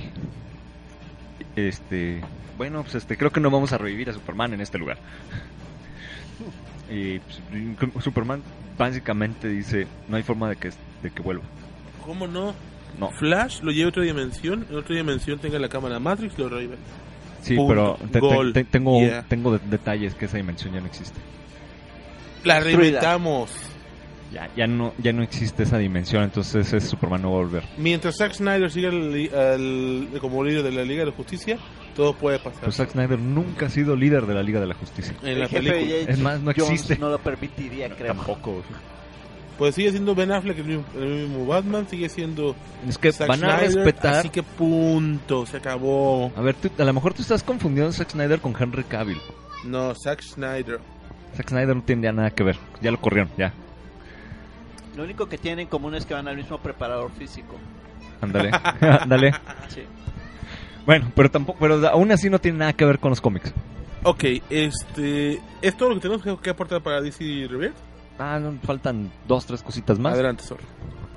Este. 1.55 2.21
Bueno, 2.57 2.81
pues 2.81 2.95
este, 2.95 3.17
creo 3.17 3.31
que 3.31 3.39
no 3.39 3.51
vamos 3.51 3.71
a 3.71 3.77
revivir 3.77 4.09
a 4.09 4.13
Superman 4.13 4.53
en 4.53 4.61
este 4.61 4.77
lugar. 4.79 4.97
Y 6.89 7.19
pues, 7.19 8.03
Superman 8.03 8.41
básicamente 8.77 9.47
dice: 9.49 9.87
No 10.07 10.17
hay 10.17 10.23
forma 10.23 10.49
de 10.49 10.55
que, 10.55 10.69
de 11.03 11.11
que 11.11 11.21
vuelva. 11.21 11.43
¿Cómo 12.05 12.27
no? 12.27 12.53
No. 12.99 13.11
Flash 13.11 13.61
lo 13.61 13.71
lleva 13.71 13.87
a 13.87 13.89
otra 13.89 14.03
dimensión, 14.03 14.65
en 14.69 14.75
otra 14.77 14.95
dimensión 14.95 15.37
tenga 15.39 15.59
la 15.59 15.69
cámara 15.69 15.99
Matrix, 15.99 16.37
lo 16.39 16.49
revive. 16.49 16.77
Sí, 17.41 17.55
Punto. 17.55 17.69
pero 17.69 17.97
te- 18.11 18.13
te- 18.13 18.19
Gol. 18.19 18.53
te- 18.53 18.63
tengo, 18.63 18.99
Yeah. 19.01 19.23
tengo 19.27 19.51
de- 19.57 19.67
detalles 19.69 20.15
que 20.15 20.25
esa 20.25 20.37
dimensión 20.37 20.73
ya 20.73 20.79
no 20.81 20.87
existe. 20.87 21.19
La 22.43 22.55
Destruida. 22.61 22.99
Ya, 24.33 24.49
ya, 24.57 24.67
no, 24.67 24.93
ya 24.97 25.13
no 25.13 25.23
existe 25.23 25.63
esa 25.63 25.77
dimensión, 25.77 26.23
entonces 26.23 26.67
ese 26.73 26.85
Superman 26.85 27.21
no 27.21 27.31
va 27.31 27.37
a 27.37 27.43
volver. 27.43 27.63
Mientras 27.77 28.17
Zack 28.17 28.33
Snyder 28.33 28.69
siga 28.69 28.89
al- 28.89 30.09
como 30.19 30.43
líder 30.43 30.63
de 30.63 30.71
la 30.71 30.83
Liga 30.83 30.99
de 31.05 31.11
la 31.11 31.15
Justicia, 31.15 31.57
todo 31.95 32.13
puede 32.13 32.37
pasar. 32.39 32.61
Pues 32.63 32.75
Zack 32.75 32.91
Snyder 32.91 33.17
nunca 33.19 33.67
ha 33.67 33.69
sido 33.69 33.95
líder 33.95 34.25
de 34.25 34.33
la 34.33 34.43
Liga 34.43 34.59
de 34.59 34.67
la 34.67 34.73
Justicia. 34.75 35.13
en 35.23 35.39
la 35.39 35.45
el 35.45 35.51
película. 35.51 35.81
de 35.81 36.01
Es 36.11 36.19
más, 36.19 36.41
no 36.41 36.51
Jones 36.55 36.71
existe. 36.71 36.97
no 36.97 37.09
lo 37.09 37.19
permitiría, 37.19 37.89
creo. 37.89 38.13
Tampoco. 38.13 38.63
Pues 39.57 39.73
sigue 39.73 39.89
siendo 39.91 40.13
Ben 40.13 40.31
Affleck 40.31 40.59
el 40.59 40.65
mismo, 40.65 40.83
el 40.95 41.07
mismo 41.27 41.45
Batman, 41.47 41.87
sigue 41.89 42.09
siendo 42.09 42.55
Es 42.87 42.97
que 42.97 43.11
Zack 43.11 43.27
van 43.29 43.43
a 43.45 43.57
Snyder, 43.59 43.75
respetar. 43.85 44.13
Así 44.15 44.29
que 44.29 44.43
punto, 44.43 45.45
se 45.47 45.57
acabó. 45.57 46.31
A 46.35 46.41
ver, 46.41 46.53
tú- 46.55 46.69
a 46.77 46.83
lo 46.85 46.93
mejor 46.93 47.13
tú 47.13 47.21
estás 47.23 47.41
confundiendo 47.43 47.89
a 47.89 47.93
Zack 47.93 48.11
Snyder 48.11 48.39
con 48.39 48.53
Henry 48.59 48.83
Cavill. 48.83 49.17
No, 49.63 49.95
Zack 49.95 50.21
Snyder. 50.21 50.79
Zack 51.35 51.49
Snyder 51.49 51.75
no 51.75 51.81
tiene 51.81 52.03
ya 52.03 52.11
nada 52.11 52.29
que 52.29 52.43
ver. 52.43 52.57
Ya 52.81 52.91
lo 52.91 52.99
corrieron, 52.99 53.31
ya. 53.37 53.51
Lo 54.97 55.03
único 55.03 55.29
que 55.29 55.37
tienen 55.37 55.59
en 55.61 55.67
común 55.67 55.95
es 55.95 56.05
que 56.05 56.13
van 56.13 56.27
al 56.27 56.35
mismo 56.35 56.57
preparador 56.57 57.11
físico. 57.11 57.55
Ándale. 58.19 58.51
Ándale. 58.81 59.31
Sí. 59.69 59.83
Bueno, 60.85 61.11
pero 61.15 61.29
tampoco, 61.29 61.59
pero 61.59 61.87
aún 61.87 62.11
así 62.11 62.29
no 62.29 62.39
tiene 62.39 62.57
nada 62.59 62.73
que 62.73 62.83
ver 62.85 62.99
con 62.99 63.11
los 63.11 63.21
cómics. 63.21 63.53
Ok, 64.03 64.23
este. 64.49 65.39
¿Es 65.61 65.75
todo 65.77 65.89
lo 65.89 65.95
que 65.95 66.01
tenemos 66.01 66.23
que- 66.23 66.37
que 66.37 66.49
aportar 66.49 66.81
para 66.81 67.01
DC 67.01 67.47
Rebirth? 67.49 67.75
Ah, 68.19 68.39
no, 68.41 68.53
faltan 68.63 69.11
dos, 69.27 69.45
tres 69.45 69.61
cositas 69.61 69.99
más. 69.99 70.13
Adelante, 70.13 70.43
Sor. 70.43 70.59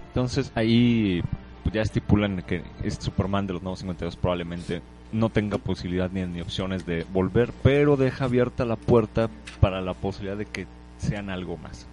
Entonces 0.08 0.50
ahí 0.54 1.22
pues, 1.62 1.72
ya 1.74 1.82
estipulan 1.82 2.42
que 2.42 2.62
este 2.82 3.04
Superman 3.04 3.46
de 3.46 3.54
los 3.54 3.62
nuevos 3.62 3.78
52 3.78 4.16
probablemente 4.16 4.82
no 5.12 5.28
tenga 5.28 5.56
posibilidad 5.58 6.10
ni, 6.10 6.22
ni 6.26 6.40
opciones 6.40 6.84
de 6.84 7.06
volver, 7.12 7.52
pero 7.62 7.96
deja 7.96 8.24
abierta 8.26 8.64
la 8.64 8.76
puerta 8.76 9.30
para 9.60 9.80
la 9.80 9.94
posibilidad 9.94 10.36
de 10.36 10.46
que 10.46 10.66
sean 10.98 11.30
algo 11.30 11.56
más, 11.56 11.86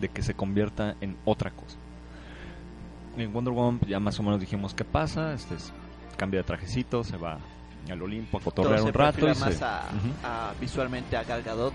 de 0.00 0.08
que 0.08 0.22
se 0.22 0.34
convierta 0.34 0.96
en 1.00 1.16
otra 1.24 1.50
cosa. 1.50 1.76
En 3.16 3.32
Wonder 3.32 3.52
Woman 3.52 3.78
pues, 3.80 3.90
ya 3.90 4.00
más 4.00 4.18
o 4.18 4.22
menos 4.22 4.40
dijimos 4.40 4.74
qué 4.74 4.84
pasa, 4.84 5.32
este 5.34 5.54
es- 5.56 5.72
cambia 6.16 6.40
de 6.40 6.44
trajecito, 6.44 7.02
se 7.04 7.16
va 7.16 7.38
al 7.90 8.02
Olimpo 8.02 8.38
a 8.38 8.40
cotorrear 8.40 8.82
un 8.82 8.92
rato 8.92 9.26
y 9.26 9.28
más 9.38 9.54
se... 9.54 9.64
a, 9.64 9.82
Ujú. 9.96 10.08
a- 10.22 10.52
visualmente 10.60 11.16
a 11.16 11.24
Gal 11.24 11.42
Gadot. 11.42 11.74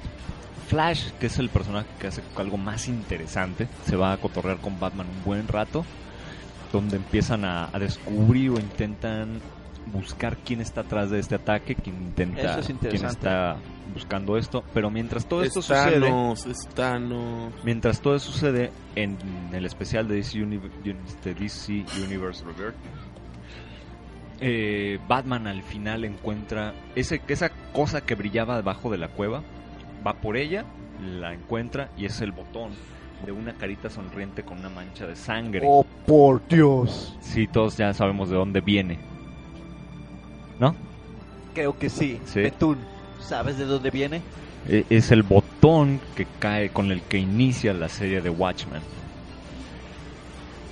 Flash, 0.67 1.11
que 1.19 1.28
es 1.28 1.38
el 1.39 1.49
personaje 1.49 1.88
que 1.99 2.07
hace 2.07 2.21
algo 2.38 2.57
más 2.57 2.88
interesante, 2.88 3.67
se 3.86 3.95
va 3.95 4.13
a 4.13 4.17
cotorrear 4.17 4.57
con 4.57 4.80
Batman 4.80 5.07
un 5.07 5.23
buen 5.23 5.47
rato, 5.47 5.86
donde 6.71 6.97
empiezan 6.97 7.45
a, 7.45 7.69
a 7.71 7.80
descubrir 7.80 8.49
o 8.51 8.59
intentan 8.59 9.39
buscar 9.88 10.38
quién 10.38 10.61
está 10.61 10.82
atrás 10.82 11.11
de 11.11 11.19
este 11.19 11.36
ataque, 11.36 11.76
quién 11.76 11.95
intenta, 11.97 12.59
es 12.59 12.65
quién 12.80 13.05
está 13.05 13.57
buscando 13.93 14.38
esto, 14.38 14.63
pero 14.73 14.89
mientras 14.89 15.25
todo 15.27 15.43
esto 15.43 15.59
Es 15.59 15.65
sucede, 15.65 15.99
Thanos, 16.01 16.45
es 16.45 16.67
Thanos. 16.73 17.53
mientras 17.63 18.01
todo 18.01 18.15
eso 18.15 18.31
sucede 18.31 18.71
en 18.95 19.17
el 19.53 19.65
especial 19.65 20.07
de 20.07 20.15
DC, 20.15 20.41
Uni- 20.43 20.59
este, 21.07 21.33
DC 21.33 21.86
Universe 22.05 22.43
Rebirth, 22.43 22.75
eh, 24.41 24.99
Batman 25.07 25.47
al 25.47 25.63
final 25.63 26.03
encuentra 26.03 26.73
ese, 26.95 27.21
esa 27.27 27.49
cosa 27.73 28.01
que 28.01 28.15
brillaba 28.15 28.57
debajo 28.57 28.89
de 28.91 28.97
la 28.97 29.07
cueva, 29.07 29.43
va 30.05 30.13
por 30.15 30.36
ella, 30.38 30.65
la 31.01 31.33
encuentra 31.33 31.89
y 31.97 32.05
es 32.05 32.19
el 32.21 32.31
botón 32.31 32.71
de 33.25 33.31
una 33.31 33.53
carita 33.53 33.89
sonriente 33.89 34.43
con 34.43 34.59
una 34.59 34.69
mancha 34.69 35.07
de 35.07 35.15
sangre. 35.15 35.61
Oh, 35.65 35.86
por 36.05 36.45
Dios. 36.47 37.15
Sí, 37.21 37.47
todos 37.47 37.77
ya 37.77 37.93
sabemos 37.93 38.29
de 38.29 38.36
dónde 38.36 38.61
viene. 38.61 38.99
¿No? 40.59 40.75
Creo 41.53 41.77
que 41.79 41.89
sí. 41.89 42.19
Sí. 42.25 42.41
Betún, 42.41 42.77
¿sabes 43.28 43.57
de 43.57 43.65
dónde 43.65 43.89
viene? 43.91 44.21
E- 44.67 44.86
Es 44.89 45.11
el 45.11 45.23
botón 45.23 46.01
que 46.15 46.26
cae 46.39 46.69
con 46.69 46.91
el 46.91 47.01
que 47.03 47.17
inicia 47.17 47.73
la 47.73 47.89
serie 47.89 48.21
de 48.21 48.30
Watchmen. 48.30 48.82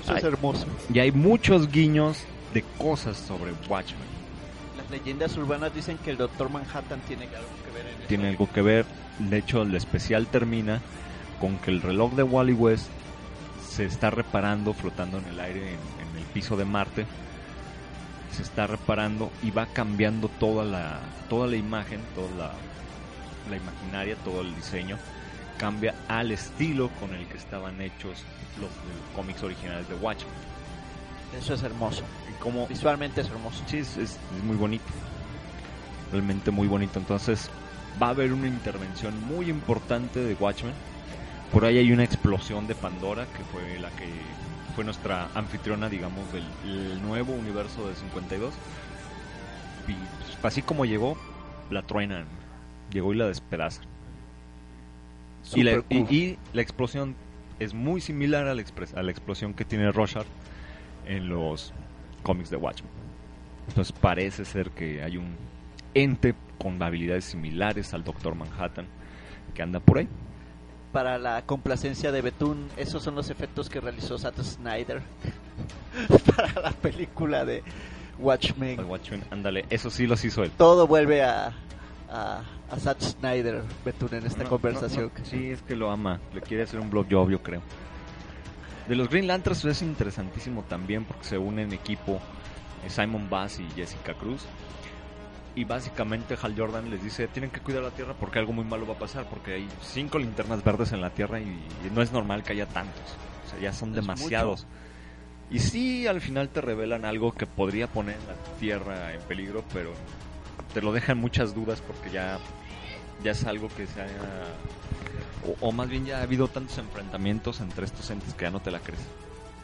Eso 0.04 0.16
es 0.16 0.24
Ay. 0.24 0.30
hermoso. 0.32 0.66
Y 0.94 1.00
hay 1.00 1.12
muchos 1.12 1.70
guiños 1.72 2.26
de 2.54 2.64
cosas 2.78 3.18
sobre 3.18 3.52
Watchmen. 3.70 4.08
Las 4.78 4.90
leyendas 4.90 5.36
urbanas 5.38 5.74
dicen 5.74 5.98
que 6.04 6.12
el 6.12 6.18
Doctor 6.18 6.50
Manhattan 6.50 7.00
tiene 7.08 7.24
algo 7.26 7.48
que 7.66 7.72
ver 7.72 7.86
en 7.86 7.98
eso. 8.00 8.08
Tiene 8.08 8.28
algo 8.30 8.52
que 8.52 8.62
ver. 8.62 8.86
De 9.20 9.38
hecho, 9.38 9.62
el 9.62 9.76
especial 9.76 10.28
termina 10.28 10.82
con 11.40 11.58
que 11.58 11.72
el 11.72 11.82
reloj 11.82 12.14
de 12.16 12.24
Wally 12.24 12.54
West 12.54 12.88
se 13.70 13.86
está 13.86 14.10
reparando 14.10 14.74
flotando 14.74 15.20
en 15.20 15.26
el 15.28 15.40
aire 15.40 15.60
en, 15.74 15.80
en 16.10 16.18
el 16.18 16.26
piso 16.34 16.58
de 16.58 16.66
Marte. 16.66 17.06
Se 18.34 18.42
está 18.42 18.66
reparando 18.68 19.32
y 19.44 19.52
va 19.52 19.68
cambiando 19.68 20.28
toda 20.28 20.66
la, 20.66 21.00
toda 21.30 21.48
la 21.48 21.56
imagen, 21.56 22.00
toda 22.16 22.30
la, 22.32 22.52
la 23.50 23.58
imaginaria, 23.58 24.16
todo 24.26 24.42
el 24.42 24.56
diseño. 24.56 24.98
Cambia 25.58 25.94
al 26.08 26.32
estilo 26.32 26.90
con 27.00 27.14
el 27.14 27.28
que 27.28 27.38
estaban 27.38 27.80
hechos 27.80 28.24
los 28.60 28.70
eh, 28.70 28.74
cómics 29.16 29.44
originales 29.44 29.88
de 29.88 29.96
Watchmen. 29.96 30.34
Eso 31.40 31.54
es 31.54 31.64
hermoso. 31.64 32.04
Como 32.40 32.68
Visualmente 32.68 33.22
es 33.22 33.28
hermoso. 33.28 33.64
Sí, 33.68 33.78
es, 33.78 33.98
es- 33.98 34.18
es 34.36 34.44
muy 34.44 34.56
bonito. 34.58 34.84
Realmente 36.12 36.52
muy 36.52 36.68
bonito. 36.68 37.00
Entonces, 37.00 37.50
va 38.02 38.08
a 38.08 38.10
haber 38.12 38.34
una 38.34 38.48
intervención 38.48 39.14
muy 39.28 39.50
importante 39.50 40.20
de 40.20 40.34
Watchmen. 40.36 40.74
Por 41.52 41.66
ahí 41.66 41.78
hay 41.78 41.92
una 41.92 42.04
explosión 42.04 42.66
de 42.68 42.74
Pandora, 42.76 43.26
que 43.28 43.44
fue 43.44 43.80
la 43.80 43.90
que 43.92 44.06
fue 44.76 44.84
nuestra 44.84 45.30
anfitriona, 45.36 45.90
digamos, 45.90 46.32
del 46.32 46.44
el 46.64 47.02
nuevo 47.02 47.34
universo 47.34 47.88
de 47.88 47.96
52. 47.96 48.54
Y 49.88 49.94
pues, 49.94 50.38
así 50.44 50.62
como 50.62 50.86
llegó, 50.86 51.18
la 51.70 51.82
truenan. 51.84 52.26
Llegó 52.92 53.14
y 53.14 53.18
la 53.18 53.28
despedazan. 53.28 53.86
Y 55.60 55.64
la, 55.64 55.72
y 56.12 56.38
la 56.54 56.62
explosión 56.62 57.16
es 57.60 57.74
muy 57.74 58.02
similar 58.02 58.48
a 58.48 58.56
la, 58.56 58.62
expres- 58.62 58.96
a 58.96 59.04
la 59.04 59.12
explosión 59.12 59.54
que 59.54 59.66
tiene 59.66 59.92
Rorschach 59.92 60.26
en 61.06 61.28
los 61.30 61.74
cómics 62.24 62.50
de 62.50 62.58
Watchmen. 62.58 62.92
Entonces 63.68 63.92
parece 63.94 64.46
ser 64.46 64.72
que 64.72 65.04
hay 65.04 65.18
un 65.18 65.36
ente 65.94 66.34
con 66.58 66.82
habilidades 66.82 67.26
similares 67.26 67.94
al 67.94 68.04
Doctor 68.04 68.36
Manhattan 68.36 68.88
que 69.54 69.62
anda 69.62 69.80
por 69.80 70.00
ahí. 70.00 70.08
Para 70.94 71.18
la 71.18 71.42
complacencia 71.42 72.12
de 72.14 72.22
Betún, 72.22 72.70
esos 72.78 73.04
son 73.04 73.16
los 73.16 73.30
efectos 73.30 73.68
que 73.70 73.82
realizó 73.82 74.18
Zack 74.18 74.42
Snyder 74.42 75.02
para 76.36 76.62
la 76.62 76.72
película 76.72 77.44
de 77.46 77.64
Watchmen. 78.20 78.80
Al 78.80 78.86
Watchmen, 78.86 79.24
ándale, 79.32 79.66
eso 79.70 79.90
sí 79.90 80.06
los 80.08 80.24
hizo 80.24 80.44
él. 80.44 80.52
Todo 80.58 80.86
vuelve 80.88 81.24
a, 81.24 81.52
a, 82.12 82.44
a 82.70 82.80
Zack 82.80 83.02
Snyder, 83.02 83.64
Betún, 83.84 84.14
en 84.14 84.26
esta 84.28 84.44
No, 84.44 84.50
conversación. 84.50 85.12
no, 85.14 85.20
no, 85.20 85.26
sí, 85.26 85.50
es 85.50 85.62
que 85.64 85.76
lo 85.76 85.90
ama. 85.92 86.20
Le 86.34 86.42
quiere 86.42 86.64
hacer 86.64 86.80
un 86.80 86.90
blowjob, 86.90 87.30
yo 87.32 87.42
creo. 87.42 87.62
De 88.88 88.96
los 88.96 89.10
Green 89.10 89.28
Lanterns 89.28 89.66
es 89.66 89.82
interesantísimo 89.82 90.64
también 90.70 91.06
porque 91.06 91.24
se 91.24 91.38
unen 91.38 91.68
en 91.70 91.74
equipo 91.74 92.20
eh, 92.86 92.90
Simon 92.90 93.30
Bass 93.30 93.60
y 93.60 93.68
Jessica 93.76 94.14
Cruz. 94.14 94.44
Y 95.56 95.66
básicamente 95.66 96.36
Hal 96.42 96.56
Jordan 96.58 96.90
les 96.90 97.04
dice, 97.04 97.28
tienen 97.28 97.52
que 97.52 97.60
cuidar 97.60 97.84
la 97.84 97.92
Tierra 97.92 98.16
porque 98.20 98.40
algo 98.40 98.54
muy 98.54 98.66
malo 98.66 98.88
va 98.88 98.96
a 98.96 99.00
pasar, 99.00 99.30
porque 99.30 99.54
hay 99.54 99.70
cinco 99.82 100.18
linternas 100.18 100.64
verdes 100.64 100.92
en 100.94 101.02
la 101.02 101.12
Tierra 101.12 101.40
y, 101.40 101.44
y 101.44 101.92
no 101.94 102.02
es 102.02 102.12
normal 102.12 102.44
que 102.44 102.54
haya 102.54 102.66
tantos. 102.66 103.04
O 103.46 103.50
sea, 103.50 103.60
ya 103.60 103.72
son 103.72 103.90
Es 103.90 103.96
demasiados. 103.98 104.66
Y 105.52 105.60
sí, 105.60 106.08
al 106.08 106.22
final 106.22 106.50
te 106.50 106.62
revelan 106.62 107.06
algo 107.06 107.34
que 107.34 107.46
podría 107.46 107.86
poner 107.88 108.18
la 108.28 108.34
Tierra 108.60 109.14
en 109.14 109.22
peligro, 109.22 109.64
pero 109.72 109.94
te 110.74 110.82
lo 110.82 110.92
dejan 110.92 111.20
muchas 111.20 111.54
dudas 111.54 111.82
porque 111.82 112.10
ya, 112.10 112.40
ya 113.24 113.32
es 113.32 113.46
algo 113.46 113.68
que 113.70 113.86
se 113.86 114.02
haya... 114.02 114.14
O, 115.46 115.68
o 115.68 115.72
más 115.72 115.90
bien 115.90 116.06
ya 116.06 116.20
ha 116.20 116.24
habido 116.24 116.48
tantos 116.48 116.80
enfrentamientos 116.80 117.62
entre 117.62 117.86
estos 117.86 118.10
entes 118.10 118.34
que 118.34 118.46
ya 118.46 118.50
no 118.50 118.62
te 118.62 118.72
la 118.72 118.80
crees. 118.80 119.02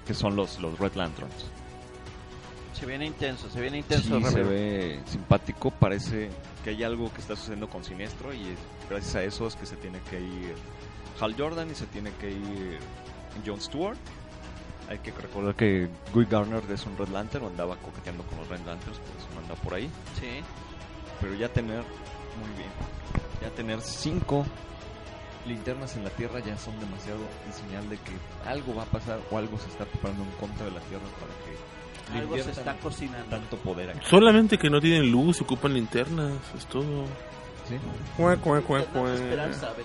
Que 0.05 0.13
son 0.13 0.35
los, 0.35 0.59
los 0.59 0.77
Red 0.77 0.93
Lanterns. 0.93 1.45
Se 2.79 2.85
viene 2.85 3.05
intenso, 3.05 3.49
se 3.49 3.59
viene 3.59 3.79
intenso. 3.79 4.19
Sí, 4.19 4.25
se 4.25 4.43
ve 4.43 5.01
simpático. 5.05 5.69
Parece 5.69 6.29
que 6.63 6.69
hay 6.69 6.83
algo 6.83 7.11
que 7.11 7.19
está 7.19 7.35
sucediendo 7.35 7.69
con 7.69 7.83
Sinestro 7.83 8.33
y 8.33 8.55
gracias 8.89 9.15
a 9.15 9.23
eso 9.23 9.47
es 9.47 9.55
que 9.55 9.65
se 9.65 9.75
tiene 9.75 9.99
que 10.09 10.19
ir 10.21 10.55
Hal 11.19 11.35
Jordan 11.37 11.69
y 11.69 11.75
se 11.75 11.87
tiene 11.87 12.11
que 12.13 12.31
ir 12.31 12.79
John 13.45 13.59
Stewart. 13.59 13.97
Hay 14.87 14.99
que 14.99 15.11
recordar 15.11 15.55
que 15.55 15.89
Guy 16.13 16.25
Garner 16.25 16.63
es 16.71 16.85
un 16.85 16.97
Red 16.97 17.09
Lantern, 17.09 17.45
andaba 17.45 17.75
coqueteando 17.75 18.23
con 18.23 18.39
los 18.39 18.47
Red 18.47 18.65
Lanterns, 18.65 18.97
no 19.35 19.41
anda 19.41 19.55
por 19.55 19.73
ahí. 19.73 19.89
Sí. 20.19 20.41
Pero 21.19 21.35
ya 21.35 21.49
tener, 21.49 21.79
muy 21.79 22.49
bien, 22.57 22.71
ya 23.41 23.49
tener 23.51 23.81
cinco 23.81 24.45
linternas 25.45 25.95
en 25.97 26.05
la 26.05 26.09
Tierra 26.11 26.39
ya 26.39 26.57
son 26.57 26.79
demasiado 26.79 27.19
en 27.45 27.53
señal 27.53 27.89
de 27.89 27.97
que 27.97 28.11
algo 28.45 28.73
va 28.73 28.83
a 28.83 28.85
pasar 28.85 29.19
o 29.29 29.37
algo 29.37 29.57
se 29.59 29.67
está 29.67 29.85
preparando 29.85 30.23
en 30.23 30.31
contra 30.31 30.65
de 30.65 30.71
la 30.71 30.79
Tierra 30.81 31.05
para 31.19 31.33
que 31.45 31.68
Algo 32.13 32.35
se 32.37 32.51
está 32.51 32.75
cocinando. 32.77 33.25
tanto 33.29 33.57
poder 33.57 33.91
aquí. 33.91 33.99
Solamente 34.09 34.57
que 34.57 34.69
no 34.69 34.79
tienen 34.81 35.11
luz 35.11 35.39
y 35.39 35.43
ocupan 35.43 35.73
linternas, 35.73 36.33
es 36.57 36.65
todo. 36.65 37.05
¿sí? 37.67 37.77
Cuá, 38.17 38.35
cuá, 38.37 38.61
cuá, 38.61 38.83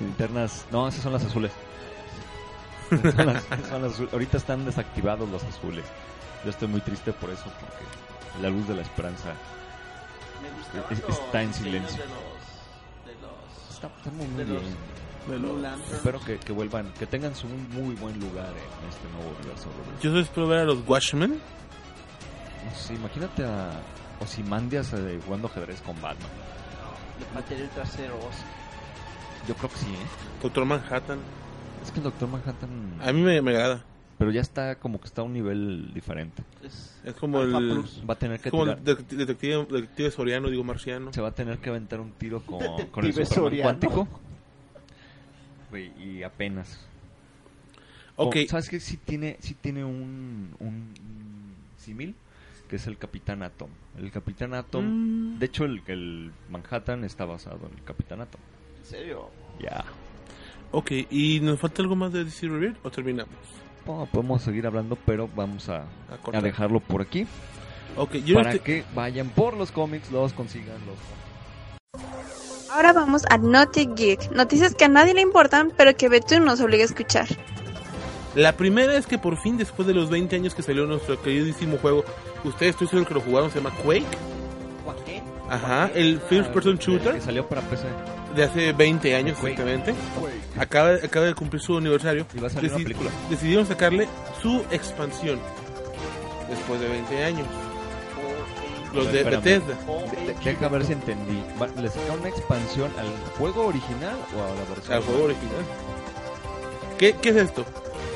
Linternas 0.01 0.65
no, 0.73 0.89
esas 0.89 1.03
son 1.03 1.13
las 1.13 1.25
azules. 1.25 1.53
Son 2.91 3.27
las- 3.27 3.45
son 3.69 3.83
las 3.83 3.93
azules. 3.95 4.13
Ahorita 4.13 4.37
están 4.37 4.65
desactivados 4.65 5.29
los 5.29 5.43
azules. 5.45 5.85
Yo 6.45 6.51
estoy 6.51 6.69
muy 6.69 6.81
triste 6.81 7.13
por 7.13 7.31
eso, 7.31 7.45
porque 7.45 8.43
la 8.43 8.51
luz 8.51 8.69
de 8.69 8.75
la 8.75 8.83
esperanza 8.83 9.33
Me 10.43 10.51
gustaban 10.59 10.93
Es- 10.93 11.01
los 11.01 11.19
está 11.19 11.43
en 11.43 11.55
silencio. 11.55 12.03
De 12.03 12.09
los, 12.09 13.17
de 13.17 13.27
los, 13.27 13.75
está, 13.75 13.87
está 13.89 14.11
muy, 14.11 14.27
bien. 14.45 14.61
Espero 15.91 16.21
que, 16.21 16.39
que 16.39 16.53
vuelvan, 16.53 16.93
que 16.99 17.07
tengan 17.07 17.35
su 17.35 17.47
un 17.47 17.67
muy 17.71 17.95
buen 17.95 18.21
lugar 18.21 18.49
en 18.51 18.89
este 18.91 19.09
nuevo 19.17 19.35
universo. 19.41 19.69
Yo 20.03 20.11
solo 20.11 20.21
espero 20.21 20.47
ver 20.47 20.59
a 20.61 20.65
los 20.65 20.87
Watchmen. 20.87 21.41
No 22.65 22.75
sé, 22.75 22.95
imagínate 22.95 23.45
a 23.45 23.71
Ozymandias 24.21 24.93
eh, 24.95 25.21
jugando 25.25 25.49
ajedrez 25.49 25.81
con 25.83 25.95
Batman. 26.01 26.31
Le 27.19 27.27
patearé 27.27 27.65
el 27.65 27.71
trasero. 27.71 28.19
Yo 29.47 29.55
creo 29.55 29.71
que 29.71 29.77
sí, 29.79 29.87
¿eh? 29.93 30.07
Doctor 30.43 30.65
Manhattan. 30.65 31.19
Es 31.85 31.91
que 31.91 31.99
el 31.99 32.05
Doctor 32.05 32.29
Manhattan... 32.29 32.95
A 33.03 33.13
mí 33.13 33.21
me, 33.21 33.41
me 33.43 33.51
agrada. 33.51 33.85
Pero 34.17 34.31
ya 34.31 34.41
está 34.41 34.77
como 34.77 35.01
que 35.01 35.07
está 35.07 35.21
a 35.23 35.25
un 35.25 35.33
nivel 35.35 35.93
diferente. 35.93 36.43
Es, 36.63 36.99
Es 37.05 37.15
como 37.15 37.41
Alpha 37.41 37.59
el. 37.59 37.71
Plus. 37.73 38.03
Va 38.09 38.15
a 38.15 38.19
tener 38.19 38.41
que 38.41 38.51
como 38.51 38.63
tirar- 38.65 38.79
el 38.79 38.85
detective, 38.85 39.27
detective, 39.27 39.67
detective 39.71 40.11
Soriano, 40.13 40.49
digo 40.49 40.65
marciano. 40.65 41.13
se 41.13 41.21
va 41.21 41.29
a 41.29 41.35
tener 41.35 41.59
que 41.59 41.69
aventar 41.71 42.01
un 42.01 42.13
tiro 42.13 42.41
con, 42.47 42.61
con 42.91 43.05
el 43.05 43.13
Superman 43.13 43.27
Soriano. 43.35 43.63
cuántico. 43.81 44.09
Y 45.99 46.23
apenas. 46.23 46.79
Ok, 48.17 48.37
O, 48.47 48.49
¿Sabes 48.49 48.69
qué? 48.69 48.79
Sí 48.79 48.97
tiene, 48.97 49.37
sí 49.41 49.55
tiene 49.55 49.85
un, 49.85 50.55
un, 50.61 50.95
un 51.01 51.55
símil, 51.77 52.15
que 52.75 52.79
es 52.79 52.89
el 52.89 52.99
Capitán 52.99 53.45
Atom. 53.45 53.69
El 53.97 54.11
Capitán 54.11 54.53
Atom, 54.53 54.85
Mm. 54.85 55.39
de 55.39 55.47
hecho 55.47 55.65
el, 55.65 55.81
el 55.87 56.33
Manhattan 56.51 57.05
está 57.05 57.25
basado 57.25 57.69
en 57.71 57.79
el 57.79 57.85
Capitán 57.85 58.21
Atom. 58.21 58.41
¿En 58.81 58.85
serio? 58.85 59.31
Ya. 59.61 59.85
ok, 60.73 60.91
¿y 61.09 61.39
nos 61.41 61.61
falta 61.61 61.83
algo 61.83 61.95
más 61.95 62.13
de 62.13 62.25
DC 62.25 62.49
Rebirth 62.49 62.85
o 62.85 62.91
terminamos? 62.91 63.33
Podemos 64.11 64.43
seguir 64.43 64.67
hablando, 64.67 64.97
pero 65.07 65.29
vamos 65.37 65.69
a, 65.69 65.83
A 66.11 66.15
a 66.15 66.17
cortar. 66.21 66.43
dejarlo 66.43 66.81
por 66.81 67.01
aquí 67.03 67.29
Ok, 67.97 68.15
yo 68.25 68.35
para 68.35 68.51
te- 68.51 68.59
que 68.59 68.85
vayan 68.93 69.29
por 69.29 69.55
los 69.57 69.71
cómics, 69.71 70.11
los 70.11 70.33
consigan, 70.33 70.75
los 70.85 70.97
Ahora 72.73 72.93
vamos 72.93 73.23
a 73.31 73.39
Naughty 73.39 73.87
Geek, 73.95 74.33
noticias 74.33 74.75
que 74.75 74.85
a 74.87 74.89
nadie 74.89 75.15
le 75.15 75.21
importan, 75.21 75.73
pero 75.77 75.95
que 75.97 76.09
Betún 76.09 76.45
nos 76.45 76.61
obliga 76.61 76.83
a 76.83 76.87
escuchar. 76.87 77.29
La 78.35 78.57
primera 78.57 78.97
es 78.97 79.07
que 79.07 79.17
por 79.17 79.37
fin, 79.37 79.57
después 79.59 79.87
de 79.87 79.95
los 79.95 80.11
20 80.11 80.35
años 80.35 80.57
que 80.57 80.63
salió 80.65 80.87
nuestro 80.87 81.23
queridísimo 81.23 81.77
juego, 81.79 82.05
ustedes 82.45 82.71
estoy 82.73 82.87
seguro 82.89 83.07
que 83.09 83.15
lo 83.15 83.21
jugaron, 83.21 83.51
se 83.51 83.59
llama 83.61 83.75
Quake. 83.83 84.05
Ajá, 85.51 85.91
el 85.95 86.21
First 86.21 86.51
Person 86.53 86.77
Shooter 86.79 87.15
Que 87.15 87.21
salió 87.21 87.47
para 87.47 87.61
PC. 87.63 87.85
de 88.35 88.45
hace 88.45 88.73
20 88.73 89.15
años 89.15 89.37
Quake. 89.39 89.53
exactamente. 89.53 89.95
Acaba, 90.59 90.95
acaba 90.95 91.27
de 91.27 91.35
cumplir 91.35 91.61
su 91.61 91.77
aniversario. 91.77 92.27
Y 92.35 92.39
va 92.41 92.47
a 92.47 92.51
salir 92.51 92.71
una 92.71 92.79
Deci- 92.81 92.83
película. 92.85 93.11
Decidieron 93.29 93.67
sacarle 93.67 94.09
su 94.41 94.65
expansión 94.71 95.39
después 96.49 96.81
de 96.81 96.89
20 96.89 97.25
años. 97.25 97.47
Los 98.95 99.13
de 99.13 99.19
Espérame. 99.19 99.43
Bethesda. 99.43 99.75
De- 99.77 100.33
de- 100.33 100.41
deja 100.53 100.69
ver 100.69 100.85
si 100.87 100.93
entendí. 100.93 101.43
¿Le 101.81 101.89
sacaron 101.89 102.21
una 102.21 102.29
expansión 102.29 102.91
al 102.99 103.07
juego 103.39 103.67
original 103.67 104.17
o 104.37 104.43
a 104.43 104.55
la 104.55 104.65
versión? 104.75 104.93
al 104.97 105.03
juego 105.03 105.25
original. 105.25 105.65
¿Qué, 106.99 107.13
qué 107.21 107.29
es 107.31 107.37
esto? 107.37 107.65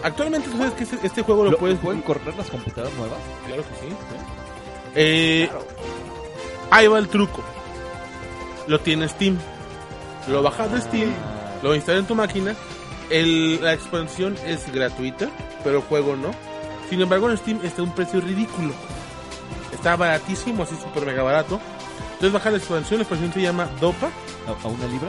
Actualmente 0.02 0.48
tú 0.50 0.58
sabes 0.58 0.72
que 0.74 0.84
este, 0.84 0.98
este 1.06 1.22
juego 1.22 1.44
lo, 1.44 1.50
¿Lo, 1.52 1.58
puedes 1.58 1.78
¿Pueden 1.78 2.02
correr 2.02 2.34
las 2.36 2.48
computadoras 2.50 2.94
nuevas? 2.96 3.18
Claro 3.46 3.62
que 3.62 3.68
sí. 3.88 3.94
Eh, 4.94 5.50
Ahí 6.70 6.86
va 6.86 6.98
el 6.98 7.08
truco. 7.08 7.42
Lo 8.66 8.78
tiene 8.80 9.08
Steam. 9.08 9.38
Lo 10.28 10.42
bajas 10.42 10.70
de 10.72 10.80
Steam, 10.82 11.10
lo 11.62 11.74
instalas 11.74 12.02
en 12.02 12.06
tu 12.06 12.14
máquina. 12.14 12.54
El- 13.08 13.62
la 13.62 13.72
expansión 13.72 14.36
es 14.44 14.70
gratuita, 14.70 15.28
pero 15.64 15.78
el 15.78 15.82
juego 15.84 16.14
no. 16.16 16.30
Sin 16.90 17.00
embargo, 17.00 17.30
en 17.30 17.38
Steam 17.38 17.60
está 17.64 17.80
a 17.80 17.84
un 17.84 17.94
precio 17.94 18.20
ridículo. 18.20 18.72
Está 19.72 19.96
baratísimo, 19.96 20.64
así 20.64 20.74
súper 20.76 21.06
mega 21.06 21.22
barato. 21.22 21.58
Entonces 22.12 22.32
baja 22.32 22.50
la 22.50 22.58
expansión, 22.58 22.98
la 22.98 23.02
expansión 23.04 23.32
se 23.32 23.40
llama 23.40 23.68
Dopa. 23.80 24.08
¿A, 24.46 24.62
a 24.62 24.68
una 24.68 24.86
libra? 24.86 25.08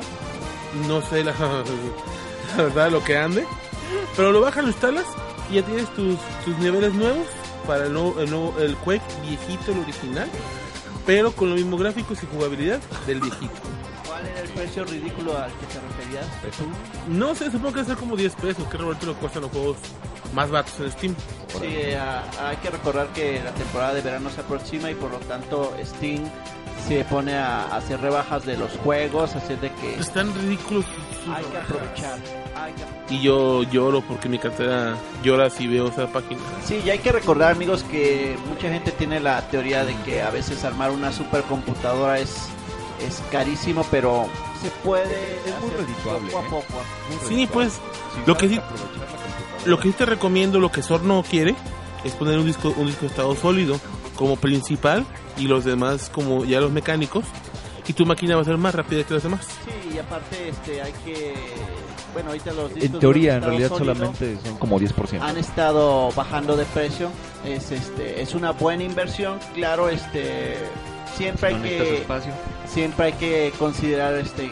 No 0.87 1.01
sé 1.01 1.23
la, 1.23 1.33
la 2.57 2.63
verdad 2.63 2.91
lo 2.91 3.03
que 3.03 3.17
ande. 3.17 3.45
Pero 4.15 4.31
lo 4.31 4.41
bajas, 4.41 4.63
lo 4.63 4.69
instalas 4.69 5.05
y 5.51 5.55
ya 5.55 5.63
tienes 5.63 5.87
tus, 5.95 6.17
tus 6.45 6.57
niveles 6.59 6.93
nuevos 6.93 7.25
para 7.67 7.85
el, 7.85 7.93
nuevo, 7.93 8.19
el, 8.19 8.29
nuevo- 8.29 8.55
el 8.59 8.75
Quake 8.77 9.01
viejito, 9.27 9.71
el 9.71 9.79
original. 9.79 10.27
Pero 11.05 11.31
con 11.31 11.49
los 11.49 11.57
mismos 11.57 11.79
gráficos 11.79 12.21
y 12.23 12.27
jugabilidad 12.27 12.79
del 13.07 13.19
viejito. 13.21 13.53
¿Cuál 14.07 14.25
era 14.27 14.41
el 14.41 14.49
precio 14.49 14.83
ridículo 14.85 15.37
al 15.37 15.51
que 15.53 15.65
te 15.67 15.79
referías? 15.79 16.25
No 17.07 17.33
sé, 17.35 17.45
supongo 17.45 17.69
que 17.69 17.75
debe 17.81 17.85
ser 17.87 17.97
como 17.97 18.15
10 18.15 18.35
pesos, 18.35 18.67
que 18.69 18.77
realmente 18.77 19.05
lo 19.05 19.15
cuestan 19.15 19.43
los 19.43 19.51
juegos 19.51 19.77
más 20.33 20.49
baratos 20.51 20.79
en 20.79 20.91
Steam. 20.91 21.15
Sí, 21.59 21.93
ah, 21.97 22.23
hay 22.43 22.57
que 22.57 22.69
recordar 22.69 23.07
que 23.13 23.41
la 23.43 23.51
temporada 23.53 23.93
de 23.95 24.01
verano 24.01 24.29
se 24.29 24.41
aproxima 24.41 24.91
y 24.91 24.95
por 24.95 25.09
lo 25.11 25.17
tanto 25.19 25.73
Steam 25.83 26.23
se 26.87 27.03
pone 27.05 27.33
a 27.35 27.75
hacer 27.75 27.99
rebajas 28.01 28.45
de 28.45 28.57
los 28.57 28.71
juegos, 28.83 29.35
así 29.35 29.55
de 29.55 29.71
que 29.73 29.95
Están 29.99 30.33
ridículos. 30.35 30.85
Hay 31.35 31.43
que 31.45 31.57
aprovechar. 31.57 32.17
hay 32.55 32.73
que- 32.73 33.13
Y 33.15 33.21
yo 33.21 33.63
lloro 33.63 34.01
porque 34.01 34.29
mi 34.29 34.37
cartera 34.39 34.95
llora 35.23 35.49
si 35.49 35.67
veo 35.67 35.87
esa 35.87 36.07
página. 36.07 36.39
Sí, 36.65 36.81
y 36.85 36.89
hay 36.89 36.99
que 36.99 37.11
recordar 37.11 37.51
amigos 37.51 37.83
que 37.83 38.37
mucha 38.47 38.69
gente 38.69 38.91
tiene 38.91 39.19
la 39.19 39.41
teoría 39.49 39.83
de 39.85 39.95
que 40.05 40.21
a 40.21 40.29
veces 40.29 40.63
armar 40.63 40.91
una 40.91 41.11
supercomputadora 41.11 42.19
es, 42.19 42.47
es 43.07 43.21
carísimo, 43.31 43.85
pero 43.89 44.27
se 44.61 44.69
puede 44.83 45.37
Es 45.45 45.59
muy 45.61 45.69
redituable, 45.71 46.31
poco 46.31 46.39
a 46.39 46.41
¿eh? 46.41 46.49
poco. 46.49 47.27
Sí, 47.27 47.47
pues 47.51 47.73
Si 47.73 48.21
Lo 48.27 48.37
que 48.37 48.49
sí-. 48.49 48.61
Lo 49.65 49.77
que 49.79 49.89
sí 49.89 49.93
te 49.93 50.05
recomiendo, 50.05 50.59
lo 50.59 50.71
que 50.71 50.81
Sor 50.81 51.03
no 51.03 51.21
quiere, 51.23 51.55
es 52.03 52.13
poner 52.13 52.39
un 52.39 52.45
disco, 52.45 52.73
un 52.77 52.87
disco 52.87 53.01
de 53.01 53.07
estado 53.07 53.35
sólido 53.35 53.79
como 54.15 54.35
principal 54.37 55.05
y 55.37 55.47
los 55.47 55.65
demás 55.65 56.09
como 56.13 56.45
ya 56.45 56.59
los 56.61 56.71
mecánicos. 56.71 57.25
Y 57.89 57.93
tu 57.93 58.05
máquina 58.05 58.35
va 58.35 58.43
a 58.43 58.45
ser 58.45 58.55
más 58.57 58.75
rápida 58.75 59.03
que 59.03 59.15
los 59.15 59.23
demás. 59.23 59.47
Sí, 59.65 59.95
y 59.95 59.97
aparte 59.97 60.49
este 60.49 60.79
hay 60.79 60.91
que 61.03 61.33
bueno, 62.13 62.29
ahorita 62.29 62.53
los 62.53 62.73
discos 62.73 62.93
En 62.93 62.99
teoría, 62.99 63.35
en 63.35 63.41
realidad 63.41 63.69
sólido 63.69 63.95
solamente 63.95 64.37
son 64.43 64.57
como 64.57 64.79
10%. 64.79 65.21
han 65.21 65.37
estado 65.37 66.11
bajando 66.11 66.55
de 66.55 66.65
precio. 66.65 67.09
Es 67.43 67.71
este 67.71 68.21
es 68.21 68.35
una 68.35 68.51
buena 68.51 68.83
inversión, 68.83 69.39
claro, 69.55 69.89
este 69.89 70.55
siempre 71.17 71.49
No 71.49 71.57
hay 71.57 71.63
necesitas 71.63 71.87
que 71.87 71.97
espacio. 72.01 72.31
siempre 72.67 73.05
hay 73.07 73.13
que 73.13 73.53
considerar 73.57 74.13
este 74.15 74.51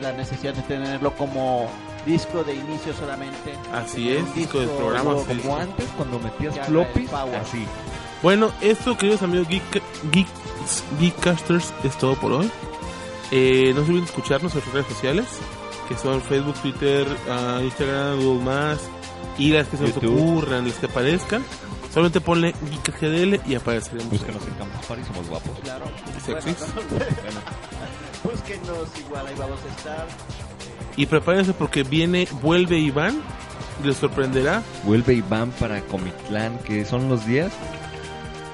la 0.00 0.12
necesidad 0.12 0.54
de 0.54 0.62
tenerlo 0.62 1.14
como 1.14 1.68
disco 2.06 2.42
de 2.42 2.54
inicio 2.54 2.94
solamente. 2.94 3.52
Así 3.70 4.12
es, 4.12 4.22
un 4.22 4.34
disco 4.34 4.60
de 4.60 4.66
programa. 4.66 5.14
Como 5.14 5.56
antes, 5.56 5.86
cuando 5.96 6.18
metías 6.18 6.58
floppies, 6.66 7.12
así. 7.12 7.66
Bueno, 8.22 8.50
esto, 8.60 8.96
queridos 8.96 9.22
amigos 9.22 9.48
Geek, 9.48 9.82
Geek, 10.12 10.28
Geekcasters, 10.98 11.72
es 11.84 11.96
todo 11.98 12.14
por 12.16 12.32
hoy. 12.32 12.50
Eh, 13.30 13.72
no 13.74 13.80
se 13.84 13.90
olviden 13.90 14.00
de 14.04 14.10
escucharnos 14.10 14.52
en 14.52 14.58
nuestras 14.58 14.74
redes 14.74 14.86
sociales, 14.88 15.26
que 15.88 15.96
son 15.96 16.20
Facebook, 16.22 16.54
Twitter, 16.60 17.06
ah, 17.30 17.60
Instagram, 17.62 18.20
Google 18.22 18.44
Más, 18.44 18.80
y 19.38 19.50
las 19.52 19.66
que 19.68 19.76
se 19.76 19.84
nos 19.84 19.94
YouTube. 19.94 20.14
ocurran, 20.20 20.66
las 20.66 20.76
que 20.76 20.86
aparezcan. 20.86 21.44
Solamente 21.92 22.20
ponle 22.20 22.54
GeekGDL 22.84 23.40
y 23.50 23.54
apareceremos. 23.54 24.10
Búscanos 24.10 24.42
en 24.46 24.54
Campus 24.54 24.86
Party, 24.86 25.02
somos 25.04 25.28
guapos. 25.28 25.58
Claro. 25.60 25.84
Sexys. 26.24 26.56
Bueno, 28.22 28.36
búsquenos 28.36 28.88
igual 29.04 29.26
ahí 29.26 29.34
vamos 29.36 29.58
a 29.68 29.76
estar. 29.76 30.06
Y 30.96 31.06
prepárense 31.06 31.52
porque 31.54 31.82
viene, 31.82 32.28
vuelve 32.40 32.78
Iván 32.78 33.20
y 33.82 33.86
les 33.86 33.96
sorprenderá. 33.96 34.62
Vuelve 34.84 35.14
Iván 35.14 35.50
para 35.52 35.80
Comitlán, 35.82 36.58
que 36.60 36.84
son 36.84 37.08
los 37.08 37.26
días. 37.26 37.52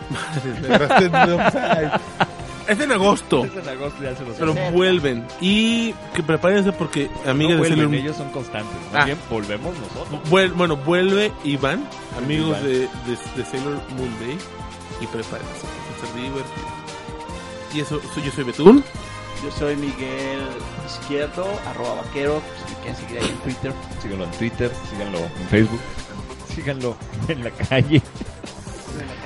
Es 0.09 1.03
en 2.81 2.93
agosto, 2.93 3.45
Es 3.45 3.53
en 3.57 3.69
agosto, 3.69 4.03
ya 4.03 4.15
se 4.17 4.25
los 4.25 4.37
pero 4.37 4.55
vuelven. 4.73 5.27
Y 5.41 5.93
que 6.15 6.23
prepárense 6.23 6.73
porque 6.73 7.11
amigas 7.27 7.57
no 7.57 7.63
de 7.63 7.69
Sailor 7.71 7.87
vuelven, 7.87 7.91
Moon- 7.91 7.95
ellos 7.95 8.17
son 8.17 8.31
constantes. 8.31 8.77
Ah. 8.95 9.05
Bien, 9.05 9.19
volvemos 9.31 9.75
nosotros. 9.79 10.21
Vuel- 10.31 10.53
bueno, 10.53 10.77
vuelve 10.77 11.33
Iván, 11.45 11.89
amigos 12.17 12.49
Iván. 12.59 12.63
de, 12.65 12.79
de, 12.81 13.19
de 13.37 13.45
Sailor 13.45 13.75
Moon 13.97 14.15
Day. 14.21 14.37
Y 15.01 15.07
prepárense, 15.07 15.65
va 15.65 15.97
a 15.97 16.07
ser 16.07 16.23
divertido. 16.23 16.67
Y 17.75 17.81
eso, 17.81 18.01
so- 18.15 18.21
yo 18.21 18.31
soy 18.33 18.45
Betún. 18.45 18.85
Yo 19.45 19.51
soy 19.53 19.77
Miguel 19.77 20.41
Izquierdo, 20.85 21.47
arroba 21.71 22.03
vaquero, 22.03 22.43
si 22.67 22.75
quieren 22.75 22.97
seguir 22.97 23.19
ahí 23.21 23.29
en 23.31 23.37
Twitter. 23.39 23.73
Síganlo 24.03 24.25
en 24.25 24.31
Twitter, 24.33 24.73
síganlo 24.91 25.19
en 25.19 25.49
Facebook, 25.49 25.81
síganlo 26.55 26.97
en 27.29 27.45
la 27.45 27.51
calle. 27.53 28.03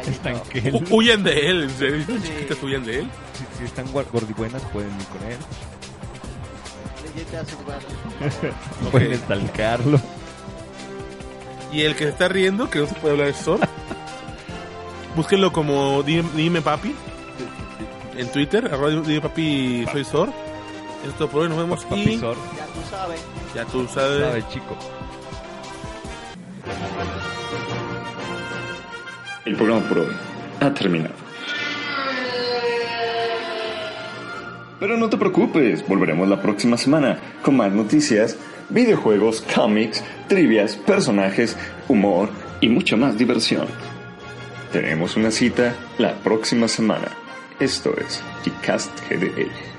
Están 0.07 0.41
que 0.51 0.73
Huyen 0.91 1.23
de 1.25 1.51
él, 1.51 1.62
en 1.64 1.70
serio. 1.70 2.05
Sí. 2.07 2.20
Chiquitas 2.23 2.62
huyen 2.62 2.85
de 2.85 3.01
él. 3.01 3.11
si, 3.33 3.59
si 3.59 3.64
están 3.64 3.87
gordibuenas 3.93 4.62
pueden 4.73 4.91
ir 4.99 5.07
con 5.07 5.23
él, 5.31 5.39
urbanas. 7.61 8.35
pueden 8.91 9.12
estalcarlo. 9.12 10.01
Y 11.73 11.82
el 11.82 11.94
que 11.94 12.05
se 12.05 12.11
está 12.11 12.28
riendo, 12.28 12.69
que 12.69 12.81
no 12.81 12.86
se 12.86 12.94
puede 12.94 13.12
hablar 13.12 13.28
es 13.28 13.36
Sor. 13.36 13.61
Búsquenlo 15.16 15.53
como 15.53 16.03
Dime, 16.03 16.28
Dime 16.35 16.62
Papi 16.62 16.94
en 18.16 18.31
Twitter, 18.31 18.66
arroba 18.66 18.90
Dime 18.90 19.20
Papi 19.20 19.86
soy 19.93 20.05
Sor. 20.05 20.28
Eso 21.03 21.11
es 21.11 21.16
todo 21.16 21.28
por 21.28 21.43
hoy, 21.43 21.49
nos 21.49 21.59
vemos 21.59 21.82
y 21.82 21.86
Papisor, 21.86 22.36
Ya 22.57 22.66
tú 22.66 22.81
sabes. 22.90 23.20
ya 23.55 23.65
tú 23.65 23.89
sabes. 23.89 24.20
sabe 24.23 24.44
chico. 24.53 24.77
El 29.44 29.56
programa 29.56 29.89
por 29.89 29.98
hoy 29.98 30.12
ha 30.60 30.73
terminado. 30.73 31.14
Pero 34.78 34.97
no 34.97 35.09
te 35.09 35.16
preocupes, 35.16 35.86
volveremos 35.86 36.28
la 36.28 36.40
próxima 36.40 36.77
semana 36.77 37.19
con 37.43 37.56
más 37.56 37.73
noticias, 37.73 38.36
videojuegos, 38.69 39.44
cómics, 39.55 40.02
trivias, 40.28 40.77
personajes, 40.77 41.56
humor 41.89 42.28
y 42.60 42.69
mucha 42.69 42.97
más 42.97 43.19
diversión. 43.19 43.66
Tenemos 44.73 45.16
una 45.16 45.31
cita 45.31 45.74
la 45.98 46.14
próxima 46.14 46.69
semana. 46.69 47.09
Esto 47.59 47.94
es 47.97 48.23
Geekcast 48.44 48.90
GDL. 49.10 49.72